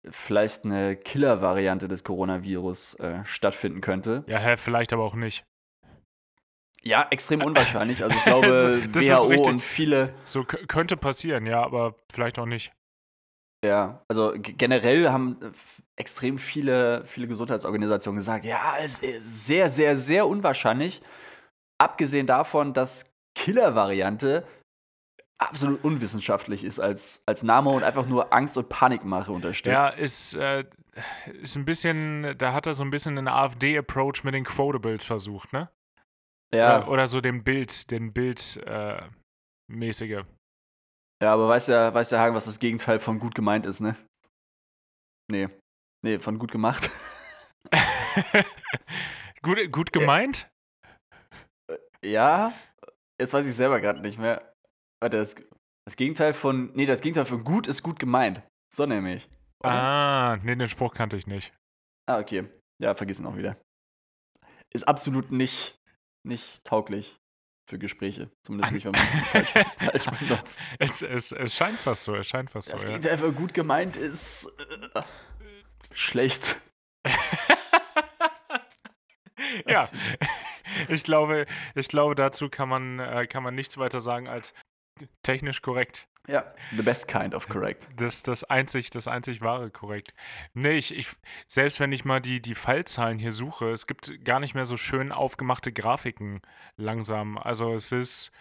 vielleicht 0.09 0.64
eine 0.64 0.96
Killer-Variante 0.96 1.88
des 1.88 2.05
Coronavirus 2.05 2.94
äh, 3.00 3.24
stattfinden 3.24 3.81
könnte. 3.81 4.24
Ja, 4.26 4.38
hä, 4.38 4.57
vielleicht 4.57 4.92
aber 4.92 5.02
auch 5.05 5.14
nicht. 5.14 5.44
Ja, 6.87 7.07
extrem 7.11 7.42
unwahrscheinlich. 7.42 8.05
Also 8.05 8.16
ich 8.16 8.25
glaube, 8.25 8.46
WHO 8.94 9.49
und 9.49 9.61
viele 9.61 10.14
So 10.25 10.44
könnte 10.44 10.96
passieren, 10.96 11.44
ja, 11.44 11.62
aber 11.62 11.96
vielleicht 12.12 12.38
auch 12.38 12.46
nicht. 12.46 12.72
Ja, 13.64 14.05
also 14.09 14.35
generell 14.37 15.09
haben 15.11 15.38
äh, 15.42 15.51
extrem 15.96 16.38
viele, 16.38 17.05
viele 17.07 17.27
Gesundheitsorganisationen 17.27 18.18
gesagt, 18.18 18.44
ja, 18.44 18.77
es 18.79 19.01
ist 19.01 19.46
sehr, 19.46 19.68
sehr, 19.68 19.96
sehr 19.96 20.29
unwahrscheinlich. 20.29 21.03
Abgesehen 21.79 22.29
davon, 22.29 22.72
dass 22.72 23.12
Killer-Variante 23.35 24.46
absolut 25.38 25.83
unwissenschaftlich 25.83 26.64
ist 26.64 26.79
als, 26.79 27.25
als 27.27 27.42
Name 27.42 27.70
und 27.70 27.83
einfach 27.83 28.07
nur 28.07 28.33
Angst 28.33 28.57
und 28.57 28.68
Panikmache 28.68 29.33
unterstützt. 29.33 29.72
Ja, 29.72 29.88
ist, 29.88 30.35
äh, 30.35 30.64
ist 31.40 31.57
ein 31.57 31.64
bisschen, 31.64 32.38
da 32.38 32.53
hat 32.53 32.66
er 32.66 32.75
so 32.75 32.85
ein 32.85 32.90
bisschen 32.90 33.18
einen 33.18 33.29
AfD-Approach 33.29 34.22
mit 34.22 34.35
den 34.35 34.44
Quotables 34.44 35.03
versucht, 35.03 35.53
ne? 35.53 35.68
Ja, 36.54 36.78
Oder, 36.78 36.88
oder 36.88 37.06
so 37.06 37.20
den 37.20 37.44
Bild, 37.44 37.90
den 37.90 38.12
Bild 38.12 38.56
äh, 38.66 39.02
mäßige. 39.70 40.24
ja, 41.22 41.32
aber 41.32 41.48
weiß 41.48 41.66
ja, 41.68 41.92
weiß 41.92 42.11
ja 42.11 42.18
Hagen, 42.18 42.35
was 42.35 42.44
das 42.44 42.59
Gegenteil 42.59 42.98
von 42.98 43.18
gut 43.18 43.35
gemeint 43.35 43.66
ist, 43.66 43.80
ne? 43.80 43.96
Nee. 45.30 45.48
Nee, 46.04 46.18
von 46.20 46.38
gut 46.38 46.52
gemacht. 46.52 46.90
gut, 49.42 49.59
gut 49.72 49.92
gemeint? 49.92 50.48
ja, 52.04 52.52
jetzt 53.20 53.32
weiß 53.32 53.46
ich 53.46 53.54
selber 53.54 53.80
gerade 53.80 54.00
nicht 54.00 54.18
mehr. 54.18 54.52
Warte, 55.02 55.16
das, 55.16 55.35
das 55.87 55.96
Gegenteil 55.96 56.32
von. 56.32 56.72
Nee, 56.74 56.87
das 56.87 57.00
Gegenteil 57.00 57.24
von 57.24 57.42
gut 57.44 57.66
ist 57.66 57.82
gut 57.82 57.98
gemeint. 57.98 58.42
So 58.72 58.87
nämlich. 58.87 59.28
Oder? 59.64 59.72
Ah, 59.72 60.37
nee, 60.42 60.54
den 60.54 60.68
Spruch 60.68 60.94
kannte 60.94 61.16
ich 61.16 61.26
nicht. 61.26 61.52
Ah, 62.09 62.18
okay. 62.20 62.48
Ja, 62.80 62.94
vergiss 62.94 63.18
ihn 63.18 63.26
auch 63.26 63.37
wieder. 63.37 63.56
Ist 64.72 64.87
absolut 64.87 65.32
nicht, 65.32 65.76
nicht 66.26 66.64
tauglich 66.64 67.18
für 67.68 67.78
Gespräche. 67.78 68.30
Zumindest 68.42 68.72
nicht, 68.72 68.84
wenn 68.84 68.92
man 68.92 69.00
es 69.00 69.08
falsch, 69.30 69.52
falsch 69.78 70.18
benutzt. 70.18 70.58
Es, 70.78 71.02
es, 71.02 71.32
es 71.32 71.54
scheint 71.54 71.78
fast 71.78 72.04
so, 72.04 72.14
es 72.14 72.28
scheint 72.28 72.50
fast 72.50 72.72
Das 72.72 72.82
so, 72.82 72.88
ja. 72.88 72.94
Gegenteil 72.94 73.18
von 73.18 73.34
gut 73.34 73.54
gemeint 73.54 73.96
ist 73.96 74.48
äh, 74.94 75.02
schlecht. 75.92 76.60
ja. 79.66 79.88
Ich 80.88 81.04
glaube, 81.04 81.46
ich 81.74 81.88
glaube, 81.88 82.14
dazu 82.14 82.48
kann 82.48 82.68
man, 82.68 82.98
äh, 82.98 83.26
kann 83.26 83.42
man 83.42 83.54
nichts 83.54 83.78
weiter 83.78 84.00
sagen 84.00 84.28
als 84.28 84.52
technisch 85.22 85.62
korrekt. 85.62 86.08
Ja, 86.28 86.52
the 86.76 86.82
best 86.82 87.06
kind 87.06 87.34
of 87.34 87.48
correct. 87.48 87.88
Das 87.96 88.22
das 88.22 88.42
einzig, 88.44 88.90
das 88.90 89.06
einzig 89.06 89.40
wahre 89.42 89.70
korrekt. 89.70 90.12
Nee, 90.54 90.72
ich, 90.72 90.94
ich, 90.94 91.08
selbst 91.46 91.79
wenn 91.79 91.92
ich 91.92 92.04
mal 92.04 92.20
die, 92.20 92.42
die 92.42 92.56
Fallzahlen 92.56 93.18
hier 93.18 93.33
suche, 93.33 93.70
es 93.70 93.87
gibt 93.87 94.24
gar 94.24 94.40
nicht 94.40 94.54
mehr 94.54 94.66
so 94.66 94.77
schön 94.77 95.12
aufgemachte 95.12 95.72
Grafiken 95.72 96.40
langsam. 96.77 97.38
Also 97.38 97.74
es 97.74 97.92
ist, 97.92 98.33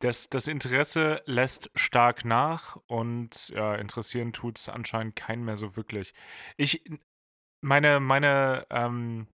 das, 0.00 0.28
das 0.28 0.48
Interesse 0.48 1.22
lässt 1.26 1.70
stark 1.74 2.24
nach 2.24 2.76
und 2.86 3.50
ja, 3.50 3.76
interessieren 3.76 4.32
tut 4.32 4.58
es 4.58 4.68
anscheinend 4.68 5.14
keinen 5.14 5.44
mehr 5.44 5.56
so 5.56 5.76
wirklich. 5.76 6.14
Ich, 6.56 6.82
meine, 7.60 8.00
meine, 8.00 8.66
ähm, 8.70 9.28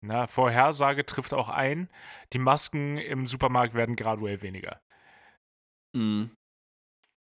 na, 0.00 0.26
Vorhersage 0.26 1.04
trifft 1.06 1.32
auch 1.32 1.48
ein, 1.48 1.90
die 2.32 2.38
Masken 2.38 2.98
im 2.98 3.26
Supermarkt 3.26 3.74
werden 3.74 3.96
graduell 3.96 4.42
weniger. 4.42 4.80
Mm. 5.94 6.26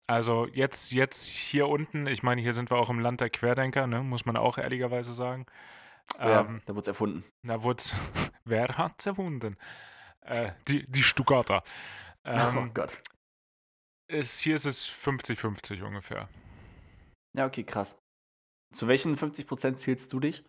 Also 0.09 0.47
jetzt, 0.49 0.93
jetzt 0.93 1.27
hier 1.29 1.69
unten, 1.69 2.07
ich 2.07 2.23
meine, 2.23 2.41
hier 2.41 2.53
sind 2.55 2.71
wir 2.71 2.79
auch 2.79 2.91
im 2.91 2.99
Land 3.01 3.21
der 3.21 3.31
Querdenker, 3.31 3.87
ne? 3.87 4.03
muss 4.03 4.25
man 4.25 4.37
auch 4.39 4.59
ehrlicherweise 4.59 5.13
sagen. 5.15 5.47
Ja, 6.23 6.41
Ähm, 6.41 6.63
da 6.67 6.75
wurde 6.75 6.83
es 6.83 6.89
erfunden. 6.89 7.25
da 7.43 7.63
wurde 7.63 7.83
wer 8.45 8.69
hat's 8.79 9.07
erfunden? 9.07 9.57
Äh, 10.23 10.53
die, 10.69 10.85
die 10.87 11.03
Stuttgarter. 11.03 11.63
oh 12.25 12.31
Ähm, 12.31 12.75
Gott. 12.75 12.99
ist, 14.09 14.41
hier 14.41 14.55
ist 14.55 14.65
es 14.67 14.87
50-50 14.89 15.83
ungefähr. 15.83 16.29
Ja, 17.37 17.47
okay, 17.47 17.65
krass. 17.65 17.99
Zu 18.75 18.89
welchen 18.89 19.17
50% 19.17 19.77
zählst 19.77 20.13
du 20.13 20.21
dich? 20.21 20.45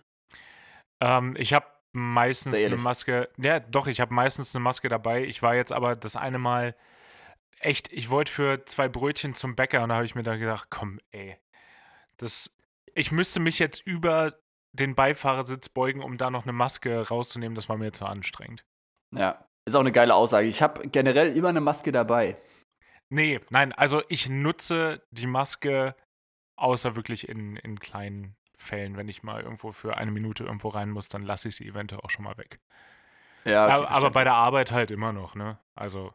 Ähm, 1.01 1.35
ich 1.37 1.53
habe 1.53 1.65
meistens 1.93 2.63
eine. 2.65 2.77
Maske. 2.77 3.29
Ja, 3.37 3.59
doch, 3.59 3.87
ich 3.87 4.01
habe 4.01 4.13
meistens 4.13 4.55
eine 4.55 4.63
Maske 4.63 4.89
dabei. 4.89 5.23
Ich 5.25 5.41
war 5.41 5.55
jetzt 5.55 5.71
aber 5.71 5.95
das 5.95 6.15
eine 6.15 6.39
Mal 6.39 6.75
echt, 7.59 7.91
ich 7.93 8.09
wollte 8.09 8.31
für 8.31 8.65
zwei 8.65 8.87
Brötchen 8.87 9.33
zum 9.33 9.55
Bäcker 9.55 9.83
und 9.83 9.89
da 9.89 9.95
habe 9.95 10.05
ich 10.05 10.15
mir 10.15 10.23
da 10.23 10.35
gedacht, 10.35 10.67
komm, 10.69 10.99
ey, 11.11 11.37
das, 12.17 12.55
ich 12.95 13.11
müsste 13.11 13.39
mich 13.39 13.59
jetzt 13.59 13.85
über 13.85 14.39
den 14.73 14.95
Beifahrersitz 14.95 15.69
beugen, 15.69 16.01
um 16.01 16.17
da 16.17 16.29
noch 16.29 16.43
eine 16.43 16.53
Maske 16.53 17.07
rauszunehmen. 17.07 17.55
Das 17.55 17.69
war 17.69 17.77
mir 17.77 17.91
zu 17.91 18.05
anstrengend. 18.05 18.65
Ja, 19.11 19.45
ist 19.65 19.75
auch 19.75 19.81
eine 19.81 19.91
geile 19.91 20.15
Aussage. 20.15 20.47
Ich 20.47 20.61
habe 20.61 20.87
generell 20.87 21.35
immer 21.35 21.49
eine 21.49 21.61
Maske 21.61 21.91
dabei. 21.91 22.37
Nee, 23.09 23.39
nein, 23.49 23.73
also 23.73 24.03
ich 24.07 24.29
nutze 24.29 25.01
die 25.11 25.25
Maske 25.25 25.95
außer 26.55 26.95
wirklich 26.95 27.27
in, 27.27 27.55
in 27.55 27.79
kleinen 27.79 28.35
Fällen. 28.57 28.97
Wenn 28.97 29.07
ich 29.07 29.23
mal 29.23 29.41
irgendwo 29.41 29.71
für 29.71 29.97
eine 29.97 30.11
Minute 30.11 30.43
irgendwo 30.43 30.67
rein 30.67 30.91
muss, 30.91 31.07
dann 31.07 31.23
lasse 31.23 31.47
ich 31.47 31.55
sie 31.55 31.67
eventuell 31.67 32.01
auch 32.01 32.11
schon 32.11 32.25
mal 32.25 32.37
weg. 32.37 32.59
Ja, 33.45 33.65
okay, 33.65 33.73
aber, 33.73 33.89
aber 33.89 34.11
bei 34.11 34.23
der 34.23 34.35
Arbeit 34.35 34.71
halt 34.71 34.91
immer 34.91 35.13
noch, 35.13 35.33
ne? 35.33 35.57
Also 35.73 36.13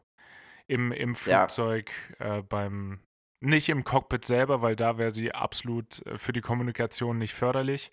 im, 0.67 0.91
im 0.91 1.15
Ja. 1.25 1.47
Flugzeug, 1.47 1.91
äh, 2.19 2.41
beim, 2.41 2.99
nicht 3.41 3.69
im 3.69 3.83
Cockpit 3.83 4.25
selber, 4.25 4.61
weil 4.61 4.75
da 4.75 4.97
wäre 4.97 5.11
sie 5.11 5.31
absolut 5.33 6.05
äh, 6.05 6.17
für 6.17 6.33
die 6.33 6.41
Kommunikation 6.41 7.17
nicht 7.17 7.33
förderlich. 7.33 7.91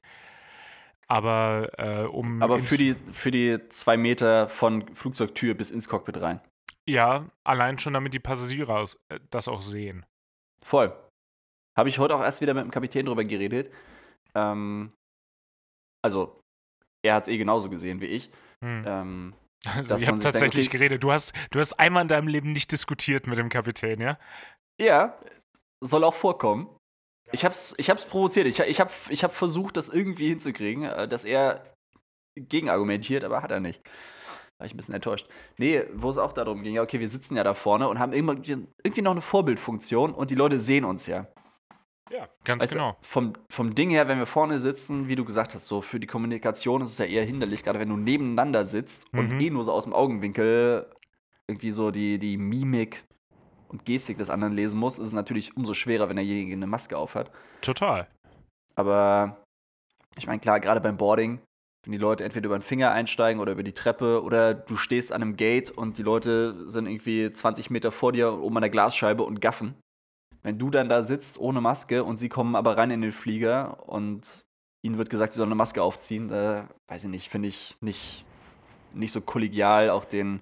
Aber 1.09 1.71
äh, 1.79 2.05
um. 2.05 2.43
Aber 2.43 2.59
für 2.59 2.79
die, 2.79 2.95
für 3.13 3.31
die 3.31 3.59
zwei 3.69 3.97
Meter 3.97 4.49
von 4.49 4.87
Flugzeugtür 4.95 5.55
bis 5.55 5.71
ins 5.71 5.89
Cockpit 5.89 6.21
rein. 6.21 6.41
Ja, 6.89 7.27
allein 7.45 7.79
schon 7.79 7.93
damit 7.93 8.15
die 8.15 8.19
Passagiere 8.19 8.75
aus, 8.75 8.99
äh, 9.09 9.21
das 9.31 9.49
auch 9.49 9.63
sehen. 9.63 10.07
Voll. 10.65 10.93
Habe 11.77 11.89
ich 11.89 11.99
heute 11.99 12.15
auch 12.15 12.23
erst 12.23 12.41
wieder 12.41 12.55
mit 12.55 12.65
dem 12.65 12.71
Kapitän 12.71 13.07
drüber 13.07 13.25
geredet. 13.25 13.73
Ähm, 14.35 14.93
also, 16.03 16.41
er 17.05 17.15
hat 17.15 17.25
es 17.25 17.29
eh 17.29 17.37
genauso 17.37 17.69
gesehen 17.69 18.01
wie 18.01 18.07
ich. 18.07 18.31
Hm. 18.65 18.85
Ähm, 18.87 19.35
Also, 19.65 19.97
sich 19.97 20.09
denkt, 20.09 20.23
tatsächlich 20.23 20.69
okay- 20.69 20.79
geredet. 20.79 21.05
Du 21.05 21.13
hast, 21.13 21.33
du 21.51 21.61
hast 21.61 21.75
einmal 21.75 22.03
in 22.03 22.09
deinem 22.09 22.29
Leben 22.29 22.53
nicht 22.53 22.73
diskutiert 22.73 23.27
mit 23.27 23.39
dem 23.39 23.49
Kapitän, 23.49 24.01
ja? 24.01 24.19
ja, 24.81 25.19
soll 25.81 26.05
auch 26.05 26.15
vorkommen. 26.15 26.69
Ich 27.31 27.45
hab's, 27.45 27.75
ich 27.79 27.89
hab's 27.89 28.07
provoziert. 28.07 28.47
Ich, 28.47 28.59
ich 28.61 28.81
habe 28.81 28.91
ich 29.09 29.25
hab 29.25 29.35
versucht, 29.35 29.77
das 29.77 29.89
irgendwie 29.89 30.29
hinzukriegen, 30.29 30.85
äh, 30.85 31.09
dass 31.09 31.25
er 31.25 31.75
gegenargumentiert, 32.37 33.25
aber 33.25 33.43
hat 33.43 33.51
er 33.51 33.61
nicht. 33.61 33.83
War 34.59 34.67
ich 34.67 34.75
ein 34.75 34.77
bisschen 34.77 34.95
enttäuscht. 34.95 35.29
Nee, 35.59 35.85
wo 35.95 36.11
es 36.11 36.19
auch 36.19 36.33
darum 36.33 36.63
ging, 36.63 36.75
ja, 36.75 36.83
okay, 36.83 37.01
wir 37.01 37.09
sitzen 37.09 37.37
ja 37.37 37.45
da 37.45 37.55
vorne 37.55 37.89
und 37.89 37.99
haben 37.99 38.13
irgendwie, 38.13 38.67
irgendwie 38.83 39.03
noch 39.03 39.13
eine 39.13 39.23
Vorbildfunktion 39.23 40.13
und 40.13 40.31
die 40.31 40.35
Leute 40.35 40.59
sehen 40.59 40.85
uns 40.85 41.07
ja. 41.07 41.27
Ja, 42.13 42.29
ganz 42.45 42.63
Weißt 42.63 42.75
du, 42.75 42.79
genau. 42.79 42.97
vom, 43.01 43.33
vom 43.49 43.75
Ding 43.75 43.89
her, 43.91 44.07
wenn 44.07 44.19
wir 44.19 44.27
vorne 44.27 44.59
sitzen, 44.59 45.09
wie 45.09 45.17
du 45.17 45.25
gesagt 45.25 45.55
hast, 45.55 45.67
so 45.67 45.81
für 45.81 45.99
die 45.99 46.07
Kommunikation 46.07 46.83
ist 46.83 46.91
es 46.91 46.99
ja 46.99 47.07
eher 47.07 47.25
hinderlich, 47.25 47.65
gerade 47.65 47.81
wenn 47.81 47.89
du 47.89 47.97
nebeneinander 47.97 48.65
sitzt 48.67 49.07
und 49.15 49.33
Mhm. 49.33 49.41
eh 49.41 49.51
nur 49.51 49.65
so 49.65 49.73
aus 49.73 49.85
dem 49.85 49.95
Augenwinkel 49.95 50.91
irgendwie 51.49 51.71
so 51.71 51.91
die, 51.91 52.19
die 52.19 52.37
Mimik 52.37 53.05
und 53.69 53.87
Gestik 53.87 54.19
des 54.19 54.29
anderen 54.29 54.53
lesen 54.53 54.79
musst, 54.79 54.99
ist 54.99 55.09
es 55.09 55.13
natürlich 55.15 55.57
umso 55.57 55.73
schwerer, 55.73 56.09
wenn 56.11 56.17
derjenige 56.17 56.53
eine 56.53 56.67
Maske 56.67 56.99
aufhat. 56.99 57.31
Total. 57.63 58.07
Aber 58.75 59.43
ich 60.17 60.27
meine, 60.27 60.41
klar, 60.41 60.61
gerade 60.61 60.81
beim 60.83 60.99
Boarding, 60.99 61.41
wenn 61.85 61.93
die 61.93 61.99
Leute 61.99 62.25
entweder 62.25 62.47
über 62.47 62.59
den 62.59 62.63
Finger 62.63 62.93
einsteigen 62.93 63.41
oder 63.41 63.53
über 63.53 63.63
die 63.63 63.73
Treppe 63.73 64.23
oder 64.23 64.53
du 64.55 64.77
stehst 64.77 65.13
an 65.13 65.23
einem 65.23 65.37
Gate 65.37 65.71
und 65.71 65.97
die 65.99 66.03
Leute 66.03 66.69
sind 66.69 66.87
irgendwie 66.87 67.33
20 67.33 67.71
Meter 67.71 67.91
vor 67.91 68.13
dir 68.13 68.35
oben 68.35 68.57
an 68.59 68.63
der 68.63 68.71
Glasscheibe 68.71 69.25
und 69.25 69.41
gaffen. 69.41 69.75
Wenn 70.43 70.59
du 70.59 70.71
dann 70.71 70.89
da 70.89 71.03
sitzt 71.03 71.39
ohne 71.39 71.61
Maske 71.61 72.03
und 72.05 72.17
sie 72.17 72.29
kommen 72.29 72.57
aber 72.57 72.77
rein 72.77 72.91
in 72.91 73.01
den 73.01 73.13
Flieger 73.13 73.89
und 73.89 74.45
ihnen 74.83 74.99
wird 74.99 75.11
gesagt, 75.11 75.33
sie 75.33 75.37
sollen 75.39 75.49
eine 75.51 75.55
Maske 75.55 75.83
aufziehen, 75.83 76.29
da 76.29 76.69
weiß 76.89 77.05
ich 77.05 77.11
nicht, 77.11 77.29
finde 77.31 77.49
ich 77.49 77.77
nicht, 77.81 78.25
nicht 78.93 79.13
so 79.13 79.21
kollegial 79.21 79.91
auch 79.91 80.05
den, 80.05 80.41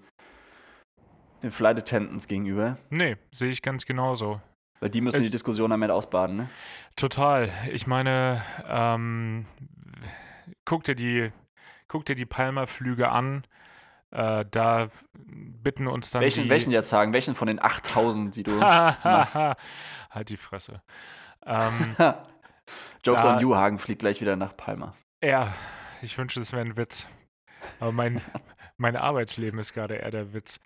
den 1.43 1.51
Flight 1.51 1.79
Attendants 1.79 2.29
gegenüber. 2.29 2.79
Nee, 2.89 3.17
sehe 3.31 3.51
ich 3.51 3.61
ganz 3.61 3.85
genauso. 3.85 4.41
Weil 4.81 4.89
die 4.89 5.03
müssen 5.03 5.19
Es- 5.21 5.27
die 5.27 5.31
Diskussion 5.33 5.71
am 5.73 5.83
Ende 5.83 5.95
ausbaden, 5.95 6.37
ne? 6.37 6.49
Total. 6.97 7.51
Ich 7.71 7.87
meine, 7.87 8.43
ähm, 8.67 9.45
guck 10.65 10.85
dir 10.85 10.95
die, 10.95 11.31
guck 11.89 12.07
dir 12.07 12.15
die 12.15 12.25
Palma-Flüge 12.27 13.11
an. 13.11 13.45
Äh, 14.13 14.45
da 14.51 14.89
bitten 15.15 15.87
uns 15.87 16.11
dann 16.11 16.23
Welchen, 16.23 16.45
die, 16.45 16.51
welchen 16.51 16.73
jetzt 16.73 16.89
sagen? 16.89 17.13
Welchen 17.13 17.35
von 17.35 17.47
den 17.47 17.63
8000, 17.63 18.35
die 18.35 18.43
du 18.43 18.53
machst? 18.53 19.37
halt 20.11 20.29
die 20.29 20.37
Fresse. 20.37 20.83
Ähm, 21.47 21.95
Jokes 23.05 23.23
Da- 23.23 23.35
on 23.35 23.41
you, 23.41 23.55
Hagen 23.55 23.79
fliegt 23.79 24.01
gleich 24.01 24.21
wieder 24.21 24.37
nach 24.37 24.57
Palma. 24.57 24.95
ja, 25.23 25.55
ich 26.03 26.17
wünschte, 26.19 26.41
es 26.41 26.53
wäre 26.53 26.63
ein 26.63 26.77
Witz. 26.77 27.07
Aber 27.79 27.93
mein, 27.93 28.21
mein 28.77 28.97
Arbeitsleben 28.97 29.61
ist 29.61 29.75
gerade 29.75 29.95
eher 29.97 30.11
der 30.11 30.33
Witz. 30.33 30.61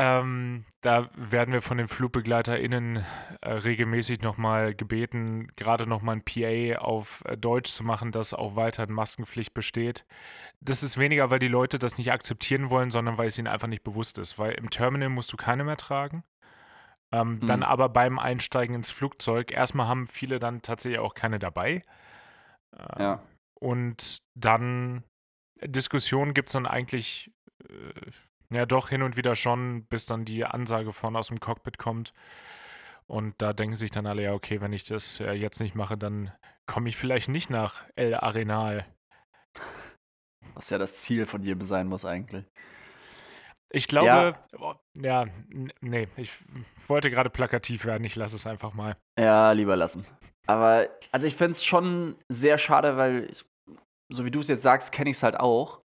Ähm, 0.00 0.64
da 0.80 1.10
werden 1.16 1.52
wir 1.52 1.60
von 1.60 1.76
den 1.78 1.88
FlugbegleiterInnen 1.88 3.04
äh, 3.40 3.50
regelmäßig 3.50 4.20
nochmal 4.20 4.72
gebeten, 4.74 5.48
gerade 5.56 5.88
nochmal 5.88 6.16
ein 6.16 6.24
PA 6.24 6.78
auf 6.80 7.24
äh, 7.24 7.36
Deutsch 7.36 7.72
zu 7.72 7.82
machen, 7.82 8.12
dass 8.12 8.32
auch 8.32 8.54
weiterhin 8.54 8.94
Maskenpflicht 8.94 9.54
besteht. 9.54 10.06
Das 10.60 10.84
ist 10.84 10.98
weniger, 10.98 11.30
weil 11.30 11.40
die 11.40 11.48
Leute 11.48 11.80
das 11.80 11.98
nicht 11.98 12.12
akzeptieren 12.12 12.70
wollen, 12.70 12.92
sondern 12.92 13.18
weil 13.18 13.26
es 13.26 13.38
ihnen 13.38 13.48
einfach 13.48 13.66
nicht 13.66 13.82
bewusst 13.82 14.18
ist. 14.18 14.38
Weil 14.38 14.52
im 14.52 14.70
Terminal 14.70 15.08
musst 15.08 15.32
du 15.32 15.36
keine 15.36 15.64
mehr 15.64 15.76
tragen. 15.76 16.22
Ähm, 17.12 17.40
Dann 17.44 17.60
Mhm. 17.60 17.64
aber 17.64 17.88
beim 17.88 18.18
Einsteigen 18.20 18.76
ins 18.76 18.90
Flugzeug, 18.92 19.50
erstmal 19.50 19.88
haben 19.88 20.06
viele 20.06 20.38
dann 20.38 20.62
tatsächlich 20.62 21.00
auch 21.00 21.14
keine 21.14 21.38
dabei. 21.40 21.82
Äh, 22.76 23.02
Ja. 23.02 23.22
Und 23.60 24.22
dann 24.36 25.02
Diskussionen 25.64 26.34
gibt 26.34 26.50
es 26.50 26.52
dann 26.52 26.66
eigentlich 26.66 27.32
äh, 27.68 28.10
ja 28.50 28.66
doch 28.66 28.88
hin 28.88 29.02
und 29.02 29.16
wieder 29.16 29.36
schon, 29.36 29.84
bis 29.86 30.06
dann 30.06 30.24
die 30.24 30.44
Ansage 30.44 30.92
vorne 30.92 31.18
aus 31.18 31.28
dem 31.28 31.40
Cockpit 31.40 31.78
kommt. 31.78 32.12
Und 33.06 33.34
da 33.40 33.52
denken 33.52 33.74
sich 33.76 33.90
dann 33.90 34.06
alle, 34.06 34.22
ja, 34.22 34.34
okay, 34.34 34.60
wenn 34.60 34.72
ich 34.72 34.84
das 34.84 35.20
äh, 35.20 35.32
jetzt 35.32 35.60
nicht 35.60 35.74
mache, 35.74 35.96
dann 35.96 36.32
komme 36.66 36.88
ich 36.88 36.96
vielleicht 36.96 37.28
nicht 37.28 37.48
nach 37.48 37.84
El 37.96 38.14
Arenal. 38.14 38.86
Was 40.54 40.70
ja 40.70 40.78
das 40.78 40.96
Ziel 40.96 41.24
von 41.26 41.42
jedem 41.42 41.64
sein 41.66 41.86
muss 41.86 42.04
eigentlich. 42.04 42.44
Ich 43.70 43.86
glaube, 43.86 44.36
Ja. 44.58 44.76
ja, 44.94 45.26
nee, 45.80 46.08
ich 46.16 46.32
wollte 46.86 47.10
gerade 47.10 47.28
plakativ 47.28 47.84
werden, 47.84 48.04
ich 48.04 48.16
lasse 48.16 48.36
es 48.36 48.46
einfach 48.46 48.72
mal. 48.72 48.96
Ja, 49.18 49.52
lieber 49.52 49.76
lassen. 49.76 50.04
Aber, 50.46 50.88
also 51.12 51.26
ich 51.26 51.36
finde 51.36 51.52
es 51.52 51.64
schon 51.64 52.16
sehr 52.30 52.56
schade, 52.56 52.96
weil, 52.96 53.30
ich, 53.30 53.44
so 54.10 54.24
wie 54.24 54.30
du 54.30 54.40
es 54.40 54.48
jetzt 54.48 54.62
sagst, 54.62 54.90
kenne 54.92 55.10
ich 55.10 55.16
es 55.16 55.22
halt 55.22 55.38
auch, 55.38 55.82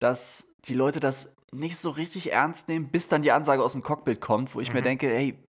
dass 0.00 0.56
die 0.64 0.74
Leute 0.74 0.98
das 0.98 1.35
nicht 1.52 1.76
so 1.76 1.90
richtig 1.90 2.32
ernst 2.32 2.68
nehmen, 2.68 2.88
bis 2.88 3.08
dann 3.08 3.22
die 3.22 3.32
Ansage 3.32 3.62
aus 3.62 3.72
dem 3.72 3.82
Cockpit 3.82 4.20
kommt, 4.20 4.54
wo 4.54 4.60
ich 4.60 4.72
mir 4.72 4.80
Mhm. 4.80 4.84
denke, 4.84 5.08
hey, 5.08 5.42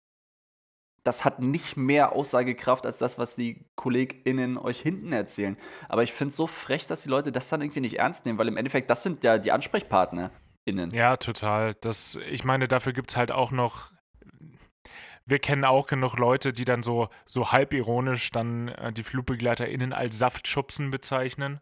das 1.03 1.23
hat 1.23 1.39
nicht 1.39 1.77
mehr 1.77 2.11
Aussagekraft 2.11 2.85
als 2.85 2.97
das, 2.97 3.17
was 3.17 3.35
die 3.35 3.65
KollegInnen 3.75 4.57
euch 4.57 4.81
hinten 4.81 5.13
erzählen. 5.13 5.57
Aber 5.87 6.03
ich 6.03 6.11
finde 6.11 6.31
es 6.31 6.37
so 6.37 6.47
frech, 6.47 6.85
dass 6.85 7.01
die 7.01 7.09
Leute 7.09 7.31
das 7.31 7.47
dann 7.47 7.61
irgendwie 7.61 7.79
nicht 7.79 7.97
ernst 7.97 8.25
nehmen, 8.25 8.37
weil 8.37 8.49
im 8.49 8.57
Endeffekt, 8.57 8.89
das 8.89 9.03
sind 9.03 9.23
ja 9.23 9.37
die 9.37 9.51
AnsprechpartnerInnen. 9.53 10.91
Ja, 10.91 11.15
total. 11.15 11.75
Das, 11.75 12.19
ich 12.29 12.43
meine, 12.43 12.67
dafür 12.67 12.91
gibt 12.91 13.11
es 13.11 13.17
halt 13.17 13.31
auch 13.31 13.51
noch. 13.51 13.91
Wir 15.25 15.39
kennen 15.39 15.65
auch 15.65 15.87
genug 15.87 16.17
Leute, 16.17 16.51
die 16.53 16.65
dann 16.65 16.83
so, 16.83 17.09
so 17.25 17.51
halbironisch 17.51 18.31
dann 18.31 18.69
äh, 18.69 18.91
die 18.93 19.03
FlugbegleiterInnen 19.03 19.93
als 19.93 20.17
Saftschubsen 20.17 20.89
bezeichnen, 20.91 21.61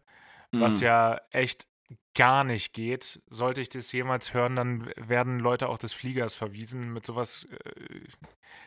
was 0.52 0.80
Mhm. 0.80 0.86
ja 0.86 1.20
echt 1.30 1.66
gar 2.14 2.44
nicht 2.44 2.72
geht. 2.72 3.20
Sollte 3.28 3.60
ich 3.60 3.68
das 3.68 3.92
jemals 3.92 4.34
hören, 4.34 4.56
dann 4.56 4.92
werden 4.96 5.38
Leute 5.38 5.68
auch 5.68 5.78
des 5.78 5.92
Fliegers 5.92 6.34
verwiesen. 6.34 6.92
Mit 6.92 7.06
sowas 7.06 7.44
äh, 7.44 8.00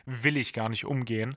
will 0.06 0.36
ich 0.36 0.52
gar 0.52 0.68
nicht 0.68 0.84
umgehen. 0.84 1.36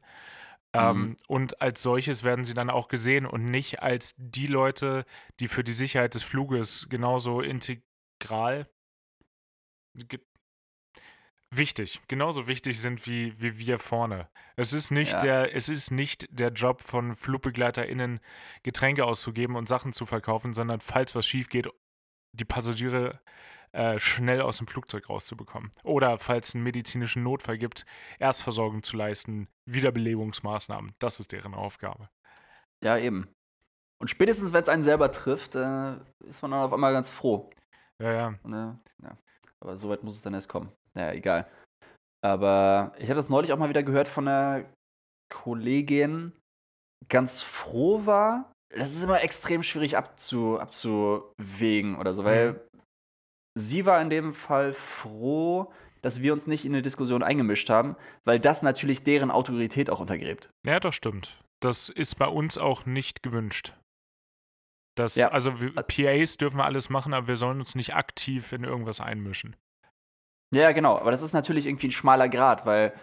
Ähm, 0.73 1.01
Mhm. 1.01 1.17
und 1.27 1.61
als 1.61 1.81
solches 1.83 2.23
werden 2.23 2.45
sie 2.45 2.53
dann 2.55 2.69
auch 2.69 2.87
gesehen 2.87 3.25
und 3.25 3.45
nicht 3.45 3.81
als 3.83 4.15
die 4.17 4.47
Leute, 4.47 5.05
die 5.39 5.47
für 5.47 5.63
die 5.63 5.71
Sicherheit 5.71 6.15
des 6.15 6.23
Fluges 6.23 6.87
genauso 6.89 7.41
integral 7.41 8.67
wichtig, 11.57 12.01
genauso 12.07 12.47
wichtig 12.47 12.79
sind 12.79 13.05
wie, 13.05 13.39
wie 13.39 13.57
wir 13.57 13.79
vorne. 13.79 14.29
Es 14.55 14.73
ist 14.73 14.91
nicht 14.91 15.13
Ja. 15.13 15.19
der, 15.19 15.55
es 15.55 15.69
ist 15.69 15.91
nicht 15.91 16.27
der 16.29 16.49
Job 16.49 16.81
von 16.81 17.15
FlugbegleiterInnen, 17.15 18.19
Getränke 18.63 19.05
auszugeben 19.05 19.55
und 19.55 19.67
Sachen 19.69 19.93
zu 19.93 20.05
verkaufen, 20.05 20.53
sondern 20.53 20.79
falls 20.79 21.15
was 21.15 21.25
schief 21.25 21.49
geht, 21.49 21.67
die 22.33 22.45
Passagiere 22.45 23.19
äh, 23.71 23.99
schnell 23.99 24.41
aus 24.41 24.57
dem 24.57 24.67
Flugzeug 24.67 25.09
rauszubekommen. 25.09 25.71
Oder 25.83 26.19
falls 26.19 26.49
es 26.49 26.55
einen 26.55 26.63
medizinischen 26.63 27.23
Notfall 27.23 27.57
gibt, 27.57 27.85
Erstversorgung 28.19 28.83
zu 28.83 28.97
leisten, 28.97 29.47
Wiederbelebungsmaßnahmen. 29.65 30.93
Das 30.99 31.19
ist 31.19 31.31
deren 31.31 31.55
Aufgabe. 31.55 32.09
Ja, 32.83 32.97
eben. 32.97 33.27
Und 33.99 34.09
spätestens, 34.09 34.53
wenn 34.53 34.61
es 34.61 34.69
einen 34.69 34.83
selber 34.83 35.11
trifft, 35.11 35.55
äh, 35.55 35.95
ist 36.27 36.41
man 36.41 36.51
dann 36.51 36.61
auf 36.61 36.73
einmal 36.73 36.93
ganz 36.93 37.11
froh. 37.11 37.49
Ja, 37.99 38.11
ja. 38.13 38.33
Und, 38.43 38.53
äh, 38.53 38.73
ja. 39.03 39.17
Aber 39.59 39.77
so 39.77 39.89
weit 39.89 40.03
muss 40.03 40.15
es 40.15 40.21
dann 40.21 40.33
erst 40.33 40.49
kommen. 40.49 40.71
Naja, 40.95 41.13
egal. 41.13 41.47
Aber 42.23 42.93
ich 42.97 43.05
habe 43.09 43.15
das 43.15 43.29
neulich 43.29 43.51
auch 43.51 43.57
mal 43.57 43.69
wieder 43.69 43.83
gehört 43.83 44.07
von 44.07 44.27
einer 44.27 44.65
Kollegin, 45.29 46.31
ganz 47.09 47.41
froh 47.41 48.05
war. 48.05 48.51
Das 48.69 48.91
ist 48.91 49.03
immer 49.03 49.21
extrem 49.21 49.61
schwierig 49.63 49.97
abzu, 49.97 50.59
abzuwägen 50.59 51.95
oder 51.97 52.13
so, 52.13 52.23
weil 52.23 52.53
Mhm. 52.53 52.59
sie 53.59 53.85
war 53.85 54.01
in 54.01 54.09
dem 54.09 54.33
Fall 54.33 54.73
froh, 54.73 55.71
dass 56.01 56.21
wir 56.21 56.33
uns 56.33 56.47
nicht 56.47 56.65
in 56.65 56.73
eine 56.73 56.81
Diskussion 56.81 57.23
eingemischt 57.23 57.69
haben, 57.69 57.95
weil 58.25 58.39
das 58.39 58.61
natürlich 58.61 59.03
deren 59.03 59.31
Autorität 59.31 59.89
auch 59.89 59.99
untergräbt. 59.99 60.49
Ja, 60.65 60.79
das 60.79 60.95
stimmt. 60.95 61.39
Das 61.61 61.89
ist 61.89 62.15
bei 62.15 62.27
uns 62.27 62.57
auch 62.57 62.85
nicht 62.85 63.23
gewünscht. 63.23 63.73
Das, 64.95 65.15
Ja. 65.15 65.29
Also 65.29 65.59
wir, 65.61 65.71
PAs 65.73 66.37
dürfen 66.37 66.57
wir 66.57 66.65
alles 66.65 66.89
machen, 66.89 67.13
aber 67.13 67.27
wir 67.27 67.37
sollen 67.37 67.59
uns 67.59 67.73
nicht 67.75 67.95
aktiv 67.95 68.51
in 68.53 68.63
irgendwas 68.63 69.01
einmischen. 69.01 69.55
Ja, 70.53 70.71
genau. 70.71 70.97
Aber 70.97 71.11
das 71.11 71.21
ist 71.21 71.33
natürlich 71.33 71.65
irgendwie 71.65 71.87
ein 71.87 71.91
schmaler 71.91 72.29
Grad, 72.29 72.65
weil 72.65 72.93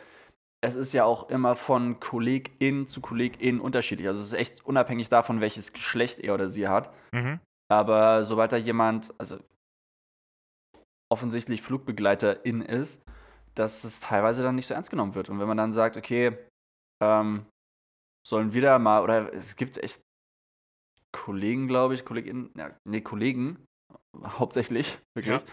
es 0.62 0.74
ist 0.74 0.92
ja 0.92 1.04
auch 1.04 1.30
immer 1.30 1.56
von 1.56 2.00
Kollegin 2.00 2.86
zu 2.86 3.00
Kollegin 3.00 3.60
unterschiedlich. 3.60 4.08
Also 4.08 4.20
es 4.20 4.28
ist 4.28 4.34
echt 4.34 4.64
unabhängig 4.64 5.08
davon, 5.08 5.40
welches 5.40 5.72
Geschlecht 5.72 6.20
er 6.20 6.34
oder 6.34 6.50
sie 6.50 6.68
hat. 6.68 6.92
Mhm. 7.12 7.40
Aber 7.70 8.24
sobald 8.24 8.52
da 8.52 8.56
jemand, 8.56 9.14
also 9.18 9.38
offensichtlich 11.10 11.62
Flugbegleiterin 11.62 12.60
ist, 12.62 13.02
dass 13.54 13.84
es 13.84 14.00
teilweise 14.00 14.42
dann 14.42 14.54
nicht 14.54 14.66
so 14.66 14.74
ernst 14.74 14.90
genommen 14.90 15.14
wird. 15.14 15.28
Und 15.28 15.40
wenn 15.40 15.48
man 15.48 15.56
dann 15.56 15.72
sagt, 15.72 15.96
okay, 15.96 16.36
ähm, 17.02 17.46
sollen 18.26 18.52
wir 18.52 18.62
da 18.62 18.78
mal, 18.78 19.02
oder 19.02 19.32
es 19.32 19.56
gibt 19.56 19.78
echt 19.78 20.02
Kollegen, 21.12 21.66
glaube 21.66 21.94
ich, 21.94 22.04
Kolleginnen, 22.04 22.50
ja, 22.56 22.70
nee, 22.84 23.00
Kollegen, 23.00 23.64
hauptsächlich, 24.24 24.98
wirklich, 25.14 25.40
Ja. 25.40 25.48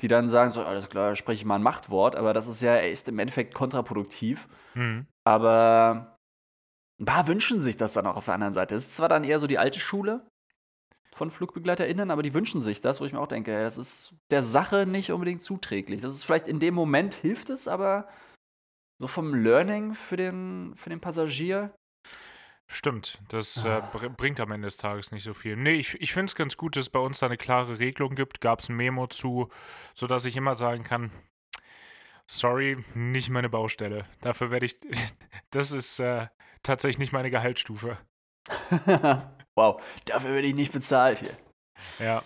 Die 0.00 0.08
dann 0.08 0.28
sagen, 0.28 0.50
so, 0.50 0.62
alles 0.62 0.88
klar, 0.88 1.14
spreche 1.14 1.40
ich 1.40 1.44
mal 1.44 1.56
ein 1.56 1.62
Machtwort, 1.62 2.16
aber 2.16 2.32
das 2.32 2.48
ist 2.48 2.60
ja 2.60 2.76
echt 2.76 3.08
im 3.08 3.18
Endeffekt 3.18 3.54
kontraproduktiv. 3.54 4.48
Mhm. 4.74 5.06
Aber 5.24 6.18
ein 7.00 7.06
paar 7.06 7.28
wünschen 7.28 7.60
sich 7.60 7.76
das 7.76 7.92
dann 7.92 8.06
auch 8.06 8.16
auf 8.16 8.24
der 8.24 8.34
anderen 8.34 8.54
Seite. 8.54 8.74
Es 8.74 8.84
ist 8.86 8.96
zwar 8.96 9.08
dann 9.08 9.24
eher 9.24 9.38
so 9.38 9.46
die 9.46 9.58
alte 9.58 9.80
Schule 9.80 10.26
von 11.14 11.30
FlugbegleiterInnen, 11.30 12.10
aber 12.10 12.22
die 12.22 12.34
wünschen 12.34 12.60
sich 12.60 12.80
das, 12.80 13.00
wo 13.00 13.04
ich 13.04 13.12
mir 13.12 13.20
auch 13.20 13.28
denke, 13.28 13.62
das 13.62 13.78
ist 13.78 14.14
der 14.30 14.42
Sache 14.42 14.84
nicht 14.84 15.12
unbedingt 15.12 15.42
zuträglich. 15.42 16.00
Das 16.00 16.12
ist 16.12 16.24
vielleicht 16.24 16.48
in 16.48 16.58
dem 16.58 16.74
Moment 16.74 17.14
hilft 17.14 17.50
es, 17.50 17.68
aber 17.68 18.08
so 18.98 19.06
vom 19.06 19.34
Learning 19.34 19.94
für 19.94 20.16
den, 20.16 20.74
für 20.76 20.90
den 20.90 21.00
Passagier. 21.00 21.74
Stimmt, 22.66 23.18
das 23.28 23.64
äh, 23.64 23.68
Ah. 23.68 23.80
br 23.80 24.08
bringt 24.08 24.40
am 24.40 24.50
Ende 24.50 24.66
des 24.66 24.76
Tages 24.78 25.12
nicht 25.12 25.22
so 25.24 25.34
viel. 25.34 25.54
Nee, 25.56 25.74
ich, 25.74 26.00
ich 26.00 26.12
finde 26.12 26.26
es 26.26 26.34
ganz 26.34 26.56
gut, 26.56 26.76
dass 26.76 26.84
es 26.86 26.90
bei 26.90 26.98
uns 26.98 27.18
da 27.18 27.26
eine 27.26 27.36
klare 27.36 27.78
Regelung 27.78 28.14
gibt. 28.14 28.40
Gab 28.40 28.60
es 28.60 28.68
ein 28.68 28.76
Memo 28.76 29.06
zu, 29.06 29.50
sodass 29.94 30.24
ich 30.24 30.36
immer 30.36 30.54
sagen 30.54 30.82
kann, 30.82 31.10
sorry, 32.26 32.82
nicht 32.94 33.28
meine 33.30 33.48
Baustelle. 33.50 34.06
Dafür 34.22 34.50
werde 34.50 34.66
ich, 34.66 34.76
das 35.50 35.72
ist 35.72 35.98
äh, 36.00 36.28
tatsächlich 36.62 36.98
nicht 36.98 37.12
meine 37.12 37.30
Gehaltsstufe. 37.30 37.98
wow, 39.54 39.80
dafür 40.06 40.30
werde 40.34 40.46
ich 40.48 40.54
nicht 40.54 40.72
bezahlt 40.72 41.18
hier. 41.20 41.36
Ja. 41.98 42.22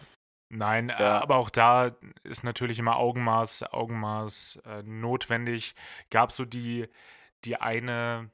Nein, 0.50 0.88
äh, 0.88 1.02
Ja. 1.02 1.20
aber 1.20 1.36
auch 1.36 1.50
da 1.50 1.90
ist 2.22 2.42
natürlich 2.44 2.78
immer 2.78 2.96
Augenmaß, 2.96 3.64
Augenmaß 3.64 4.60
äh, 4.64 4.82
notwendig. 4.84 5.74
Gab 6.10 6.32
so 6.32 6.44
die, 6.44 6.88
die 7.44 7.56
eine, 7.60 8.30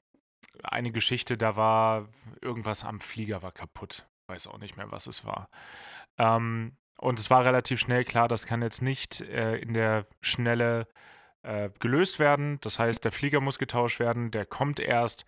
eine 0.63 0.93
Geschichte, 0.93 1.37
da 1.37 1.57
war 1.57 2.09
irgendwas 2.41 2.85
am 2.85 3.01
Flieger 3.01 3.43
war 3.43 3.53
kaputt. 3.53 4.07
Weiß 4.27 4.47
auch 4.47 4.59
nicht 4.59 4.77
mehr, 4.77 4.91
was 4.91 5.07
es 5.07 5.25
war. 5.25 5.49
Ähm, 6.19 6.77
und 6.99 7.19
es 7.19 7.31
war 7.31 7.45
relativ 7.45 7.81
schnell 7.81 8.05
klar, 8.05 8.29
das 8.29 8.47
kann 8.47 8.63
jetzt 8.63 8.83
nicht 8.83 9.21
äh, 9.21 9.57
in 9.57 9.75
der 9.75 10.05
Schnelle 10.21 10.87
äh, 11.43 11.71
gelöst 11.79 12.19
werden. 12.19 12.59
Das 12.61 12.79
heißt, 12.79 13.05
der 13.05 13.13
Flieger 13.13 13.41
muss 13.41 13.59
getauscht 13.59 14.01
werden, 14.01 14.31
der 14.31 14.47
kommt 14.47 14.81
erst. 14.81 15.25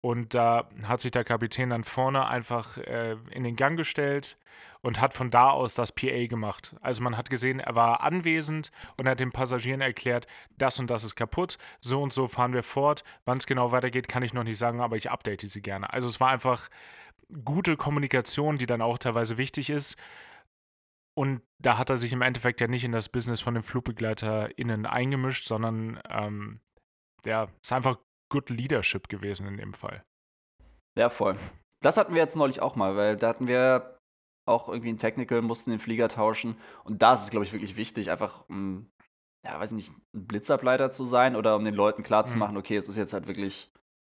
Und 0.00 0.34
da 0.34 0.68
hat 0.84 1.00
sich 1.00 1.10
der 1.10 1.24
Kapitän 1.24 1.70
dann 1.70 1.82
vorne 1.82 2.26
einfach 2.26 2.78
äh, 2.78 3.16
in 3.30 3.42
den 3.42 3.56
Gang 3.56 3.76
gestellt 3.76 4.38
und 4.80 5.00
hat 5.00 5.12
von 5.12 5.30
da 5.30 5.50
aus 5.50 5.74
das 5.74 5.90
PA 5.92 6.26
gemacht. 6.26 6.76
Also 6.80 7.02
man 7.02 7.16
hat 7.16 7.30
gesehen, 7.30 7.58
er 7.58 7.74
war 7.74 8.02
anwesend 8.02 8.70
und 8.96 9.08
hat 9.08 9.18
den 9.18 9.32
Passagieren 9.32 9.80
erklärt, 9.80 10.26
das 10.56 10.78
und 10.78 10.88
das 10.88 11.02
ist 11.02 11.16
kaputt, 11.16 11.58
so 11.80 12.00
und 12.00 12.12
so 12.12 12.28
fahren 12.28 12.52
wir 12.52 12.62
fort. 12.62 13.02
Wann 13.24 13.38
es 13.38 13.46
genau 13.46 13.72
weitergeht, 13.72 14.06
kann 14.06 14.22
ich 14.22 14.32
noch 14.32 14.44
nicht 14.44 14.58
sagen, 14.58 14.80
aber 14.80 14.96
ich 14.96 15.10
update 15.10 15.40
sie 15.40 15.62
gerne. 15.62 15.92
Also 15.92 16.08
es 16.08 16.20
war 16.20 16.30
einfach 16.30 16.68
gute 17.44 17.76
Kommunikation, 17.76 18.56
die 18.56 18.66
dann 18.66 18.82
auch 18.82 18.98
teilweise 18.98 19.36
wichtig 19.36 19.70
ist. 19.70 19.96
Und 21.14 21.42
da 21.58 21.76
hat 21.76 21.90
er 21.90 21.96
sich 21.96 22.12
im 22.12 22.22
Endeffekt 22.22 22.60
ja 22.60 22.68
nicht 22.68 22.84
in 22.84 22.92
das 22.92 23.08
Business 23.08 23.40
von 23.40 23.54
den 23.54 23.64
FlugbegleiterInnen 23.64 24.86
eingemischt, 24.86 25.46
sondern 25.46 26.00
ähm, 26.08 26.60
ja, 27.24 27.48
ist 27.60 27.72
einfach 27.72 27.98
Good 28.28 28.50
Leadership 28.50 29.08
gewesen 29.08 29.46
in 29.46 29.56
dem 29.56 29.74
Fall. 29.74 30.04
Ja, 30.96 31.10
voll. 31.10 31.36
Das 31.80 31.96
hatten 31.96 32.14
wir 32.14 32.20
jetzt 32.22 32.36
neulich 32.36 32.60
auch 32.60 32.74
mal, 32.76 32.96
weil 32.96 33.16
da 33.16 33.28
hatten 33.28 33.46
wir 33.46 33.98
auch 34.46 34.68
irgendwie 34.68 34.88
ein 34.90 34.98
Technical, 34.98 35.42
mussten 35.42 35.70
den 35.70 35.78
Flieger 35.78 36.08
tauschen. 36.08 36.56
Und 36.84 37.02
da 37.02 37.14
ist 37.14 37.22
es, 37.22 37.30
glaube 37.30 37.44
ich, 37.44 37.52
wirklich 37.52 37.76
wichtig, 37.76 38.10
einfach, 38.10 38.48
um, 38.48 38.90
ja, 39.44 39.58
weiß 39.60 39.72
nicht, 39.72 39.92
ein 40.14 40.26
Blitzableiter 40.26 40.90
zu 40.90 41.04
sein 41.04 41.36
oder 41.36 41.54
um 41.56 41.64
den 41.64 41.74
Leuten 41.74 42.02
klarzumachen, 42.02 42.56
okay, 42.56 42.76
es 42.76 42.88
ist 42.88 42.96
jetzt 42.96 43.12
halt 43.12 43.26
wirklich 43.26 43.70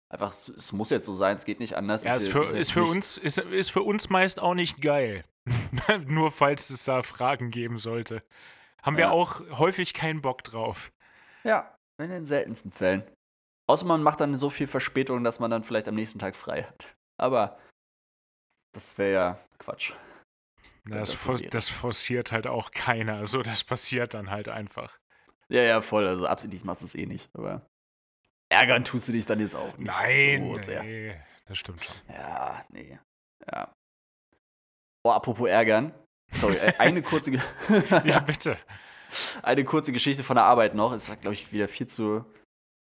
einfach, 0.09 0.33
es- 0.33 0.73
muss 0.73 0.91
jetzt 0.91 1.07
so 1.07 1.13
sein, 1.13 1.37
es 1.37 1.45
geht 1.45 1.61
nicht 1.61 1.77
anders. 1.77 2.05
Ja, 2.05 2.17
es 2.17 2.25
ist 2.25 2.33
für, 2.33 2.45
jetzt 2.45 2.55
ist 2.55 2.73
für 2.73 2.85
uns, 2.85 3.19
ist, 3.19 3.39
ist 3.39 3.71
für 3.71 3.83
uns 3.83 4.09
meist 4.09 4.41
auch 4.41 4.55
nicht 4.55 4.81
geil. 4.81 5.25
Nur 6.07 6.31
falls 6.33 6.71
es 6.71 6.85
da 6.85 7.03
Fragen 7.03 7.51
geben 7.51 7.79
sollte. 7.79 8.23
Haben 8.83 8.97
wir 8.97 9.05
Ja. 9.07 9.11
auch 9.11 9.41
häufig 9.59 9.93
keinen 9.95 10.23
Bock 10.23 10.43
drauf. 10.45 10.93
Ja, 11.45 11.77
in 11.99 12.09
den 12.11 12.25
seltensten 12.25 12.71
Fällen. 12.71 13.03
Außer 13.71 13.87
man 13.87 14.03
macht 14.03 14.21
dann 14.21 14.35
so 14.35 14.51
viel 14.51 14.67
Verspätung, 14.67 15.23
dass 15.23 15.39
man 15.39 15.49
dann 15.49 15.63
vielleicht 15.63 15.87
am 15.87 15.95
nächsten 15.95 16.19
Tag 16.19 16.35
frei 16.35 16.65
hat. 16.65 16.93
Aber 17.19 17.57
das 18.75 18.99
wäre 18.99 19.13
ja 19.13 19.39
Quatsch. 19.61 19.93
Das, 20.87 21.11
das 21.11 21.23
for 21.23 21.37
das 21.37 21.69
forciert 21.69 22.33
halt 22.33 22.49
auch 22.49 22.73
keiner. 22.73 23.19
Also 23.19 23.43
das 23.43 23.63
passiert 23.63 24.15
dann 24.15 24.29
halt 24.29 24.49
einfach. 24.49 24.99
Ja, 25.49 25.63
ja, 25.63 25.83
voll. 25.83 26.09
Also 26.09 26.27
absichtlich 26.27 26.65
machst 26.65 26.83
du 26.83 26.87
es 26.87 26.97
eh 26.97 27.07
nicht. 27.07 27.31
Aber 27.33 27.65
ärgern 28.49 28.83
tust 28.83 29.07
du 29.07 29.13
dich 29.13 29.27
dann 29.27 29.39
jetzt 29.39 29.55
auch 29.55 29.79
nicht 29.79 29.87
Nein, 29.87 30.61
so 30.61 30.71
nee, 30.83 31.15
das 31.47 31.59
stimmt 31.59 31.85
schon. 31.85 31.95
Ja, 32.09 32.65
nee. 32.71 32.99
Ja. 33.53 33.73
Oh, 35.05 35.13
apropos 35.13 35.49
ärgern. 35.49 35.95
Sorry, 36.33 36.57
äh, 36.57 36.75
eine 36.79 37.03
kurze, 37.03 37.31
Ja, 38.03 38.19
bitte. 38.19 38.59
eine 39.45 39.63
kurze 39.63 39.93
Geschichte 39.93 40.25
von 40.25 40.35
der 40.35 40.45
Arbeit 40.47 40.75
noch. 40.75 40.93
Es 40.93 41.09
war, 41.09 41.15
glaube 41.15 41.35
ich, 41.35 41.53
wieder 41.53 41.69
viel 41.69 41.87
zu 41.87 42.25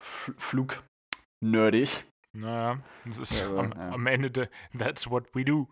fl 0.04 0.34
flugnerdig. 0.38 2.06
Naja, 2.36 2.82
das 3.06 3.18
ist 3.20 3.40
Ja, 3.42 3.50
aber, 3.50 3.60
am, 3.60 3.72
ja. 3.72 3.90
am 3.92 4.08
Ende, 4.08 4.32
de, 4.32 4.48
that's 4.78 5.10
what 5.10 5.34
we 5.34 5.46
do. 5.46 5.68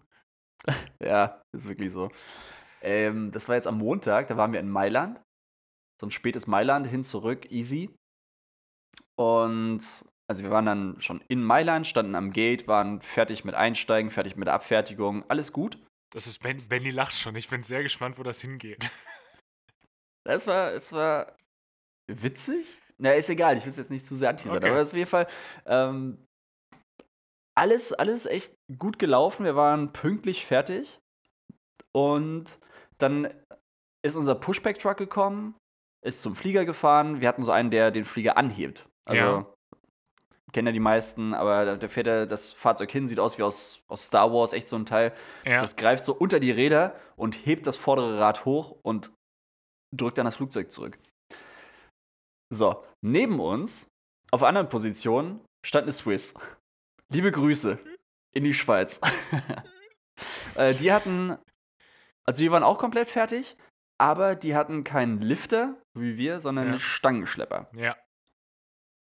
Ja, 1.01 1.41
ist 1.55 1.67
wirklich 1.67 1.91
so. 1.91 2.11
Ähm, 2.81 3.31
das 3.31 3.47
war 3.47 3.55
jetzt 3.55 3.67
am 3.67 3.79
Montag, 3.79 4.27
da 4.27 4.37
waren 4.37 4.53
wir 4.53 4.59
in 4.59 4.69
Mailand. 4.69 5.19
So 5.99 6.07
ein 6.07 6.11
spätes 6.11 6.45
Mailand, 6.47 6.87
hin 6.87 7.03
zurück, 7.03 7.51
easy. 7.51 7.89
Und 9.19 9.81
also 10.27 10.43
wir 10.43 10.51
waren 10.51 10.65
dann 10.65 11.01
schon 11.01 11.21
in 11.27 11.43
Mailand, 11.43 11.85
standen 11.87 12.15
am 12.15 12.31
Gate, 12.31 12.67
waren 12.67 13.01
fertig 13.01 13.43
mit 13.43 13.55
Einsteigen, 13.55 14.11
fertig 14.11 14.35
mit 14.35 14.47
der 14.47 14.53
Abfertigung, 14.53 15.29
alles 15.29 15.51
gut. 15.51 15.77
Das 16.13 16.27
ist, 16.27 16.39
Ben, 16.39 16.67
Benny 16.67 16.91
lacht 16.91 17.15
schon. 17.15 17.35
Ich 17.35 17.49
bin 17.49 17.63
sehr 17.63 17.83
gespannt, 17.83 18.17
wo 18.17 18.23
das 18.23 18.41
hingeht. 18.41 18.89
Es 20.23 20.45
war, 20.45 20.71
es 20.73 20.93
war 20.93 21.35
witzig. 22.07 22.79
Na, 23.01 23.13
ist 23.13 23.29
egal, 23.29 23.57
ich 23.57 23.63
will 23.65 23.71
es 23.71 23.77
jetzt 23.77 23.89
nicht 23.89 24.05
zu 24.05 24.15
sehr 24.15 24.29
anteasern, 24.29 24.57
Okay. 24.57 24.69
aber 24.69 24.81
auf 24.81 24.93
jeden 24.93 25.09
Fall 25.09 25.27
ähm, 25.65 26.25
alles, 27.57 27.93
alles 27.93 28.25
echt 28.25 28.53
gut 28.77 28.99
gelaufen. 28.99 29.43
Wir 29.43 29.55
waren 29.55 29.91
pünktlich 29.91 30.45
fertig. 30.45 30.99
Und 31.93 32.59
dann 32.99 33.33
ist 34.05 34.15
unser 34.15 34.35
Pushback-Truck 34.35 34.97
gekommen, 34.97 35.55
ist 36.05 36.21
zum 36.21 36.35
Flieger 36.35 36.63
gefahren. 36.63 37.21
Wir 37.21 37.27
hatten 37.27 37.43
so 37.43 37.51
einen, 37.51 37.71
der 37.71 37.91
den 37.91 38.05
Flieger 38.05 38.37
anhebt. 38.37 38.87
Also, 39.05 39.21
Ja. 39.23 39.45
kennen 40.53 40.67
ja 40.67 40.73
die 40.73 40.79
meisten, 40.79 41.33
aber 41.33 41.77
da 41.77 41.87
fährt 41.87 42.07
er 42.07 42.25
das 42.27 42.53
Fahrzeug 42.53 42.91
hin, 42.91 43.07
sieht 43.07 43.19
aus 43.19 43.37
wie 43.37 43.43
aus, 43.43 43.83
aus 43.87 44.05
Star 44.05 44.31
Wars, 44.31 44.53
echt 44.53 44.67
so 44.67 44.75
ein 44.75 44.85
Teil. 44.85 45.13
Ja, 45.45 45.59
Das 45.59 45.75
greift 45.75 46.05
so 46.05 46.13
unter 46.13 46.39
die 46.39 46.51
Räder 46.51 46.95
und 47.15 47.45
hebt 47.45 47.67
das 47.67 47.77
vordere 47.77 48.19
Rad 48.19 48.45
hoch 48.45 48.77
und 48.83 49.11
drückt 49.93 50.17
dann 50.17 50.25
das 50.25 50.35
Flugzeug 50.35 50.71
zurück. 50.71 50.97
So, 52.53 52.83
neben 53.01 53.39
uns, 53.39 53.89
auf 54.31 54.43
anderen 54.43 54.67
Position, 54.67 55.39
stand 55.65 55.83
eine 55.83 55.93
Swiss. 55.93 56.33
Liebe 57.09 57.31
Grüße 57.31 57.79
in 58.33 58.43
die 58.43 58.53
Schweiz. 58.53 58.99
äh, 60.55 60.75
die 60.75 60.91
hatten, 60.91 61.37
also 62.25 62.41
die 62.41 62.51
waren 62.51 62.63
auch 62.63 62.77
komplett 62.77 63.07
fertig, 63.09 63.55
aber 63.97 64.35
die 64.35 64.53
hatten 64.55 64.83
keinen 64.83 65.21
Lifter, 65.21 65.81
wie 65.93 66.17
wir, 66.17 66.41
sondern 66.41 66.65
Ja. 66.65 66.71
einen 66.71 66.79
Stangenschlepper. 66.81 67.69
Ja. 67.73 67.95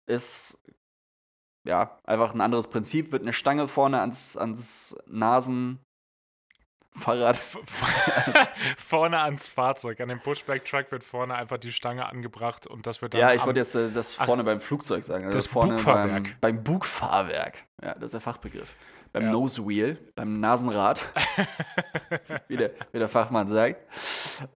Ist 0.06 0.58
ja 1.64 1.98
einfach 2.04 2.34
ein 2.34 2.40
anderes 2.42 2.68
Prinzip. 2.68 3.10
Wird 3.10 3.22
eine 3.22 3.32
Stange 3.32 3.68
vorne 3.68 4.00
ans, 4.00 4.36
ans 4.36 4.98
Nasenfahrrad. 7.00 7.36
vorne 8.78 9.20
ans 9.20 9.48
Fahrzeug. 9.48 10.00
An 10.00 10.08
dem 10.08 10.20
Pushback-Truck 10.20 10.90
wird 10.92 11.04
vorne 11.04 11.34
einfach 11.34 11.58
die 11.58 11.72
Stange 11.72 12.06
angebracht 12.06 12.66
und 12.66 12.86
das 12.86 13.02
wird 13.02 13.14
dann. 13.14 13.20
Ja, 13.20 13.32
ich 13.34 13.44
wollte 13.44 13.60
jetzt 13.60 13.74
äh, 13.74 13.90
das 13.90 14.18
Ach, 14.18 14.26
vorne 14.26 14.44
beim 14.44 14.60
Flugzeug 14.60 15.04
sagen. 15.04 15.24
Also 15.24 15.36
das 15.36 15.46
vorne 15.46 15.74
Bugfahrwerk. 15.74 16.22
Beim, 16.40 16.56
beim 16.56 16.64
Bugfahrwerk. 16.64 17.64
Ja, 17.82 17.94
das 17.94 18.04
ist 18.04 18.14
der 18.14 18.20
Fachbegriff. 18.20 18.74
Beim 19.12 19.24
Ja. 19.24 19.30
Nose 19.32 19.66
Wheel, 19.66 19.98
beim 20.14 20.38
Nasenrad, 20.38 21.04
wie, 22.48 22.56
der, 22.56 22.70
wie 22.92 22.98
der 23.00 23.08
Fachmann 23.08 23.48
sagt. 23.48 23.80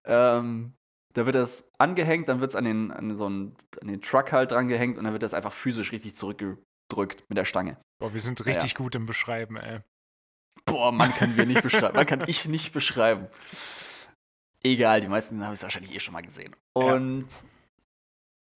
Ähm, 0.05 0.75
da 1.13 1.27
wird 1.27 1.35
das 1.35 1.73
angehängt, 1.79 2.29
dann 2.29 2.41
wird 2.41 2.51
es 2.51 2.57
an 2.57 2.65
den, 2.65 2.93
an 2.93 3.17
so 3.17 3.27
einen, 3.27 3.57
an 3.81 3.89
den 3.89 4.01
Truck 4.01 4.31
halt 4.31 4.53
dran 4.53 4.69
gehängt 4.69 4.97
und 4.97 5.05
dann 5.05 5.13
wird 5.13 5.25
das 5.25 5.35
einfach 5.35 5.53
physisch 5.53 5.91
richtig 5.91 6.17
zurückgedrückt 6.17 7.25
mit 7.29 7.37
der 7.37 7.45
Stange. 7.45 7.79
Boah, 8.01 8.15
wir 8.15 8.21
sind 8.21 8.45
richtig 8.47 8.77
gut 8.77 8.95
im 8.95 9.07
Beschreiben, 9.07 9.57
ey. 9.57 9.81
Boah, 10.67 10.93
man 10.93 11.13
können 11.15 11.37
wir 11.37 11.47
nicht 11.47 11.63
beschreiben. 11.63 11.95
Man 11.97 12.07
kann 12.07 12.25
ich 12.27 12.49
nicht 12.49 12.73
beschreiben. 12.73 13.29
Egal, 14.63 15.01
die 15.01 15.09
meisten 15.09 15.45
haben 15.45 15.53
es 15.53 15.63
wahrscheinlich 15.63 15.95
eh 15.95 16.01
schon 16.01 16.15
mal 16.15 16.23
gesehen. 16.23 16.57
Und 16.73 17.27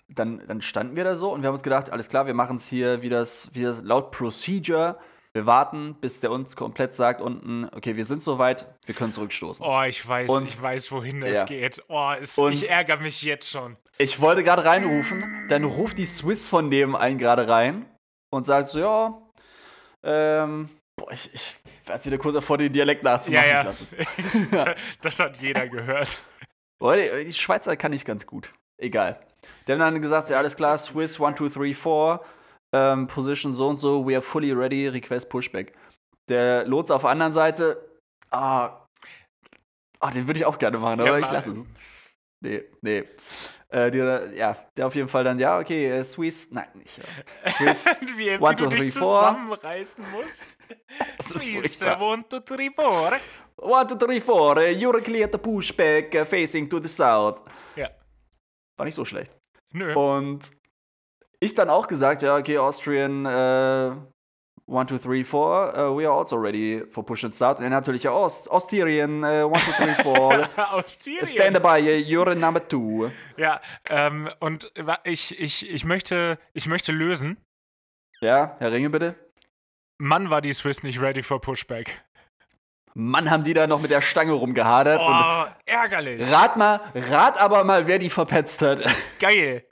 dann, 0.09 0.43
dann 0.49 0.63
standen 0.63 0.97
wir 0.97 1.05
da 1.05 1.17
so 1.17 1.33
und 1.33 1.43
wir 1.43 1.49
haben 1.49 1.55
uns 1.55 1.63
gedacht, 1.63 1.91
alles 1.91 2.09
klar, 2.09 2.27
wir 2.27 2.33
machen 2.35 2.57
es 2.57 2.67
hier 2.67 3.03
wie 3.03 3.11
das, 3.11 3.51
wie 3.53 3.63
das 3.63 3.83
laut 3.83 4.11
Procedure. 4.11 4.99
Wir 5.35 5.45
warten, 5.45 5.95
bis 6.01 6.19
der 6.21 6.33
uns 6.33 6.57
komplett 6.57 6.95
sagt 6.95 7.21
unten, 7.21 7.67
okay, 7.73 7.97
wir 7.97 8.07
sind 8.07 8.23
soweit, 8.23 8.67
wir 8.87 8.95
können 8.95 9.13
zurückstoßen. 9.13 9.65
Oh, 9.65 9.83
ich 9.83 10.07
weiß, 10.09 10.31
Und- 10.31 10.51
ich 10.51 10.61
weiß, 10.61 10.91
wohin 10.91 11.21
das 11.21 11.37
Ja. 11.37 11.45
geht. 11.45 11.83
Oh, 11.89 12.13
es, 12.19 12.39
ich 12.39 12.71
ärgere 12.71 12.97
mich 13.01 13.23
jetzt 13.23 13.51
schon. 13.51 13.77
Ich 13.99 14.21
wollte 14.23 14.43
gerade 14.43 14.65
reinrufen, 14.65 15.47
dann 15.51 15.65
ruft 15.65 15.99
die 15.99 16.07
Swiss 16.07 16.49
von 16.49 16.71
nebenein 16.71 17.19
gerade 17.19 17.47
rein 17.47 17.85
und 18.31 18.47
sagt 18.47 18.71
so, 18.71 18.79
ja, 18.81 19.23
ähm, 20.03 20.71
boah, 20.97 21.13
ich, 21.13 21.33
ich 21.35 21.57
jetzt 21.95 22.07
wieder 22.07 22.18
kurz 22.18 22.34
davor, 22.34 22.59
den 22.59 22.72
Dialekt 22.72 23.03
nachzumachen. 23.03 23.49
ja, 23.49 23.62
ja. 23.62 23.70
Es. 23.70 23.97
das 25.03 25.20
hat 25.20 25.36
jeder 25.39 25.68
gehört. 25.68 26.18
Die, 26.80 27.32
Schweizer 27.32 27.76
kann 27.76 27.93
ich 27.93 28.05
ganz 28.05 28.26
gut. 28.26 28.53
Egal. 28.80 29.20
Die 29.66 29.72
haben 29.72 29.80
dann 29.80 30.01
gesagt, 30.01 30.28
ja, 30.30 30.39
alles 30.39 30.57
klar, 30.57 30.78
Swiss 30.78 31.20
1, 31.20 31.39
2, 31.39 31.49
3, 31.49 31.74
4, 31.74 32.20
ähm, 32.74 33.07
Position 33.07 33.53
so 33.53 33.68
und 33.68 33.76
so, 33.76 34.07
we 34.07 34.14
are 34.14 34.22
fully 34.22 34.53
ready, 34.53 34.86
request 34.89 35.28
pushback. 35.30 35.72
Der 36.28 36.64
Lotse 36.64 36.95
auf 36.95 37.03
der 37.03 37.11
anderen 37.11 37.32
Seite, 37.32 37.84
ah, 38.30 38.86
ah 40.01 40.11
den 40.11 40.26
würde 40.26 40.41
ich 40.41 40.47
auch 40.47 40.59
gerne 40.59 40.78
machen, 40.78 41.01
aber 41.01 41.11
Ja, 41.11 41.18
ich 41.18 41.30
lasse 41.30 41.51
es. 41.51 41.57
Nee, 42.41 42.64
nee. 42.82 43.05
Äh, 43.71 43.91
der, 43.91 44.33
ja, 44.35 44.57
der 44.77 44.87
auf 44.87 44.95
jeden 44.95 45.09
Fall 45.09 45.25
dann, 45.25 45.39
ja, 45.39 45.59
okay, 45.59 45.91
äh, 45.91 46.03
Swiss, 46.03 46.51
nein, 46.51 46.69
nicht. 46.75 46.99
Ja. 46.99 47.51
Swiss, 47.51 48.01
wie, 48.16 48.31
wie 48.31 48.39
one, 48.39 48.57
du 48.57 48.64
two, 48.64 48.71
dich 48.71 48.93
three, 48.95 49.01
four. 49.01 49.19
zusammenreißen 49.19 50.05
musst. 50.11 50.59
Swiss, 51.23 51.83
one, 51.83 52.25
two, 52.29 52.41
three, 52.41 52.71
four. 52.75 53.12
1, 53.61 53.89
2, 53.89 53.97
3, 53.97 54.21
4, 54.21 54.33
uh, 54.33 54.61
you're 54.71 55.01
clear 55.03 55.31
to 55.31 55.37
pushback, 55.37 56.14
uh, 56.14 56.25
facing 56.25 56.69
to 56.69 56.81
the 56.81 56.89
south. 56.89 57.43
Ja. 57.77 57.91
War 58.77 58.87
nicht 58.87 58.95
so 58.95 59.05
schlecht. 59.05 59.37
Nö. 59.73 59.95
Und 59.95 60.51
ich 61.41 61.55
dann 61.55 61.69
auch 61.69 61.89
gesagt, 61.89 62.23
ja, 62.23 62.37
okay, 62.37 62.59
Austrian 62.59 63.27
äh, 63.27 63.97
1, 64.69 64.89
2, 64.89 64.99
3, 64.99 65.25
4, 65.25 65.39
uh, 65.39 65.97
we 65.97 66.05
are 66.05 66.12
also 66.12 66.37
ready 66.37 66.83
for 66.91 67.05
push 67.05 67.25
and 67.25 67.35
start. 67.35 67.59
Und 67.59 67.69
natürlich 67.71 68.03
ja, 68.03 68.11
Aust 68.11 68.51
Austrian 68.51 69.25
äh, 69.25 69.45
1, 69.45 69.64
2, 69.77 69.87
3, 69.87 69.95
4, 69.95 70.73
Aus 70.73 70.99
Tirien. 70.99 71.27
stand 71.27 71.62
by, 71.62 71.81
uh, 71.81 72.05
you're 72.07 72.35
number 72.35 72.61
2. 72.69 73.11
Ja, 73.37 73.61
ähm, 73.89 74.29
und 74.41 74.71
ich, 75.05 75.41
ich, 75.41 75.69
ich, 75.71 75.85
möchte, 75.85 76.39
ich 76.53 76.66
möchte 76.66 76.93
lösen. 76.93 77.39
Ja, 78.21 78.57
Herr 78.59 78.73
Ringe, 78.73 78.91
bitte. 78.91 79.14
Mann 79.99 80.31
war 80.31 80.43
die 80.43 80.53
Swiss 80.53 80.83
nicht 80.83 81.01
ready 81.01 81.23
for 81.23 81.41
Pushback. 81.41 82.03
Mann, 82.95 83.31
haben 83.31 83.45
die 83.45 83.55
da 83.55 83.66
noch 83.66 83.81
mit 83.81 83.91
der 83.91 84.03
Stange 84.03 84.33
rumgehadert. 84.33 85.01
Oh, 85.01 85.51
ärgerlich. 85.66 86.31
rat 86.33 86.57
mal, 86.57 86.81
rat 86.95 87.39
aber 87.39 87.64
mal, 87.64 87.87
wer 87.87 87.99
die 87.99 88.11
verpetzt 88.11 88.61
hat. 88.61 88.81
Geil. 89.21 89.64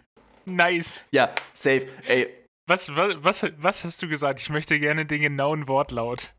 Nice. 0.45 1.05
ja, 1.11 1.31
safe. 1.53 1.89
Ey, 2.07 2.46
Was, 2.67 2.95
wa- 2.97 3.15
was, 3.19 3.45
was 3.59 3.85
hast 3.85 4.03
du 4.03 4.09
gesagt? 4.09 4.41
Ich 4.41 4.51
möchte 4.51 4.79
gerne 4.81 5.07
den 5.07 5.21
genauen 5.21 5.69
Wortlaut. 5.69 6.35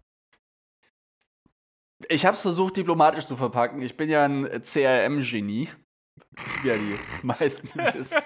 ich 2.09 2.25
hab's 2.25 2.41
versucht, 2.41 2.77
diplomatisch 2.77 3.25
zu 3.25 3.37
verpacken. 3.37 3.81
Ich 3.81 3.95
bin 3.97 4.09
ja 4.09 4.23
ein 4.25 4.43
CRM-Genie. 4.61 5.69
Ja, 6.63 6.75
die 6.75 6.95
meisten 7.25 7.69
wissen. 7.93 8.21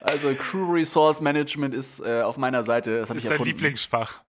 Also 0.00 0.34
Crew 0.34 0.72
Resource 0.72 1.20
Management 1.20 1.74
ist 1.74 2.00
äh, 2.00 2.22
auf 2.22 2.36
meiner 2.36 2.62
Seite. 2.64 2.98
Das 2.98 3.08
habe 3.08 3.18
ich 3.18 3.24
ist 3.24 3.30
dein 3.30 3.38
erfunden. 3.38 3.52
Lieblingsfach. 3.52 4.22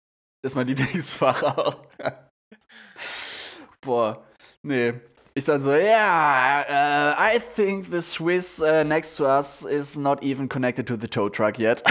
Das 0.41 0.51
ist 0.51 0.55
mein 0.55 0.67
Lieblingsfach 0.67 1.43
auch. 1.43 1.87
Boah, 3.81 4.25
nee. 4.61 4.93
Ich 5.37 5.43
dann 5.43 5.59
so, 5.59 5.73
ja, 5.75 6.63
uh, 6.69 7.35
I 7.35 7.39
think 7.55 7.87
the 7.91 8.01
Swiss 8.01 8.61
uh, 8.61 8.85
next 8.85 9.17
to 9.17 9.25
us 9.25 9.65
is 9.65 9.97
not 9.97 10.23
even 10.23 10.47
connected 10.47 10.87
to 10.87 10.95
the 10.95 11.09
tow 11.09 11.27
truck 11.29 11.59
yet. 11.59 11.83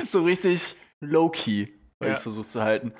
so 0.00 0.22
richtig 0.22 0.76
low-key, 1.00 1.68
weil 1.98 2.08
Ja. 2.08 2.12
ich 2.12 2.18
es 2.18 2.22
versucht 2.22 2.50
zu 2.50 2.62
halten. 2.62 2.92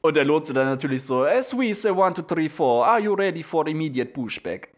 Und 0.00 0.16
der 0.16 0.24
Lotse 0.24 0.52
dann 0.52 0.66
natürlich 0.66 1.04
so, 1.04 1.24
eh, 1.24 1.40
Swiss, 1.42 1.86
1, 1.86 1.94
2, 2.16 2.22
3, 2.26 2.48
4, 2.48 2.64
are 2.66 2.98
you 3.00 3.14
ready 3.14 3.44
for 3.44 3.68
immediate 3.68 4.12
pushback? 4.12 4.74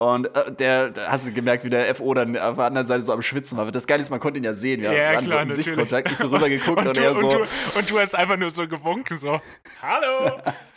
Und 0.00 0.34
äh, 0.34 0.50
der, 0.50 0.90
da 0.90 1.08
hast 1.12 1.26
du 1.26 1.32
gemerkt, 1.32 1.62
wie 1.64 1.70
der 1.70 1.94
FO 1.94 2.14
dann 2.14 2.36
auf 2.38 2.56
der 2.56 2.64
anderen 2.64 2.86
Seite 2.86 3.02
so 3.02 3.12
am 3.12 3.20
Schwitzen 3.20 3.58
war. 3.58 3.70
Das 3.70 3.86
Geile 3.86 4.00
ist, 4.00 4.08
man 4.08 4.18
konnte 4.18 4.38
ihn 4.38 4.44
ja 4.44 4.54
sehen. 4.54 4.80
Wir 4.80 4.92
Ja, 4.94 5.12
waren 5.14 5.24
so 5.26 5.30
klar. 5.30 5.52
Sichtkontakt, 5.52 6.10
ich 6.10 6.16
so 6.16 6.28
rübergeguckt 6.30 6.80
und, 6.80 6.88
und, 6.88 6.96
du, 6.96 7.02
er 7.02 7.14
so. 7.14 7.26
und, 7.26 7.32
du, 7.34 7.78
und 7.78 7.90
du 7.90 7.98
hast 8.00 8.14
einfach 8.14 8.38
nur 8.38 8.50
so 8.50 8.66
gewunken, 8.66 9.18
so, 9.18 9.40
hallo, 9.82 10.40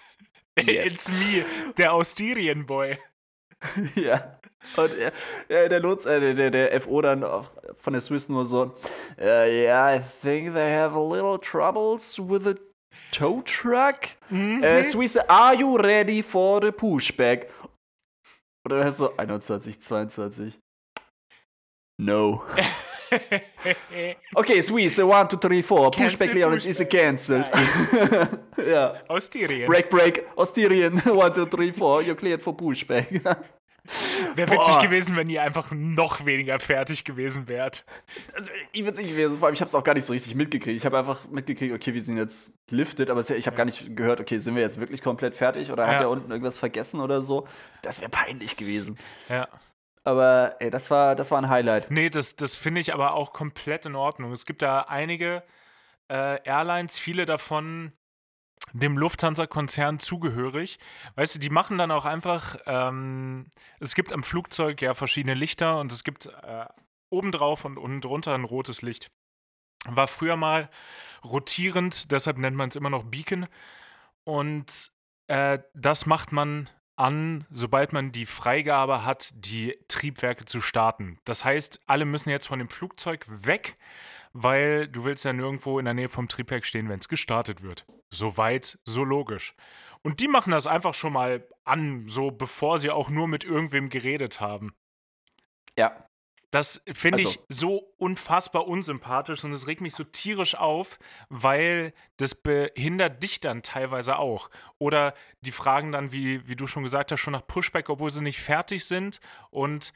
Yes. 0.66 0.86
it's 0.86 1.10
me, 1.10 1.46
der 1.78 1.94
Austirien-Boy. 1.94 2.98
Ja. 3.96 4.40
Und 4.76 4.92
ja, 5.50 5.68
der 5.68 5.80
Lutz, 5.80 6.06
äh, 6.06 6.34
der, 6.36 6.52
der, 6.52 6.82
FO 6.82 7.02
dann 7.02 7.24
von 7.78 7.94
der 7.94 8.02
Swiss 8.02 8.30
nur 8.30 8.46
so, 8.46 8.76
äh, 9.18 9.64
yeah, 9.64 9.96
I 9.96 10.00
think 10.00 10.54
they 10.54 10.76
have 10.76 10.96
a 10.96 11.02
little 11.02 11.40
troubles 11.40 12.20
with 12.20 12.44
the 12.44 12.56
tow 13.12 13.42
truck. 13.44 14.10
Mhm. 14.30 14.64
Äh, 14.64 14.84
Swiss, 14.84 15.18
are 15.18 15.56
you 15.56 15.78
ready 15.78 16.22
for 16.22 16.62
the 16.62 16.72
pushback? 16.72 17.48
Oder 18.66 18.82
er 18.82 18.92
so 18.92 19.16
21, 19.16 19.80
22. 19.80 20.60
No. 22.00 22.44
Okay, 24.36 24.62
Swiss, 24.62 25.00
1, 25.00 25.30
2, 25.30 25.38
3, 25.38 25.64
4. 25.64 25.92
Cancel 25.92 26.18
Pushback 26.20 26.32
clearance 26.32 26.66
is 26.68 26.78
pushback. 26.80 26.90
cancelled. 26.90 27.50
ja. 28.68 28.96
Austirien. 29.08 29.66
Break, 29.68 29.90
break. 29.90 30.26
Ostirien, 30.36 31.00
1, 31.00 31.34
2, 31.36 31.46
3, 31.46 31.74
4. 31.74 32.02
You're 32.04 32.16
cleared 32.16 32.42
for 32.42 32.56
pushback. 32.56 33.08
Wäre 34.36 34.52
witzig 34.52 34.82
gewesen, 34.82 35.16
wenn 35.16 35.30
ihr 35.30 35.42
einfach 35.42 35.72
noch 35.72 36.26
weniger 36.26 36.60
fertig 36.60 37.06
gewesen 37.06 37.48
wärt. 37.48 37.86
Also, 38.34 38.52
ich 38.74 38.86
witzig 38.86 39.08
gewesen. 39.08 39.40
Vor 39.40 39.46
allem, 39.48 39.54
ich 39.54 39.62
habe 39.62 39.70
es 39.70 39.76
auch 39.76 39.84
gar 39.84 39.94
nicht 39.94 40.04
so 40.04 40.12
richtig 40.12 40.36
mitgekriegt. 40.36 40.76
Ich 40.76 40.86
habe 40.86 40.98
einfach 40.98 41.24
mitgekriegt, 41.30 41.74
okay, 41.74 41.94
wir 41.94 42.02
sind 42.02 42.18
jetzt 42.18 42.52
lifted, 42.70 43.10
aber 43.10 43.22
ich 43.22 43.48
habe 43.48 43.56
gar 43.56 43.64
nicht 43.64 43.96
gehört, 43.96 44.20
okay, 44.20 44.40
sind 44.40 44.56
wir 44.56 44.62
jetzt 44.62 44.78
wirklich 44.78 45.02
komplett 45.02 45.36
fertig 45.36 45.72
oder 45.72 45.88
hat 45.88 45.94
Ja. 45.96 46.02
er 46.02 46.10
unten 46.10 46.30
irgendwas 46.30 46.58
vergessen 46.58 47.00
oder 47.00 47.22
so? 47.22 47.48
Das 47.82 48.02
wäre 48.02 48.10
peinlich 48.12 48.58
gewesen. 48.58 48.98
Ja. 49.30 49.48
Aber 50.08 50.56
ey, 50.60 50.70
das 50.70 50.90
war, 50.90 51.16
das 51.18 51.32
war 51.32 51.38
ein 51.38 51.50
Highlight. 51.50 51.92
Nee, 51.92 52.10
das, 52.10 52.38
das 52.38 52.56
finde 52.56 52.80
ich 52.80 52.94
aber 52.94 53.14
auch 53.14 53.34
komplett 53.34 53.86
in 53.86 53.96
Ordnung. 53.98 54.32
Es 54.32 54.46
gibt 54.46 54.62
da 54.62 54.84
einige 54.84 55.44
äh, 56.08 56.42
Airlines, 56.46 56.98
viele 56.98 57.26
davon 57.26 57.92
dem 58.72 58.98
Lufthansa-Konzern 58.98 60.00
zugehörig. 60.00 60.80
Weißt 61.16 61.36
du, 61.36 61.40
die 61.40 61.50
machen 61.50 61.78
dann 61.78 61.92
auch 61.92 62.06
einfach, 62.06 62.56
ähm, 62.68 63.48
es 63.82 63.96
gibt 63.96 64.14
am 64.14 64.24
Flugzeug 64.24 64.82
ja 64.82 64.94
verschiedene 64.94 65.34
Lichter 65.34 65.78
und 65.78 65.92
es 65.92 66.06
gibt 66.06 66.28
äh, 66.28 66.66
obendrauf 67.10 67.66
und 67.66 67.78
unten 67.78 68.00
drunter 68.00 68.34
ein 68.34 68.46
rotes 68.46 68.82
Licht. 68.82 69.12
War 69.88 70.08
früher 70.08 70.38
mal 70.38 70.70
rotierend, 71.22 72.14
deshalb 72.14 72.38
nennt 72.38 72.56
man 72.56 72.70
es 72.70 72.78
immer 72.78 72.90
noch 72.90 73.04
Beacon. 73.04 73.46
Und 74.24 74.90
äh, 75.28 75.60
das 75.74 76.06
macht 76.06 76.32
man 76.32 76.70
an, 76.98 77.46
sobald 77.50 77.94
man 77.94 78.12
die 78.12 78.26
Freigabe 78.26 79.06
hat, 79.06 79.32
die 79.36 79.78
Triebwerke 79.88 80.46
zu 80.46 80.62
starten. 80.62 81.20
Das 81.26 81.46
heißt, 81.46 81.82
alle 81.88 82.06
müssen 82.06 82.30
jetzt 82.30 82.48
von 82.48 82.60
dem 82.60 82.70
Flugzeug 82.70 83.26
weg, 83.28 83.76
weil 84.34 84.88
du 84.88 85.04
willst 85.04 85.26
ja 85.26 85.34
nirgendwo 85.34 85.80
in 85.80 85.86
der 85.86 85.94
Nähe 85.94 86.10
vom 86.10 86.28
Triebwerk 86.28 86.66
stehen, 86.66 86.90
wenn 86.90 87.00
es 87.00 87.08
gestartet 87.08 87.62
wird. 87.62 87.86
Soweit, 88.10 88.80
so 88.84 89.04
logisch. 89.04 89.56
Und 90.02 90.20
die 90.20 90.28
machen 90.28 90.52
das 90.52 90.68
einfach 90.68 90.94
schon 90.94 91.14
mal 91.14 91.48
an, 91.64 92.08
so 92.08 92.32
bevor 92.32 92.80
sie 92.80 92.90
auch 92.90 93.10
nur 93.10 93.28
mit 93.28 93.44
irgendwem 93.44 93.90
geredet 93.90 94.40
haben. 94.40 94.76
Ja. 95.78 96.07
Das 96.52 96.82
finde 96.94 97.20
Also- 97.20 97.30
ich 97.32 97.40
so 97.50 97.94
unfassbar 97.98 98.68
unsympathisch 98.68 99.44
und 99.44 99.52
es 99.52 99.68
regt 99.68 99.82
mich 99.82 99.94
so 99.94 100.04
tierisch 100.06 100.56
auf, 100.56 100.98
weil 101.30 101.94
das 102.16 102.36
behindert 102.36 103.22
dich 103.22 103.42
dann 103.42 103.64
teilweise 103.64 104.18
auch. 104.18 104.50
Oder 104.78 105.14
die 105.42 105.52
fragen 105.52 105.92
dann, 105.92 106.12
wie, 106.14 106.48
wie 106.48 106.56
du 106.56 106.66
schon 106.66 106.84
gesagt 106.84 107.12
hast, 107.12 107.20
schon 107.20 107.34
nach 107.34 107.46
Pushback, 107.46 107.90
obwohl 107.90 108.10
sie 108.10 108.22
nicht 108.24 108.40
fertig 108.40 108.86
sind. 108.86 109.20
Und 109.50 109.92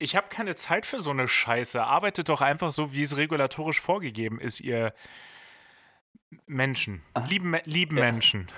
ich 0.00 0.16
habe 0.16 0.28
keine 0.28 0.54
Zeit 0.56 0.84
für 0.84 1.00
so 1.00 1.10
eine 1.10 1.28
Scheiße. 1.28 1.82
Arbeitet 1.82 2.28
doch 2.28 2.40
einfach 2.40 2.72
so, 2.72 2.92
wie 2.92 3.02
es 3.02 3.16
regulatorisch 3.16 3.80
vorgegeben 3.80 4.40
ist, 4.40 4.58
ihr 4.60 4.92
Menschen. 6.46 7.02
Lieben, 7.28 7.56
lieben 7.64 7.96
Ja. 7.98 8.04
Menschen. 8.04 8.48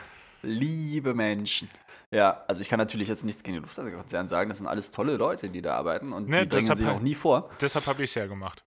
Liebe 0.42 1.14
Menschen. 1.14 1.68
Ja, 2.12 2.44
also 2.48 2.62
ich 2.62 2.68
kann 2.68 2.78
natürlich 2.78 3.08
jetzt 3.08 3.24
nichts 3.24 3.44
gegen 3.44 3.54
den 3.54 3.62
Lufthansa-Konzern 3.62 4.28
sagen. 4.28 4.48
Das 4.48 4.58
sind 4.58 4.66
alles 4.66 4.90
tolle 4.90 5.16
Leute, 5.16 5.48
die 5.48 5.62
da 5.62 5.76
arbeiten 5.76 6.12
und 6.12 6.28
Ne, 6.28 6.42
die 6.42 6.48
drängen 6.48 6.76
sich 6.76 6.86
auch 6.88 7.00
nie 7.00 7.14
vor. 7.14 7.50
Deshalb 7.61 7.86
habe 7.86 8.02
ich 8.02 8.11
es 8.11 8.14
ja 8.16 8.26
gemacht. 8.26 8.64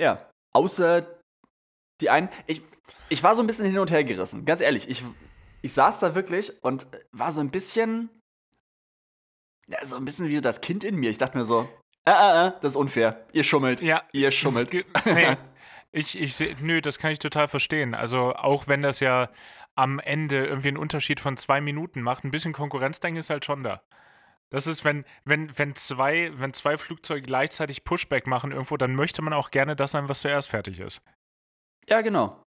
Ja, 0.00 0.30
außer 0.52 1.06
die 2.00 2.10
einen. 2.10 2.28
Ich, 2.46 2.62
ich 3.08 3.22
war 3.24 3.34
so 3.34 3.42
ein 3.42 3.46
bisschen 3.48 3.66
hin 3.66 3.78
und 3.78 3.90
her 3.90 4.04
gerissen. 4.04 4.44
Ganz 4.44 4.60
ehrlich, 4.60 4.88
ich, 4.88 5.02
ich 5.62 5.72
saß 5.72 5.98
da 5.98 6.14
wirklich 6.14 6.52
und 6.62 6.86
war 7.10 7.32
so 7.32 7.40
ein 7.40 7.50
bisschen. 7.50 8.10
Ja, 9.66 9.84
so 9.84 9.96
ein 9.96 10.04
bisschen 10.04 10.28
wie 10.28 10.40
das 10.40 10.60
Kind 10.60 10.84
in 10.84 10.96
mir. 10.96 11.10
Ich 11.10 11.18
dachte 11.18 11.36
mir 11.36 11.44
so, 11.44 11.68
äh, 12.08 12.10
äh, 12.10 12.46
äh, 12.46 12.52
das 12.62 12.72
ist 12.72 12.76
unfair. 12.76 13.26
Ihr 13.32 13.44
schummelt. 13.44 13.82
Ja, 13.82 14.02
Ihr 14.12 14.30
schummelt. 14.30 14.72
Nee, 15.04 15.36
ich, 15.92 16.18
ich 16.18 16.34
sehe, 16.34 16.56
nö, 16.60 16.80
das 16.80 16.98
kann 16.98 17.10
ich 17.10 17.18
total 17.18 17.48
verstehen. 17.48 17.94
Also 17.94 18.34
auch 18.34 18.66
wenn 18.66 18.80
das 18.80 19.00
ja 19.00 19.28
am 19.78 19.98
Ende 20.00 20.44
irgendwie 20.46 20.68
einen 20.68 20.76
Unterschied 20.76 21.20
von 21.20 21.36
zwei 21.36 21.60
Minuten 21.60 22.02
macht, 22.02 22.24
ein 22.24 22.30
bisschen 22.30 22.52
Konkurrenzdenken 22.52 23.20
ist 23.20 23.30
halt 23.30 23.44
schon 23.44 23.62
da. 23.62 23.80
Das 24.50 24.66
ist, 24.66 24.84
wenn, 24.84 25.04
wenn, 25.24 25.56
wenn, 25.58 25.76
zwei, 25.76 26.32
wenn 26.34 26.52
zwei 26.54 26.78
Flugzeuge 26.78 27.22
gleichzeitig 27.22 27.84
Pushback 27.84 28.26
machen 28.26 28.50
irgendwo, 28.50 28.76
dann 28.76 28.94
möchte 28.94 29.22
man 29.22 29.32
auch 29.34 29.50
gerne 29.50 29.76
das 29.76 29.90
sein, 29.92 30.08
was 30.08 30.20
zuerst 30.22 30.48
fertig 30.48 30.80
ist. 30.80 31.02
Ja, 31.88 32.00
genau. 32.00 32.42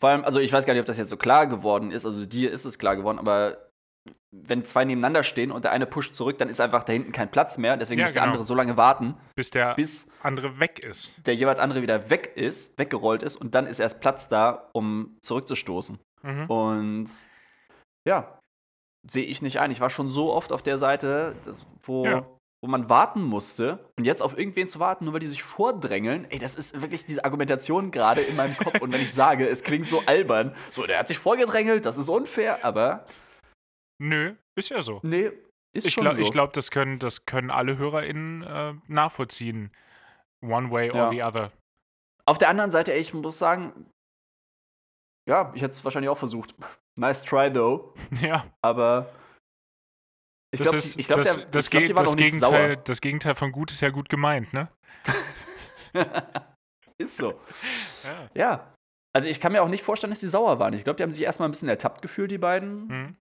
Vor 0.00 0.10
allem, 0.10 0.24
also 0.24 0.40
ich 0.40 0.52
weiß 0.52 0.66
gar 0.66 0.74
nicht, 0.74 0.80
ob 0.80 0.86
das 0.86 0.98
jetzt 0.98 1.08
so 1.08 1.16
klar 1.16 1.46
geworden 1.46 1.90
ist. 1.92 2.04
Also 2.04 2.26
dir 2.26 2.50
ist 2.52 2.64
es 2.64 2.78
klar 2.78 2.96
geworden, 2.96 3.18
aber 3.18 3.70
wenn 4.30 4.64
zwei 4.64 4.84
nebeneinander 4.84 5.22
stehen 5.22 5.50
und 5.50 5.64
der 5.64 5.72
eine 5.72 5.86
pusht 5.86 6.14
zurück, 6.14 6.36
dann 6.38 6.48
ist 6.48 6.60
einfach 6.60 6.84
da 6.84 6.92
hinten 6.92 7.12
kein 7.12 7.30
Platz 7.30 7.58
mehr. 7.58 7.76
Deswegen 7.76 8.00
Ja, 8.00 8.04
muss 8.04 8.12
der 8.12 8.22
genau. 8.22 8.32
andere 8.32 8.44
so 8.44 8.54
lange 8.54 8.76
warten, 8.76 9.14
Bis 9.34 9.50
der 9.50 9.74
bis 9.74 10.12
andere 10.22 10.60
weg 10.60 10.80
ist. 10.80 11.14
der 11.26 11.34
jeweils 11.34 11.58
andere 11.58 11.80
wieder 11.80 12.10
weg 12.10 12.32
ist, 12.36 12.76
weggerollt 12.78 13.22
ist 13.22 13.36
und 13.36 13.54
dann 13.54 13.66
ist 13.66 13.78
erst 13.78 14.00
Platz 14.00 14.28
da, 14.28 14.68
um 14.72 15.16
zurückzustoßen. 15.22 15.98
Mhm. 16.26 16.50
Und 16.50 17.10
ja, 18.06 18.38
sehe 19.08 19.24
ich 19.24 19.42
nicht 19.42 19.60
ein. 19.60 19.70
Ich 19.70 19.80
war 19.80 19.90
schon 19.90 20.10
so 20.10 20.32
oft 20.32 20.52
auf 20.52 20.62
der 20.62 20.78
Seite, 20.78 21.36
wo, 21.82 22.04
Ja. 22.04 22.26
wo 22.62 22.68
man 22.68 22.88
warten 22.88 23.22
musste 23.22 23.90
und 23.96 24.04
jetzt 24.04 24.22
auf 24.22 24.36
irgendwen 24.36 24.66
zu 24.66 24.80
warten, 24.80 25.04
nur 25.04 25.12
weil 25.14 25.20
die 25.20 25.26
sich 25.26 25.42
vordrängeln. 25.44 26.26
Ey, 26.30 26.38
das 26.38 26.56
ist 26.56 26.80
wirklich 26.82 27.04
diese 27.06 27.24
Argumentation 27.24 27.90
gerade 27.92 28.22
in 28.22 28.34
meinem 28.36 28.56
Kopf. 28.56 28.80
und 28.80 28.92
wenn 28.92 29.00
ich 29.00 29.12
sage, 29.14 29.48
es 29.48 29.62
klingt 29.62 29.88
so 29.88 30.02
albern, 30.06 30.54
so, 30.72 30.84
der 30.86 30.98
hat 30.98 31.08
sich 31.08 31.18
vorgedrängelt, 31.18 31.86
das 31.86 31.96
ist 31.98 32.08
unfair, 32.08 32.64
aber 32.64 33.06
Nö, 33.98 34.34
ist 34.56 34.68
ja 34.70 34.82
so. 34.82 35.00
nee, 35.02 35.30
ist 35.72 35.86
Ich 35.86 35.94
schon 35.94 36.02
glaube, 36.02 36.16
so. 36.16 36.22
ich 36.22 36.30
glaub, 36.30 36.52
das, 36.52 36.70
können, 36.70 36.98
das 36.98 37.24
können 37.26 37.50
alle 37.50 37.78
HörerInnen 37.78 38.42
äh, 38.42 38.74
nachvollziehen. 38.88 39.70
One 40.42 40.70
way 40.70 40.90
or 40.90 40.96
Ja. 40.96 41.10
the 41.10 41.22
other. 41.22 41.52
Auf 42.26 42.38
der 42.38 42.48
anderen 42.48 42.70
Seite, 42.70 42.92
ey, 42.92 42.98
ich 43.00 43.14
muss 43.14 43.38
sagen, 43.38 43.86
ja, 45.28 45.52
ich 45.54 45.62
hätte 45.62 45.72
es 45.72 45.84
wahrscheinlich 45.84 46.08
auch 46.10 46.18
versucht. 46.18 46.54
Nice 46.98 47.22
try, 47.24 47.52
though. 47.52 47.92
Ja. 48.22 48.46
Aber 48.62 49.10
ich 50.50 50.60
Das 50.60 50.70
glaube, 50.70 50.84
ich 51.00 51.06
glaub, 51.06 51.18
das, 51.22 51.36
der- 51.36 51.44
das, 51.46 51.64
ich 51.66 51.70
glaub, 51.70 51.84
die 51.84 51.94
waren 51.94 52.04
das, 52.04 52.12
noch 52.12 52.16
nicht 52.20 52.32
Gegenteil, 52.32 52.68
sauer. 52.74 52.82
das 52.84 53.00
Gegenteil 53.00 53.34
von 53.34 53.52
gut 53.52 53.70
ist 53.72 53.80
ja 53.82 53.90
gut 53.90 54.08
gemeint, 54.08 54.52
ne? 54.54 54.68
Ist 56.98 57.16
so. 57.18 57.38
Ja. 58.04 58.30
Ja. 58.34 58.72
Also 59.14 59.28
ich 59.28 59.40
kann 59.40 59.52
mir 59.52 59.62
auch 59.62 59.68
nicht 59.68 59.82
vorstellen, 59.82 60.10
dass 60.10 60.20
die 60.20 60.28
sauer 60.28 60.58
waren. 60.58 60.72
Ich 60.74 60.84
glaube, 60.84 60.96
die 60.96 61.02
haben 61.02 61.12
sich 61.12 61.22
erstmal 61.22 61.48
ein 61.48 61.52
bisschen 61.52 61.68
ertappt 61.68 62.02
gefühlt, 62.02 62.30
die 62.30 62.38
beiden 62.38 62.88
Hm. 62.88 63.16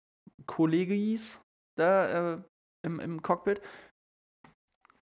Kollegis 0.45 1.41
da 1.78 2.34
äh, 2.34 2.41
im, 2.86 2.99
im 2.99 3.22
Cockpit. 3.22 3.62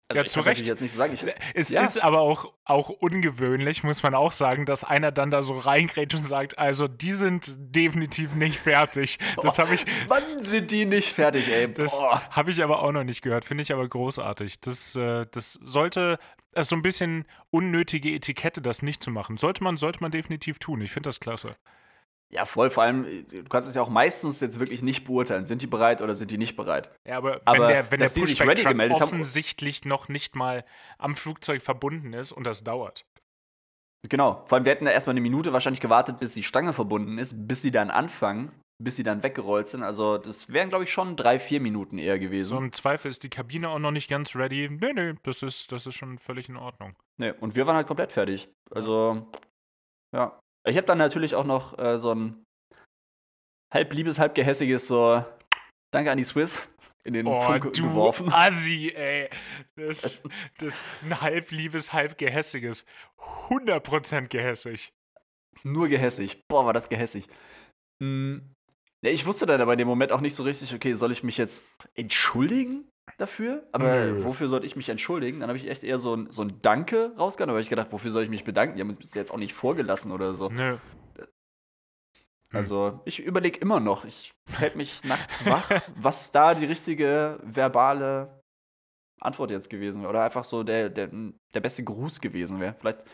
Also 0.08 0.20
Ja, 0.20 0.24
ich 0.26 0.32
zu 0.32 0.40
Recht. 0.40 0.66
jetzt 0.66 0.80
nicht 0.80 0.92
so 0.92 0.98
sagen. 0.98 1.14
Ich, 1.14 1.24
Es 1.54 1.70
Ja. 1.70 1.82
ist 1.82 2.00
aber 2.02 2.20
auch, 2.20 2.52
auch 2.64 2.90
ungewöhnlich, 2.90 3.82
muss 3.82 4.02
man 4.04 4.14
auch 4.14 4.30
sagen, 4.30 4.64
dass 4.64 4.84
einer 4.84 5.10
dann 5.10 5.30
da 5.32 5.42
so 5.42 5.58
reingrätscht 5.58 6.16
und 6.16 6.26
sagt, 6.26 6.58
also 6.58 6.86
die 6.86 7.10
sind 7.12 7.56
definitiv 7.58 8.34
nicht 8.36 8.58
fertig. 8.58 9.18
Das 9.42 9.58
habe 9.58 9.74
ich, 9.74 9.84
Wann 10.06 10.22
sind 10.44 10.70
die 10.70 10.84
nicht 10.84 11.12
fertig, 11.12 11.48
ey? 11.52 11.72
das 11.72 12.00
habe 12.30 12.50
ich 12.52 12.62
aber 12.62 12.82
auch 12.82 12.92
noch 12.92 13.02
nicht 13.04 13.22
gehört. 13.22 13.44
Finde 13.44 13.62
ich 13.62 13.72
aber 13.72 13.88
großartig. 13.88 14.60
Das, 14.60 14.94
äh, 14.94 15.26
das 15.32 15.54
sollte, 15.54 16.18
das 16.52 16.62
ist 16.62 16.68
so 16.70 16.76
ein 16.76 16.82
bisschen 16.82 17.24
unnötige 17.50 18.10
Etikette, 18.14 18.62
das 18.62 18.82
nicht 18.82 19.02
zu 19.02 19.10
machen. 19.10 19.36
Sollte 19.38 19.64
man, 19.64 19.76
sollte 19.76 20.00
man 20.00 20.12
definitiv 20.12 20.60
tun. 20.60 20.80
Ich 20.82 20.92
finde 20.92 21.08
das 21.08 21.18
klasse. 21.18 21.56
Ja, 22.32 22.44
voll. 22.44 22.70
Vor 22.70 22.82
allem, 22.82 23.04
äh, 23.04 23.22
du 23.22 23.44
kannst 23.44 23.68
es 23.68 23.74
ja 23.76 23.82
auch 23.82 23.88
meistens 23.88 24.40
jetzt 24.40 24.58
wirklich 24.58 24.82
nicht 24.82 25.04
beurteilen. 25.04 25.46
Sind 25.46 25.62
die 25.62 25.66
bereit 25.68 26.02
oder 26.02 26.14
sind 26.14 26.30
die 26.30 26.38
nicht 26.38 26.56
bereit? 26.56 26.90
Ja, 27.06 27.18
aber, 27.18 27.40
Aber 27.44 27.58
wenn 27.60 27.68
der, 27.68 27.92
wenn 27.92 27.98
der 28.00 28.08
Pushback 28.08 28.56
Truck 28.56 28.66
gemeldet 28.68 29.00
haben- 29.00 29.08
offensichtlich 29.08 29.84
noch 29.84 30.08
nicht 30.08 30.34
mal 30.34 30.64
am 30.98 31.14
Flugzeug 31.14 31.62
verbunden 31.62 32.12
ist 32.12 32.32
und 32.32 32.44
das 32.44 32.64
dauert. 32.64 33.04
Genau. 34.08 34.44
Vor 34.46 34.56
allem, 34.56 34.64
wir 34.64 34.72
hätten 34.72 34.84
da 34.84 34.90
erstmal 34.90 35.12
eine 35.14 35.20
Minute 35.20 35.52
wahrscheinlich 35.52 35.80
gewartet, 35.80 36.18
bis 36.18 36.34
die 36.34 36.42
Stange 36.42 36.72
verbunden 36.72 37.18
ist, 37.18 37.34
bis 37.48 37.62
sie 37.62 37.70
dann 37.70 37.90
anfangen, 37.90 38.52
bis 38.82 38.96
sie 38.96 39.02
dann 39.02 39.22
weggerollt 39.22 39.68
sind. 39.68 39.82
Also, 39.82 40.18
das 40.18 40.52
wären, 40.52 40.68
glaube 40.68 40.84
ich, 40.84 40.92
schon 40.92 41.16
drei, 41.16 41.38
vier 41.38 41.60
Minuten 41.60 41.98
eher 41.98 42.18
gewesen. 42.18 42.48
So 42.50 42.58
im 42.58 42.72
Zweifel 42.72 43.08
ist 43.08 43.22
die 43.24 43.30
Kabine 43.30 43.68
auch 43.68 43.78
noch 43.78 43.90
nicht 43.90 44.08
ganz 44.10 44.36
ready. 44.36 44.68
Nee, 44.70 44.92
nee, 44.92 45.14
das 45.22 45.42
ist, 45.42 45.72
das 45.72 45.86
ist 45.86 45.94
schon 45.94 46.18
völlig 46.18 46.48
in 46.48 46.56
Ordnung. 46.56 46.94
Nee, 47.18 47.32
und 47.40 47.56
wir 47.56 47.66
waren 47.66 47.76
halt 47.76 47.86
komplett 47.86 48.12
fertig. 48.12 48.48
Also, 48.70 49.26
ja. 50.14 50.38
Ich 50.66 50.76
habe 50.76 50.86
dann 50.86 50.98
natürlich 50.98 51.34
auch 51.34 51.44
noch 51.44 51.78
äh, 51.78 51.98
so 51.98 52.14
ein 52.14 52.44
halb 53.72 53.92
liebes, 53.92 54.18
halb 54.18 54.34
gehässiges 54.34 54.86
so 54.86 55.24
Danke 55.92 56.10
an 56.10 56.18
die 56.18 56.24
Swiss 56.24 56.68
in 57.04 57.14
den 57.14 57.26
Oh, 57.26 57.40
Funk 57.40 57.72
du 57.72 57.88
geworfen. 57.88 58.32
Assi, 58.32 58.92
ey. 58.94 59.30
Das, 59.76 60.22
das 60.58 60.82
ein 61.02 61.20
halb 61.20 61.50
liebes, 61.52 61.92
halb 61.92 62.18
gehässiges. 62.18 62.84
100% 63.48 64.28
gehässig. 64.28 64.92
Nur 65.62 65.88
gehässig. 65.88 66.42
Boah, 66.48 66.66
war 66.66 66.72
das 66.72 66.88
gehässig. 66.88 67.28
Mm. 68.02 68.38
Ja, 69.02 69.10
ich 69.10 69.24
wusste 69.24 69.46
dann 69.46 69.60
aber 69.60 69.72
in 69.72 69.78
dem 69.78 69.88
Moment 69.88 70.10
auch 70.10 70.20
nicht 70.20 70.34
so 70.34 70.42
richtig, 70.42 70.74
okay, 70.74 70.92
soll 70.94 71.12
ich 71.12 71.22
mich 71.22 71.38
jetzt 71.38 71.64
entschuldigen 71.94 72.88
dafür? 73.18 73.66
Aber 73.72 74.06
Nö. 74.06 74.24
wofür 74.24 74.48
soll 74.48 74.64
ich 74.64 74.76
mich 74.76 74.88
entschuldigen? 74.88 75.40
Dann 75.40 75.48
habe 75.48 75.56
ich 75.56 75.68
echt 75.68 75.84
eher 75.84 75.98
so 75.98 76.14
ein, 76.14 76.30
so 76.30 76.42
ein 76.42 76.60
Danke 76.62 77.14
rausgehauen. 77.16 77.48
Da 77.48 77.52
habe 77.52 77.60
ich 77.60 77.68
gedacht, 77.68 77.92
wofür 77.92 78.10
soll 78.10 78.22
ich 78.22 78.28
mich 78.28 78.44
bedanken? 78.44 78.76
Die 78.76 78.82
haben 78.82 78.90
uns 78.90 79.14
jetzt 79.14 79.30
auch 79.30 79.38
nicht 79.38 79.54
vorgelassen 79.54 80.12
oder 80.12 80.34
so. 80.34 80.48
Nö. 80.48 80.78
Also, 82.52 83.00
ich 83.04 83.20
überlege 83.20 83.58
immer 83.58 83.80
noch, 83.80 84.04
ich 84.04 84.32
hält 84.48 84.76
mich 84.76 85.02
nachts 85.04 85.44
wach, 85.44 85.70
was 85.96 86.30
da 86.30 86.54
die 86.54 86.64
richtige 86.64 87.40
verbale 87.42 88.40
Antwort 89.20 89.50
jetzt 89.50 89.68
gewesen 89.70 90.02
wäre. 90.02 90.10
Oder 90.10 90.24
einfach 90.24 90.44
so 90.44 90.62
der, 90.62 90.88
der, 90.88 91.10
der 91.54 91.60
beste 91.60 91.84
Gruß 91.84 92.20
gewesen 92.20 92.60
wäre. 92.60 92.74
Vielleicht 92.78 93.04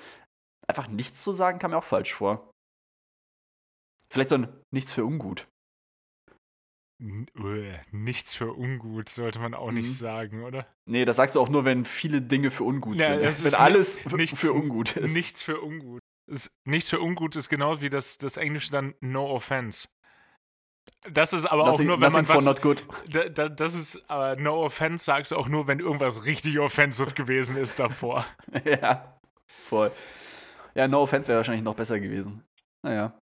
einfach 0.68 0.88
nichts 0.88 1.22
zu 1.22 1.32
sagen, 1.32 1.58
kam 1.58 1.70
mir 1.70 1.78
auch 1.78 1.84
falsch 1.84 2.12
vor. 2.12 2.50
Vielleicht 4.08 4.30
so 4.30 4.36
ein 4.36 4.48
Nichts 4.70 4.92
für 4.92 5.04
ungut. 5.04 5.46
Äh, 7.02 7.78
Nichts 7.90 8.34
für 8.36 8.52
ungut, 8.52 9.08
sollte 9.08 9.38
man 9.40 9.54
auch 9.54 9.70
Mhm. 9.70 9.78
nicht 9.78 9.98
sagen, 9.98 10.44
oder? 10.44 10.66
Nee, 10.86 11.04
das 11.04 11.16
sagst 11.16 11.34
du 11.34 11.40
auch 11.40 11.48
nur, 11.48 11.64
wenn 11.64 11.84
viele 11.84 12.22
Dinge 12.22 12.50
für 12.50 12.64
ungut 12.64 12.96
Ja, 12.98 13.06
sind. 13.06 13.20
es 13.24 13.40
Wenn 13.40 13.48
ist 13.48 13.54
alles 13.54 14.04
nichts- 14.12 14.40
für 14.40 14.52
ungut 14.52 14.96
ist. 14.96 15.14
Nichts 15.14 15.42
für 15.42 15.60
ungut. 15.60 16.00
Es, 16.30 16.54
nichts 16.64 16.90
für 16.90 17.00
ungut 17.00 17.34
ist 17.34 17.48
genau 17.48 17.80
wie 17.80 17.90
das, 17.90 18.18
das 18.18 18.36
Englische 18.36 18.70
dann 18.70 18.94
No 19.00 19.26
Offense. 19.30 19.88
Das 21.10 21.32
ist 21.32 21.46
aber 21.46 21.64
auch 21.64 21.72
Nothing, 21.72 21.86
nur, 21.88 22.00
wenn 22.00 22.12
man 22.12 22.28
was. 22.28 22.44
not 22.44 22.62
good. 22.62 22.84
Da, 23.08 23.28
da, 23.28 23.48
das 23.48 23.74
ist 23.74 24.08
aber 24.10 24.36
No 24.36 24.62
Offense 24.64 25.04
sagst 25.04 25.32
du 25.32 25.36
auch 25.36 25.48
nur, 25.48 25.66
wenn 25.66 25.80
irgendwas 25.80 26.24
richtig 26.24 26.58
offensive 26.60 27.14
gewesen 27.14 27.56
ist 27.56 27.78
davor. 27.80 28.24
ja, 28.64 29.18
voll. 29.64 29.92
Ja, 30.74 30.86
No 30.88 31.02
Offense 31.02 31.28
wäre 31.28 31.38
wahrscheinlich 31.38 31.64
noch 31.64 31.74
besser 31.74 31.98
gewesen. 32.00 32.44
Naja. 32.84 33.18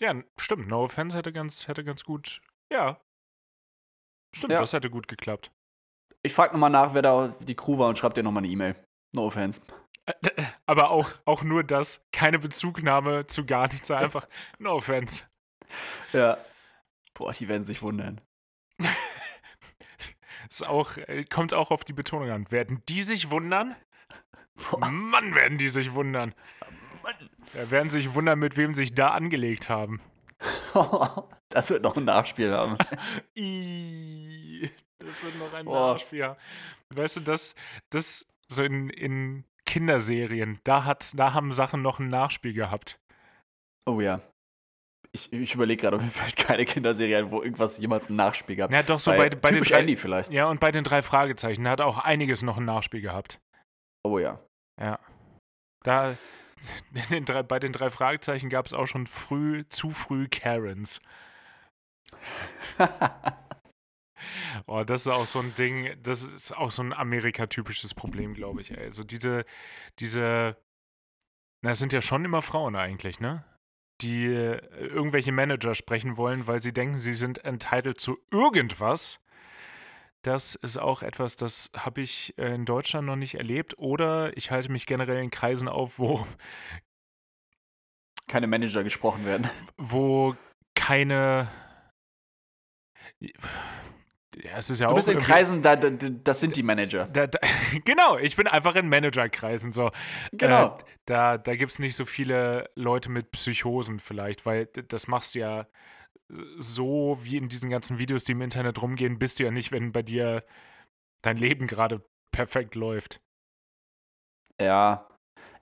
Ja, 0.00 0.14
stimmt. 0.38 0.68
No 0.68 0.84
Offense 0.84 1.16
hätte 1.16 1.32
ganz, 1.32 1.66
hätte 1.68 1.84
ganz 1.84 2.04
gut. 2.04 2.40
Ja. 2.72 3.00
Stimmt, 4.34 4.52
Ja. 4.52 4.60
das 4.60 4.72
hätte 4.72 4.90
gut 4.90 5.08
geklappt. 5.08 5.50
Ich 6.22 6.34
frage 6.34 6.52
nochmal 6.52 6.70
nach, 6.70 6.94
wer 6.94 7.02
da 7.02 7.28
die 7.40 7.54
Crew 7.54 7.78
war 7.78 7.88
und 7.88 7.96
schreib 7.98 8.14
dir 8.14 8.22
nochmal 8.22 8.42
eine 8.44 8.52
E-Mail. 8.52 8.74
No 9.14 9.26
Offense. 9.26 9.60
Aber 10.66 10.90
auch, 10.90 11.10
auch 11.24 11.42
nur 11.42 11.64
das, 11.64 12.02
keine 12.12 12.38
Bezugnahme 12.38 13.26
zu 13.26 13.44
gar 13.46 13.68
nichts, 13.68 13.90
einfach 13.92 14.26
No 14.58 14.72
Offense. 14.74 15.22
Ja. 16.12 16.38
Boah, 17.14 17.32
die 17.32 17.48
werden 17.48 17.64
sich 17.64 17.82
wundern. 17.82 18.20
Ist 20.50 20.66
auch, 20.66 20.96
äh, 20.96 21.24
kommt 21.24 21.52
auch 21.52 21.70
auf 21.70 21.84
die 21.84 21.92
Betonung 21.92 22.30
an. 22.30 22.50
Werden 22.50 22.82
die 22.88 23.02
sich 23.02 23.30
wundern? 23.30 23.76
Boah. 24.70 24.88
Mann, 24.88 25.34
werden 25.34 25.58
die 25.58 25.68
sich 25.68 25.92
wundern. 25.94 26.34
Ja, 27.54 27.70
werden 27.70 27.90
sich 27.90 28.14
wundern, 28.14 28.38
mit 28.38 28.56
wem 28.56 28.74
sich 28.74 28.94
da 28.94 29.10
angelegt 29.10 29.68
haben. 29.68 30.00
das 31.48 31.70
wird 31.70 31.82
noch 31.82 31.96
ein 31.96 32.04
Nachspiel 32.04 32.52
haben. 32.52 32.76
Das 35.08 35.22
wird 35.22 35.38
noch 35.38 35.54
ein 35.54 35.64
Boah. 35.64 35.92
Nachspiel. 35.92 36.36
Weißt 36.94 37.16
du, 37.16 37.20
das, 37.20 37.54
das 37.88 38.26
so 38.46 38.62
in, 38.62 38.90
in 38.90 39.44
Kinderserien, 39.64 40.60
da, 40.64 40.84
hat, 40.84 41.18
da 41.18 41.32
haben 41.32 41.52
Sachen 41.52 41.80
noch 41.80 41.98
ein 41.98 42.10
Nachspiel 42.10 42.52
gehabt. 42.52 43.00
Oh 43.86 44.02
ja. 44.02 44.20
Ich, 45.12 45.32
ich 45.32 45.54
überlege 45.54 45.80
gerade, 45.80 45.96
mir 45.96 46.10
fällt 46.10 46.36
keine 46.36 46.66
Kinderserie 46.66 47.18
ein, 47.18 47.30
wo 47.30 47.42
irgendwas 47.42 47.78
jemals 47.78 48.10
ein 48.10 48.16
Nachspiel 48.16 48.56
gab. 48.56 48.70
Ja, 48.70 48.82
doch 48.82 49.00
so 49.00 49.10
bei, 49.10 49.30
bei 49.30 49.50
den 49.50 49.62
drei, 49.62 49.80
Andy 49.80 49.96
vielleicht. 49.96 50.30
Ja, 50.30 50.50
und 50.50 50.60
bei 50.60 50.70
den 50.70 50.84
drei 50.84 51.00
Fragezeichen, 51.00 51.64
da 51.64 51.70
hat 51.70 51.80
auch 51.80 51.96
einiges 51.96 52.42
noch 52.42 52.58
ein 52.58 52.66
Nachspiel 52.66 53.00
gehabt. 53.00 53.40
Oh 54.04 54.18
ja. 54.18 54.38
Ja. 54.78 54.98
Da, 55.84 56.16
den 57.10 57.24
drei, 57.24 57.42
bei 57.42 57.58
den 57.58 57.72
drei 57.72 57.88
Fragezeichen 57.88 58.50
gab 58.50 58.66
es 58.66 58.74
auch 58.74 58.86
schon 58.86 59.06
früh, 59.06 59.64
zu 59.70 59.88
früh 59.88 60.28
Karens. 60.28 61.00
oh, 64.66 64.84
das 64.84 65.02
ist 65.02 65.08
auch 65.08 65.26
so 65.26 65.40
ein 65.40 65.54
Ding, 65.54 65.96
das 66.02 66.22
ist 66.22 66.56
auch 66.56 66.70
so 66.70 66.82
ein 66.82 66.92
Amerika-typisches 66.92 67.94
Problem, 67.94 68.34
glaube 68.34 68.60
ich. 68.60 68.76
Also 68.76 69.04
diese, 69.04 69.44
diese, 69.98 70.56
na, 71.62 71.70
es 71.70 71.78
sind 71.78 71.92
ja 71.92 72.00
schon 72.00 72.24
immer 72.24 72.42
Frauen 72.42 72.76
eigentlich, 72.76 73.20
ne? 73.20 73.44
Die 74.00 74.26
äh, 74.26 74.60
irgendwelche 74.76 75.32
Manager 75.32 75.74
sprechen 75.74 76.16
wollen, 76.16 76.46
weil 76.46 76.62
sie 76.62 76.72
denken, 76.72 76.98
sie 76.98 77.14
sind 77.14 77.44
entitled 77.44 78.00
zu 78.00 78.18
irgendwas. 78.30 79.20
Das 80.22 80.54
ist 80.56 80.76
auch 80.78 81.02
etwas, 81.02 81.36
das 81.36 81.70
habe 81.76 82.00
ich 82.00 82.36
äh, 82.38 82.54
in 82.54 82.64
Deutschland 82.64 83.06
noch 83.06 83.16
nicht 83.16 83.34
erlebt. 83.34 83.78
Oder 83.78 84.36
ich 84.36 84.50
halte 84.50 84.70
mich 84.70 84.86
generell 84.86 85.22
in 85.22 85.30
Kreisen 85.30 85.68
auf, 85.68 85.98
wo 85.98 86.26
keine 88.28 88.46
Manager 88.46 88.84
gesprochen 88.84 89.24
werden. 89.24 89.48
Wo 89.76 90.36
keine 90.74 91.48
ja, 94.36 94.58
es 94.58 94.70
ist 94.70 94.80
ja 94.80 94.88
du 94.88 94.94
bist 94.94 95.08
in 95.08 95.18
Kreisen, 95.18 95.62
da, 95.62 95.76
da, 95.76 95.90
das 95.90 96.40
sind 96.40 96.56
die 96.56 96.62
Manager. 96.62 97.06
Da, 97.06 97.26
da, 97.26 97.38
genau, 97.84 98.18
ich 98.18 98.36
bin 98.36 98.46
einfach 98.46 98.76
in 98.76 98.88
Managerkreisen. 98.88 99.72
So. 99.72 99.90
Genau. 100.32 100.76
Äh, 100.76 100.84
da 101.06 101.38
da 101.38 101.56
gibt 101.56 101.72
es 101.72 101.78
nicht 101.78 101.96
so 101.96 102.04
viele 102.04 102.70
Leute 102.74 103.10
mit 103.10 103.30
Psychosen 103.30 104.00
vielleicht, 104.00 104.46
weil 104.46 104.66
das 104.66 105.08
machst 105.08 105.34
du 105.34 105.40
ja 105.40 105.66
so 106.58 107.18
wie 107.22 107.36
in 107.36 107.48
diesen 107.48 107.70
ganzen 107.70 107.98
Videos, 107.98 108.24
die 108.24 108.32
im 108.32 108.42
Internet 108.42 108.80
rumgehen, 108.82 109.18
bist 109.18 109.38
du 109.38 109.44
ja 109.44 109.50
nicht, 109.50 109.72
wenn 109.72 109.92
bei 109.92 110.02
dir 110.02 110.44
dein 111.22 111.36
Leben 111.36 111.66
gerade 111.66 112.04
perfekt 112.32 112.74
läuft. 112.74 113.20
Ja. 114.60 115.08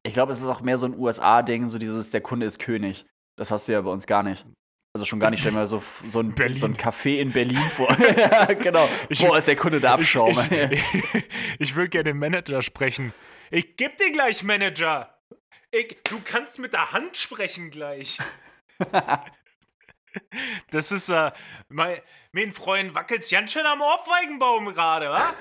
Ich 0.03 0.15
glaube, 0.15 0.33
es 0.33 0.41
ist 0.41 0.49
auch 0.49 0.61
mehr 0.61 0.79
so 0.79 0.87
ein 0.87 0.99
USA-Ding, 0.99 1.69
so 1.69 1.79
dieses, 1.79 2.11
der 2.11 2.21
Kunde 2.21 2.47
ist 2.47 2.59
König. 2.59 3.07
Das 3.37 3.51
hast 3.51 3.69
du 3.69 3.73
ja 3.73 3.81
bei 3.81 3.91
uns 3.91 4.07
gar 4.07 4.23
nicht. 4.23 4.47
Also 4.97 5.05
schon 5.05 5.21
gar 5.21 5.31
nicht, 5.31 5.41
stell 5.41 5.53
mir 5.53 5.67
so, 5.67 5.83
so, 6.09 6.21
ein, 6.21 6.35
so 6.55 6.65
ein 6.65 6.75
Café 6.75 7.19
in 7.19 7.31
Berlin 7.31 7.69
vor. 7.69 7.95
ja, 8.17 8.47
genau. 8.47 8.89
Ich, 9.11 9.19
Boah, 9.19 9.37
ist 9.37 9.47
der 9.47 9.55
Kunde 9.55 9.79
der 9.79 9.91
Abschaum. 9.91 10.31
Ich, 10.31 10.51
ich, 10.51 11.25
ich 11.59 11.75
würde 11.75 11.91
gerne 11.91 12.05
den 12.05 12.19
Manager 12.19 12.63
sprechen. 12.63 13.13
Ich 13.51 13.77
geb 13.77 13.99
dir 13.99 14.11
gleich, 14.11 14.43
Manager. 14.43 15.15
Ich, 15.71 15.99
du 16.09 16.19
kannst 16.25 16.59
mit 16.59 16.73
der 16.73 16.93
Hand 16.93 17.19
sprechen 17.19 17.69
gleich. 17.71 18.17
das 20.71 20.93
ist, 20.93 21.11
äh, 21.11 21.31
mein, 21.69 21.99
mein 22.33 22.53
Freund 22.53 22.95
wackelt 22.95 23.29
ganz 23.31 23.53
schön 23.53 23.67
am 23.67 23.83
Ohrfeigenbaum 23.83 24.65
gerade, 24.73 25.11
wa? 25.11 25.35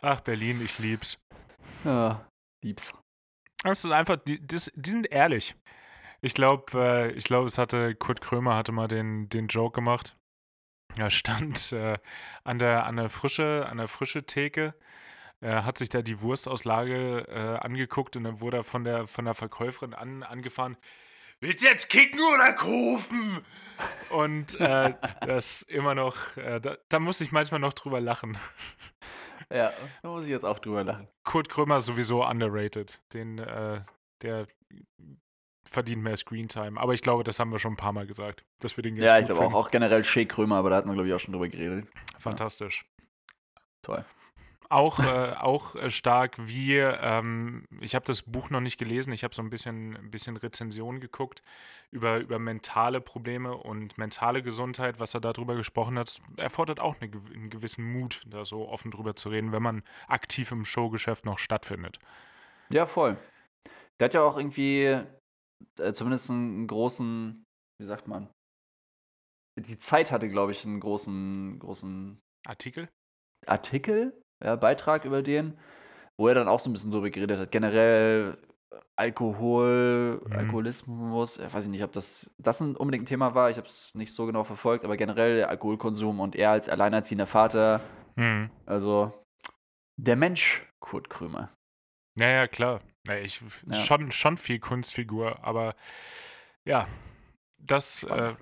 Ach, 0.00 0.18
Berlin, 0.18 0.60
ich 0.64 0.80
lieb's. 0.80 1.16
Ja, 1.84 2.26
lieb's. 2.64 2.92
Das 3.62 3.84
ist 3.84 3.92
einfach, 3.92 4.16
die, 4.16 4.44
das, 4.44 4.72
die 4.74 4.90
sind 4.90 5.12
ehrlich. 5.12 5.54
Ich 6.26 6.34
glaube, 6.34 6.72
äh, 6.74 7.12
ich 7.12 7.22
glaube, 7.22 7.46
es 7.46 7.56
hatte 7.56 7.94
Kurt 7.94 8.20
Krömer 8.20 8.56
hatte 8.56 8.72
mal 8.72 8.88
den, 8.88 9.28
den 9.28 9.46
Joke 9.46 9.76
gemacht. 9.76 10.16
Er 10.96 11.10
stand 11.10 11.70
äh, 11.70 11.98
an 12.42 12.58
der 12.58 12.84
an 12.86 12.96
der 12.96 13.08
frische 13.08 13.64
an 13.70 13.76
der 13.76 13.86
frische 13.86 14.26
Theke, 14.26 14.74
äh, 15.40 15.62
hat 15.62 15.78
sich 15.78 15.88
da 15.88 16.02
die 16.02 16.20
Wurstauslage 16.20 17.28
äh, 17.28 17.64
angeguckt 17.64 18.16
und 18.16 18.24
dann 18.24 18.40
wurde 18.40 18.56
er 18.56 18.64
von 18.64 18.82
der 18.82 19.06
von 19.06 19.24
der 19.24 19.34
Verkäuferin 19.34 19.94
an, 19.94 20.24
angefahren. 20.24 20.76
Willst 21.38 21.62
du 21.62 21.68
jetzt 21.68 21.88
kicken 21.90 22.18
oder 22.34 22.54
kaufen? 22.54 23.44
Und 24.10 24.58
äh, 24.58 24.94
das 25.20 25.62
immer 25.62 25.94
noch, 25.94 26.36
äh, 26.36 26.60
da, 26.60 26.76
da 26.88 26.98
muss 26.98 27.20
ich 27.20 27.30
manchmal 27.30 27.60
noch 27.60 27.72
drüber 27.72 28.00
lachen. 28.00 28.36
Ja, 29.48 29.72
da 30.02 30.08
muss 30.08 30.24
ich 30.24 30.30
jetzt 30.30 30.44
auch 30.44 30.58
drüber 30.58 30.82
lachen. 30.82 31.06
Kurt 31.22 31.48
Krömer 31.48 31.80
sowieso 31.80 32.26
underrated. 32.26 33.00
Den, 33.12 33.36
der 33.36 34.48
verdient 35.66 36.02
mehr 36.02 36.16
Screentime. 36.16 36.80
Aber 36.80 36.94
ich 36.94 37.02
glaube, 37.02 37.24
das 37.24 37.38
haben 37.38 37.50
wir 37.50 37.58
schon 37.58 37.74
ein 37.74 37.76
paar 37.76 37.92
Mal 37.92 38.06
gesagt, 38.06 38.44
dass 38.60 38.76
wir 38.76 38.82
den 38.82 38.96
Ja, 38.96 39.18
ich 39.18 39.26
glaube 39.26 39.42
auch, 39.42 39.54
auch 39.54 39.70
generell 39.70 40.04
Shea 40.04 40.24
Krömer, 40.24 40.56
aber 40.56 40.70
da 40.70 40.76
hat 40.76 40.86
man, 40.86 40.94
glaube 40.94 41.08
ich, 41.08 41.14
auch 41.14 41.20
schon 41.20 41.32
drüber 41.32 41.48
geredet. 41.48 41.86
Fantastisch. 42.18 42.84
Ja. 42.84 43.62
Toll. 43.82 44.04
Auch, 44.68 44.98
äh, 45.04 45.34
auch 45.38 45.76
äh, 45.76 45.90
stark 45.90 46.34
wie, 46.38 46.76
ähm, 46.76 47.66
ich 47.80 47.94
habe 47.94 48.04
das 48.04 48.22
Buch 48.22 48.50
noch 48.50 48.60
nicht 48.60 48.78
gelesen, 48.78 49.12
ich 49.12 49.22
habe 49.22 49.34
so 49.34 49.42
ein 49.42 49.50
bisschen, 49.50 49.96
ein 49.96 50.10
bisschen 50.10 50.36
Rezension 50.36 51.00
geguckt 51.00 51.42
über, 51.90 52.18
über 52.18 52.38
mentale 52.38 53.00
Probleme 53.00 53.56
und 53.56 53.96
mentale 53.96 54.42
Gesundheit, 54.42 54.98
was 54.98 55.14
er 55.14 55.20
darüber 55.20 55.54
gesprochen 55.54 55.98
hat, 55.98 56.20
erfordert 56.36 56.80
auch 56.80 56.96
eine, 57.00 57.10
einen 57.32 57.50
gewissen 57.50 57.84
Mut, 57.84 58.22
da 58.26 58.44
so 58.44 58.68
offen 58.68 58.90
drüber 58.90 59.14
zu 59.14 59.28
reden, 59.28 59.52
wenn 59.52 59.62
man 59.62 59.82
aktiv 60.08 60.50
im 60.50 60.64
Showgeschäft 60.64 61.24
noch 61.24 61.38
stattfindet. 61.38 61.98
Ja, 62.70 62.86
voll. 62.86 63.16
Der 64.00 64.06
hat 64.06 64.14
ja 64.14 64.22
auch 64.22 64.36
irgendwie 64.36 64.98
äh, 65.78 65.92
zumindest 65.92 66.30
einen 66.30 66.66
großen, 66.66 67.44
wie 67.80 67.86
sagt 67.86 68.08
man? 68.08 68.28
Die 69.58 69.78
Zeit 69.78 70.12
hatte, 70.12 70.28
glaube 70.28 70.52
ich, 70.52 70.64
einen 70.66 70.80
großen, 70.80 71.58
großen 71.58 72.18
Artikel. 72.46 72.88
Artikel, 73.46 74.20
ja, 74.44 74.56
Beitrag 74.56 75.04
über 75.04 75.22
den, 75.22 75.58
wo 76.18 76.28
er 76.28 76.34
dann 76.34 76.48
auch 76.48 76.60
so 76.60 76.68
ein 76.68 76.72
bisschen 76.72 76.90
drüber 76.90 77.10
geredet 77.10 77.38
hat. 77.38 77.50
Generell 77.50 78.38
äh, 78.70 78.76
Alkohol, 78.96 80.22
mhm. 80.24 80.32
Alkoholismus, 80.32 81.38
ich 81.38 81.52
weiß 81.52 81.66
nicht, 81.68 81.84
ob 81.84 81.92
das, 81.92 82.34
das 82.38 82.60
ein 82.60 82.76
unbedingt 82.76 83.04
ein 83.04 83.06
Thema 83.06 83.34
war, 83.34 83.50
ich 83.50 83.56
habe 83.56 83.66
es 83.66 83.94
nicht 83.94 84.12
so 84.12 84.26
genau 84.26 84.44
verfolgt, 84.44 84.84
aber 84.84 84.96
generell 84.96 85.36
der 85.36 85.48
Alkoholkonsum 85.48 86.20
und 86.20 86.36
er 86.36 86.50
als 86.50 86.68
alleinerziehender 86.68 87.26
Vater, 87.26 87.80
mhm. 88.16 88.50
also 88.66 89.12
der 89.96 90.16
Mensch 90.16 90.66
Kurt 90.80 91.08
Krömer. 91.08 91.52
Ja, 92.18 92.28
ja, 92.28 92.48
klar. 92.48 92.80
Ja, 93.06 93.16
ich, 93.16 93.40
ja. 93.66 93.76
Schon, 93.76 94.12
schon 94.12 94.36
viel 94.36 94.58
Kunstfigur, 94.58 95.44
aber 95.44 95.74
ja, 96.64 96.86
das, 97.58 98.04
äh, 98.04 98.34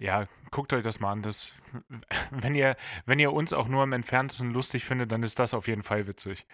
ja, 0.00 0.26
guckt 0.50 0.72
euch 0.72 0.82
das 0.82 1.00
mal 1.00 1.12
an. 1.12 1.22
Das, 1.22 1.54
wenn, 2.30 2.54
ihr, 2.54 2.76
wenn 3.06 3.18
ihr 3.18 3.32
uns 3.32 3.52
auch 3.52 3.68
nur 3.68 3.82
am 3.82 3.92
entferntesten 3.92 4.52
lustig 4.52 4.84
findet, 4.84 5.12
dann 5.12 5.22
ist 5.22 5.38
das 5.38 5.54
auf 5.54 5.68
jeden 5.68 5.82
Fall 5.82 6.06
witzig. 6.06 6.46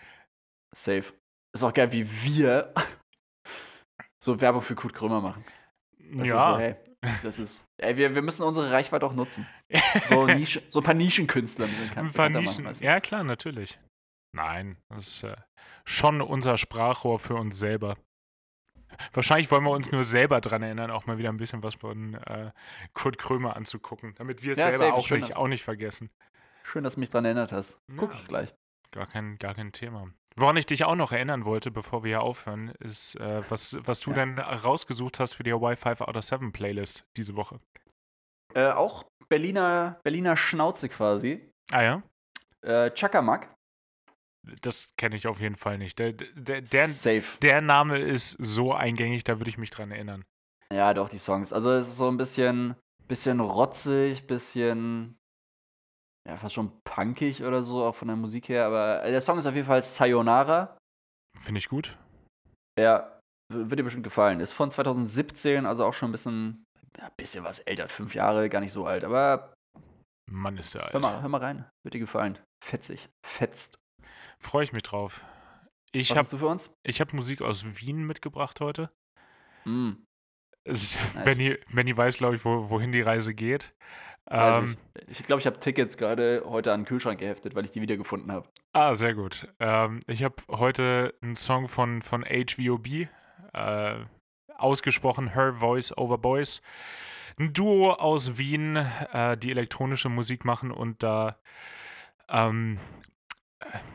Safe. 0.77 1.05
Ist 1.55 1.65
auch 1.65 1.73
geil, 1.73 1.93
wie 1.93 2.07
wir 2.23 2.75
so 4.23 4.41
Werbung 4.41 4.63
für 4.63 4.75
Kurt 4.75 4.95
Krömer 4.95 5.21
machen. 5.21 5.45
Das 6.13 6.27
ja. 6.27 6.53
So, 6.53 6.59
hey, 6.59 6.77
das 7.23 7.39
ist, 7.39 7.65
ey, 7.79 7.97
wir, 7.97 8.15
wir 8.15 8.23
müssen 8.23 8.43
unsere 8.43 8.71
Reichweite 8.71 9.07
auch 9.07 9.15
nutzen. 9.15 9.47
So, 10.07 10.27
Nische, 10.27 10.63
so 10.69 10.81
ein 10.81 10.85
paar 10.85 10.95
Nischenkünstler 10.95 11.69
sind 11.69 11.93
kann. 11.93 12.07
Ein 12.07 12.13
paar 12.13 12.29
Nischen, 12.29 12.65
machen, 12.65 12.83
ja, 12.83 13.01
klar, 13.01 13.25
natürlich. 13.25 13.79
Nein, 14.35 14.77
das 14.91 15.09
ist 15.09 15.23
äh, 15.23 15.37
schon 15.89 16.21
unser 16.21 16.59
Sprachrohr 16.59 17.19
für 17.19 17.35
uns 17.35 17.59
selber. 17.59 17.97
Wahrscheinlich 19.13 19.51
wollen 19.51 19.65
wir 19.65 19.71
uns 19.71 19.91
nur 19.91 20.05
selber 20.05 20.41
daran 20.41 20.63
erinnern, 20.63 20.91
auch 20.91 21.07
mal 21.07 21.19
wieder 21.19 21.31
ein 21.31 21.37
bisschen 21.37 21.63
was 21.63 21.77
von 21.77 22.15
äh, 22.15 22.51
Kurt 22.95 23.19
Krömer 23.19 23.57
anzugucken, 23.57 24.15
damit 24.17 24.43
wir 24.43 24.53
es 24.53 24.59
ja, 24.59 24.73
selber 24.73 24.95
auch 24.95 25.11
nicht, 25.11 25.37
auch 25.37 25.49
nicht 25.49 25.63
vergessen. 25.63 26.11
Schön, 26.63 26.85
dass 26.85 26.95
du 26.95 27.01
mich 27.01 27.11
daran 27.11 27.25
erinnert 27.25 27.53
hast. 27.53 27.81
Guck 27.97 28.13
ja, 28.13 28.19
ich 28.19 28.29
gleich. 28.29 28.55
Gar 28.91 29.07
kein, 29.07 29.39
gar 29.39 29.55
kein 29.55 29.73
Thema. 29.73 30.11
Woran 30.37 30.57
ich 30.57 30.67
dich 30.67 30.85
auch 30.85 30.95
noch 30.95 31.13
erinnern 31.13 31.45
wollte, 31.45 31.71
bevor 31.71 32.05
wir 32.05 32.09
hier 32.09 32.23
aufhören, 32.23 32.73
ist, 32.81 33.17
äh, 33.17 33.43
was, 33.51 33.77
was 33.81 34.01
du 34.01 34.11
ja. 34.11 34.17
denn 34.17 34.39
rausgesucht 34.39 35.21
hast 35.21 35.35
für 35.35 35.43
die 35.43 35.53
Wi-Fi 35.53 36.03
Out 36.03 36.17
of 36.17 36.25
7 36.25 36.53
Playlist 36.53 37.05
diese 37.17 37.35
Woche. 37.35 37.61
Äh, 38.55 38.71
auch 38.71 39.05
Berliner, 39.29 40.01
Berliner 40.05 40.37
Schnauze 40.37 40.89
quasi. 40.89 41.51
Ah 41.71 41.83
ja? 41.83 42.03
Äh, 42.63 42.91
Chakamak 42.95 43.55
das 44.63 44.89
kenne 44.97 45.17
ich 45.17 45.27
auf 45.27 45.41
jeden 45.41 45.57
Fall 45.57 45.79
nicht. 45.79 45.99
Der, 45.99 46.13
der, 46.13 46.63
der, 46.63 46.89
Safe. 46.89 47.39
der 47.43 47.61
Name 47.61 47.99
ist 47.99 48.37
so 48.39 48.73
eingängig, 48.73 49.25
da 49.25 49.39
würde 49.39 49.51
ich 49.51 49.59
mich 49.59 49.71
dran 49.71 49.91
erinnern. 49.91 50.25
Ja, 50.73 50.95
doch, 50.95 51.09
die 51.09 51.19
Songs. 51.19 51.53
Also 51.53 51.73
es 51.73 51.89
ist 51.89 51.97
so 51.97 52.09
ein 52.09 52.17
bisschen, 52.17 52.77
bisschen 53.07 53.41
rotzig, 53.41 54.27
bisschen, 54.27 55.19
ja, 56.29 56.37
fast 56.37 56.55
schon 56.55 56.81
punkig 56.85 57.43
oder 57.43 57.63
so, 57.63 57.85
auch 57.85 57.95
von 57.95 58.09
der 58.09 58.17
Musik 58.17 58.49
her. 58.49 58.67
Aber 58.67 59.03
der 59.03 59.21
Song 59.21 59.39
ist 59.39 59.47
auf 59.47 59.55
jeden 59.55 59.67
Fall 59.67 59.83
Sayonara. 59.83 60.77
Finde 61.41 61.59
ich 61.59 61.69
gut. 61.69 61.97
Ja, 62.79 63.21
wird 63.53 63.79
dir 63.79 63.85
bestimmt 63.85 64.05
gefallen. 64.05 64.41
Ist 64.41 64.53
von 64.53 64.71
2017, 64.71 65.67
also 65.67 65.85
auch 65.85 65.95
schon 65.95 66.11
ein 66.11 66.13
bisschen, 66.13 66.65
ja, 66.99 67.11
bisschen 67.17 67.45
was 67.45 67.61
älter. 67.61 67.89
Fünf 67.89 68.15
Jahre, 68.15 68.49
gar 68.49 68.61
nicht 68.61 68.73
so 68.73 68.87
alt, 68.87 69.05
aber. 69.05 69.55
Mann, 70.31 70.59
ist 70.59 70.75
der 70.75 70.85
alt. 70.85 70.93
Hör 70.93 71.01
mal, 71.01 71.23
hör 71.23 71.29
mal 71.29 71.41
rein. 71.41 71.65
Wird 71.83 71.95
dir 71.95 72.01
gefallen. 72.01 72.39
Fetzig. 72.63 73.09
Fetzt. 73.25 73.79
Freue 74.39 74.65
ich 74.65 74.73
mich 74.73 74.83
drauf. 74.83 75.25
Ich 75.93 76.11
Was 76.11 76.17
hab, 76.17 76.25
hast 76.25 76.33
du 76.33 76.39
für 76.39 76.47
uns? 76.47 76.71
Ich 76.83 77.01
habe 77.01 77.15
Musik 77.17 77.43
aus 77.43 77.65
Wien 77.81 78.05
mitgebracht 78.05 78.61
heute. 78.61 78.91
Mm. 79.65 79.93
Nice. 80.65 80.99
Benny, 81.25 81.57
Benny 81.73 81.97
weiß, 81.97 82.19
glaube 82.19 82.37
ich, 82.37 82.45
wo, 82.45 82.69
wohin 82.69 82.93
die 82.93 83.01
Reise 83.01 83.35
geht. 83.35 83.73
Ähm, 84.31 84.77
ich 85.07 85.25
glaube, 85.25 85.41
ich 85.41 85.47
habe 85.47 85.59
Tickets 85.59 85.97
gerade 85.97 86.43
heute 86.45 86.73
an 86.73 86.81
den 86.81 86.87
Kühlschrank 86.87 87.19
geheftet, 87.21 87.55
weil 87.55 87.65
ich 87.65 87.71
die 87.71 87.81
wiedergefunden 87.81 88.31
habe. 88.31 88.49
ah, 88.75 88.95
sehr 88.95 89.15
gut. 89.15 89.49
Ähm, 89.59 90.01
ich 90.07 90.23
habe 90.23 90.37
heute 90.51 91.15
einen 91.23 91.37
Song 91.37 91.69
von, 91.69 92.03
von 92.03 92.25
HVOB, 92.25 93.09
äh, 93.55 93.95
ausgesprochen 94.55 95.33
Her 95.33 95.55
Voice 95.55 95.97
Over 95.97 96.19
Boys. 96.19 96.61
Ein 97.39 97.53
Duo 97.53 97.93
aus 97.93 98.37
Wien, 98.37 98.77
äh, 98.77 99.39
die 99.39 99.51
elektronische 99.51 100.09
Musik 100.09 100.45
machen 100.45 100.73
und 100.73 101.03
da, 101.03 101.39
ähm, 102.29 102.79
äh, 102.79 103.08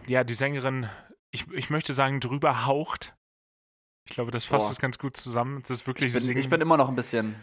ja, 0.07 0.23
die 0.23 0.33
Sängerin, 0.33 0.89
ich, 1.31 1.49
ich 1.51 1.69
möchte 1.69 1.93
sagen, 1.93 2.19
drüber 2.19 2.65
haucht. 2.65 3.15
Ich 4.05 4.15
glaube, 4.15 4.31
das 4.31 4.45
fasst 4.45 4.69
es 4.69 4.79
ganz 4.79 4.97
gut 4.97 5.15
zusammen. 5.15 5.61
Das 5.61 5.69
ist 5.69 5.87
wirklich 5.87 6.07
Ich 6.07 6.13
bin, 6.13 6.21
Singen. 6.21 6.39
ich 6.39 6.49
bin 6.49 6.61
immer 6.61 6.77
noch 6.77 6.89
ein 6.89 6.95
bisschen. 6.95 7.35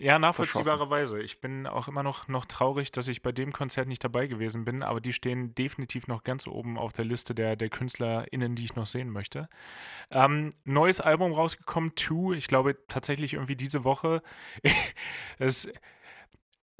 Ja, 0.00 0.20
nachvollziehbarerweise. 0.20 1.20
Ich 1.20 1.40
bin 1.40 1.66
auch 1.66 1.88
immer 1.88 2.04
noch, 2.04 2.28
noch 2.28 2.44
traurig, 2.44 2.92
dass 2.92 3.08
ich 3.08 3.20
bei 3.20 3.32
dem 3.32 3.52
Konzert 3.52 3.88
nicht 3.88 4.02
dabei 4.04 4.28
gewesen 4.28 4.64
bin, 4.64 4.84
aber 4.84 5.00
die 5.00 5.12
stehen 5.12 5.56
definitiv 5.56 6.06
noch 6.06 6.22
ganz 6.22 6.46
oben 6.46 6.78
auf 6.78 6.92
der 6.92 7.04
Liste 7.04 7.34
der, 7.34 7.56
der 7.56 7.68
KünstlerInnen, 7.68 8.54
die 8.54 8.64
ich 8.64 8.76
noch 8.76 8.86
sehen 8.86 9.10
möchte. 9.10 9.48
Ähm, 10.12 10.52
neues 10.64 11.00
Album 11.00 11.32
rausgekommen, 11.32 11.96
Two, 11.96 12.32
ich 12.32 12.46
glaube 12.46 12.76
tatsächlich 12.86 13.34
irgendwie 13.34 13.56
diese 13.56 13.82
Woche. 13.82 14.22
es, 15.38 15.68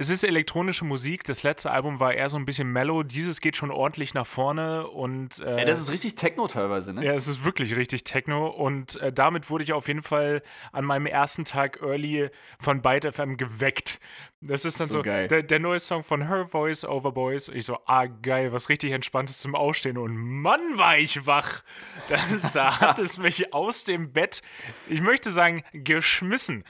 es 0.00 0.10
ist 0.10 0.22
elektronische 0.22 0.84
Musik. 0.84 1.24
Das 1.24 1.42
letzte 1.42 1.72
Album 1.72 1.98
war 1.98 2.14
eher 2.14 2.28
so 2.28 2.38
ein 2.38 2.44
bisschen 2.44 2.70
mellow. 2.72 3.02
Dieses 3.02 3.40
geht 3.40 3.56
schon 3.56 3.72
ordentlich 3.72 4.14
nach 4.14 4.26
vorne 4.26 4.86
und. 4.86 5.40
Äh, 5.40 5.56
Ey, 5.56 5.64
das 5.64 5.80
ist 5.80 5.90
richtig 5.90 6.14
Techno 6.14 6.46
teilweise, 6.46 6.92
ne? 6.92 7.04
ja, 7.04 7.14
es 7.14 7.26
ist 7.26 7.44
wirklich 7.44 7.74
richtig 7.74 8.04
Techno 8.04 8.46
und 8.46 8.96
äh, 9.00 9.12
damit 9.12 9.50
wurde 9.50 9.64
ich 9.64 9.72
auf 9.72 9.88
jeden 9.88 10.02
Fall 10.02 10.42
an 10.70 10.84
meinem 10.84 11.06
ersten 11.06 11.44
Tag 11.44 11.82
Early 11.82 12.30
von 12.60 12.80
Byte 12.80 13.12
FM 13.12 13.36
geweckt. 13.36 13.98
Das 14.40 14.64
ist 14.64 14.78
dann 14.78 14.86
so, 14.86 14.98
So 14.98 15.02
geil. 15.02 15.26
Der, 15.26 15.42
der 15.42 15.58
neue 15.58 15.80
Song 15.80 16.04
von 16.04 16.28
Her 16.28 16.46
Voice 16.46 16.84
Over 16.84 17.10
Boys. 17.10 17.48
Ich 17.48 17.64
so, 17.64 17.78
ah 17.86 18.06
geil, 18.06 18.52
was 18.52 18.68
richtig 18.68 18.92
entspanntes 18.92 19.38
zum 19.38 19.56
Aufstehen 19.56 19.98
und 19.98 20.16
Mann 20.16 20.60
war 20.78 20.96
ich 20.96 21.26
wach. 21.26 21.64
Das, 22.08 22.52
da 22.52 22.80
hat 22.80 23.00
es 23.00 23.18
mich 23.18 23.52
aus 23.52 23.82
dem 23.82 24.12
Bett, 24.12 24.42
ich 24.88 25.00
möchte 25.00 25.32
sagen, 25.32 25.64
geschmissen. 25.72 26.62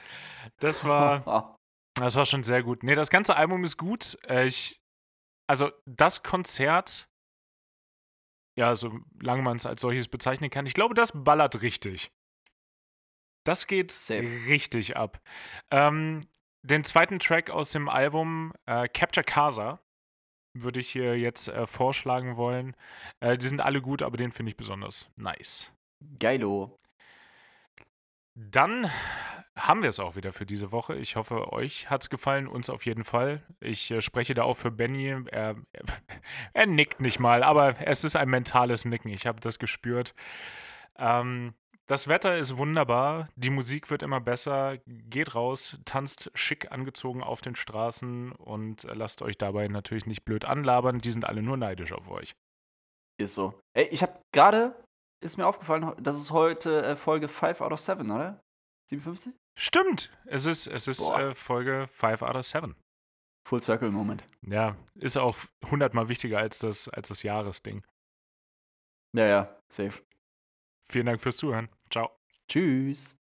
Das 0.59 0.83
war, 0.83 1.58
das 1.99 2.15
war 2.15 2.25
schon 2.25 2.43
sehr 2.43 2.63
gut. 2.63 2.83
Nee, 2.83 2.95
das 2.95 3.09
ganze 3.09 3.35
Album 3.35 3.63
ist 3.63 3.77
gut. 3.77 4.17
Äh, 4.27 4.45
Ich, 4.47 4.81
also 5.47 5.71
das 5.85 6.23
Konzert, 6.23 7.09
ja, 8.57 8.75
solange 8.75 9.41
man 9.41 9.57
es 9.57 9.65
als 9.65 9.81
solches 9.81 10.07
bezeichnen 10.07 10.49
kann, 10.49 10.65
ich 10.65 10.73
glaube, 10.73 10.93
das 10.93 11.11
ballert 11.13 11.61
richtig. 11.61 12.11
Das 13.45 13.67
geht 13.67 13.91
Safe. 13.91 14.27
richtig 14.47 14.97
ab. 14.97 15.21
Ähm, 15.71 16.27
den 16.61 16.83
zweiten 16.83 17.19
Track 17.19 17.49
aus 17.49 17.71
dem 17.71 17.87
Album, 17.87 18.53
äh, 18.65 18.87
Capture 18.89 19.23
Casa, 19.23 19.79
würde 20.53 20.79
ich 20.81 20.89
hier 20.89 21.17
jetzt 21.17 21.47
äh, 21.47 21.65
vorschlagen 21.65 22.35
wollen. 22.35 22.75
Äh, 23.21 23.37
die 23.37 23.47
sind 23.47 23.61
alle 23.61 23.81
gut, 23.81 24.01
aber 24.01 24.17
den 24.17 24.31
finde 24.31 24.51
ich 24.51 24.57
besonders 24.57 25.09
nice. 25.15 25.71
geilo. 26.19 26.75
Dann 28.35 28.89
haben 29.55 29.81
wir 29.81 29.89
es 29.89 29.99
auch 29.99 30.15
wieder 30.15 30.31
für 30.31 30.45
diese 30.45 30.71
Woche. 30.71 30.95
Ich 30.95 31.15
hoffe, 31.15 31.51
euch 31.51 31.89
hat 31.89 32.03
es 32.03 32.09
gefallen, 32.09 32.47
uns 32.47 32.69
auf 32.69 32.85
jeden 32.85 33.03
Fall. 33.03 33.43
Ich 33.59 33.91
äh, 33.91 34.01
spreche 34.01 34.33
da 34.33 34.43
auch 34.43 34.55
für 34.55 34.71
Benny. 34.71 35.15
Er, 35.31 35.55
er 36.53 36.65
nickt 36.65 37.01
nicht 37.01 37.19
mal, 37.19 37.43
aber 37.43 37.75
es 37.85 38.03
ist 38.03 38.15
ein 38.15 38.29
mentales 38.29 38.85
Nicken. 38.85 39.11
Ich 39.11 39.25
habe 39.25 39.39
das 39.39 39.59
gespürt. 39.59 40.13
Ähm, 40.97 41.53
das 41.89 42.07
Wetter 42.07 42.37
ist 42.37 42.55
wunderbar, 42.55 43.29
die 43.35 43.49
Musik 43.49 43.89
wird 43.89 44.03
immer 44.03 44.21
besser. 44.21 44.77
Geht 44.85 45.33
raus, 45.33 45.75
tanzt 45.85 46.29
schick 46.35 46.71
angezogen 46.71 47.23
auf 47.23 47.41
den 47.41 47.55
Straßen 47.55 48.31
und 48.31 48.83
lasst 48.83 49.23
euch 49.23 49.39
dabei 49.39 49.67
natürlich 49.67 50.05
nicht 50.05 50.23
blöd 50.23 50.45
anlabern. 50.45 50.99
Die 50.99 51.11
sind 51.11 51.25
alle 51.25 51.41
nur 51.41 51.57
neidisch 51.57 51.91
auf 51.91 52.07
euch. 52.11 52.35
Ist 53.17 53.33
so. 53.33 53.59
Ey, 53.73 53.85
ich 53.85 54.03
habe 54.03 54.21
gerade, 54.31 54.75
ist 55.21 55.37
mir 55.37 55.47
aufgefallen, 55.47 55.93
das 56.01 56.19
ist 56.19 56.31
heute 56.31 56.83
äh, 56.83 56.95
Folge 56.95 57.27
5 57.27 57.61
out 57.61 57.71
of 57.71 57.79
7, 57.79 58.09
oder? 58.09 58.41
57? 58.89 59.33
Stimmt, 59.57 60.11
es 60.25 60.45
ist, 60.45 60.67
es 60.67 60.87
ist 60.87 61.09
äh, 61.09 61.33
Folge 61.33 61.87
5 61.89 62.21
out 62.21 62.35
of 62.35 62.45
7. 62.45 62.75
Full 63.47 63.61
Circle 63.61 63.91
Moment. 63.91 64.23
Ja, 64.41 64.75
ist 64.95 65.17
auch 65.17 65.35
hundertmal 65.69 66.07
wichtiger 66.07 66.37
als 66.37 66.59
das, 66.59 66.87
als 66.89 67.09
das 67.09 67.23
Jahresding. 67.23 67.83
Ja, 69.15 69.25
ja, 69.25 69.61
safe. 69.69 70.03
Vielen 70.87 71.07
Dank 71.07 71.21
fürs 71.21 71.37
Zuhören. 71.37 71.69
Ciao. 71.89 72.11
Tschüss. 72.47 73.19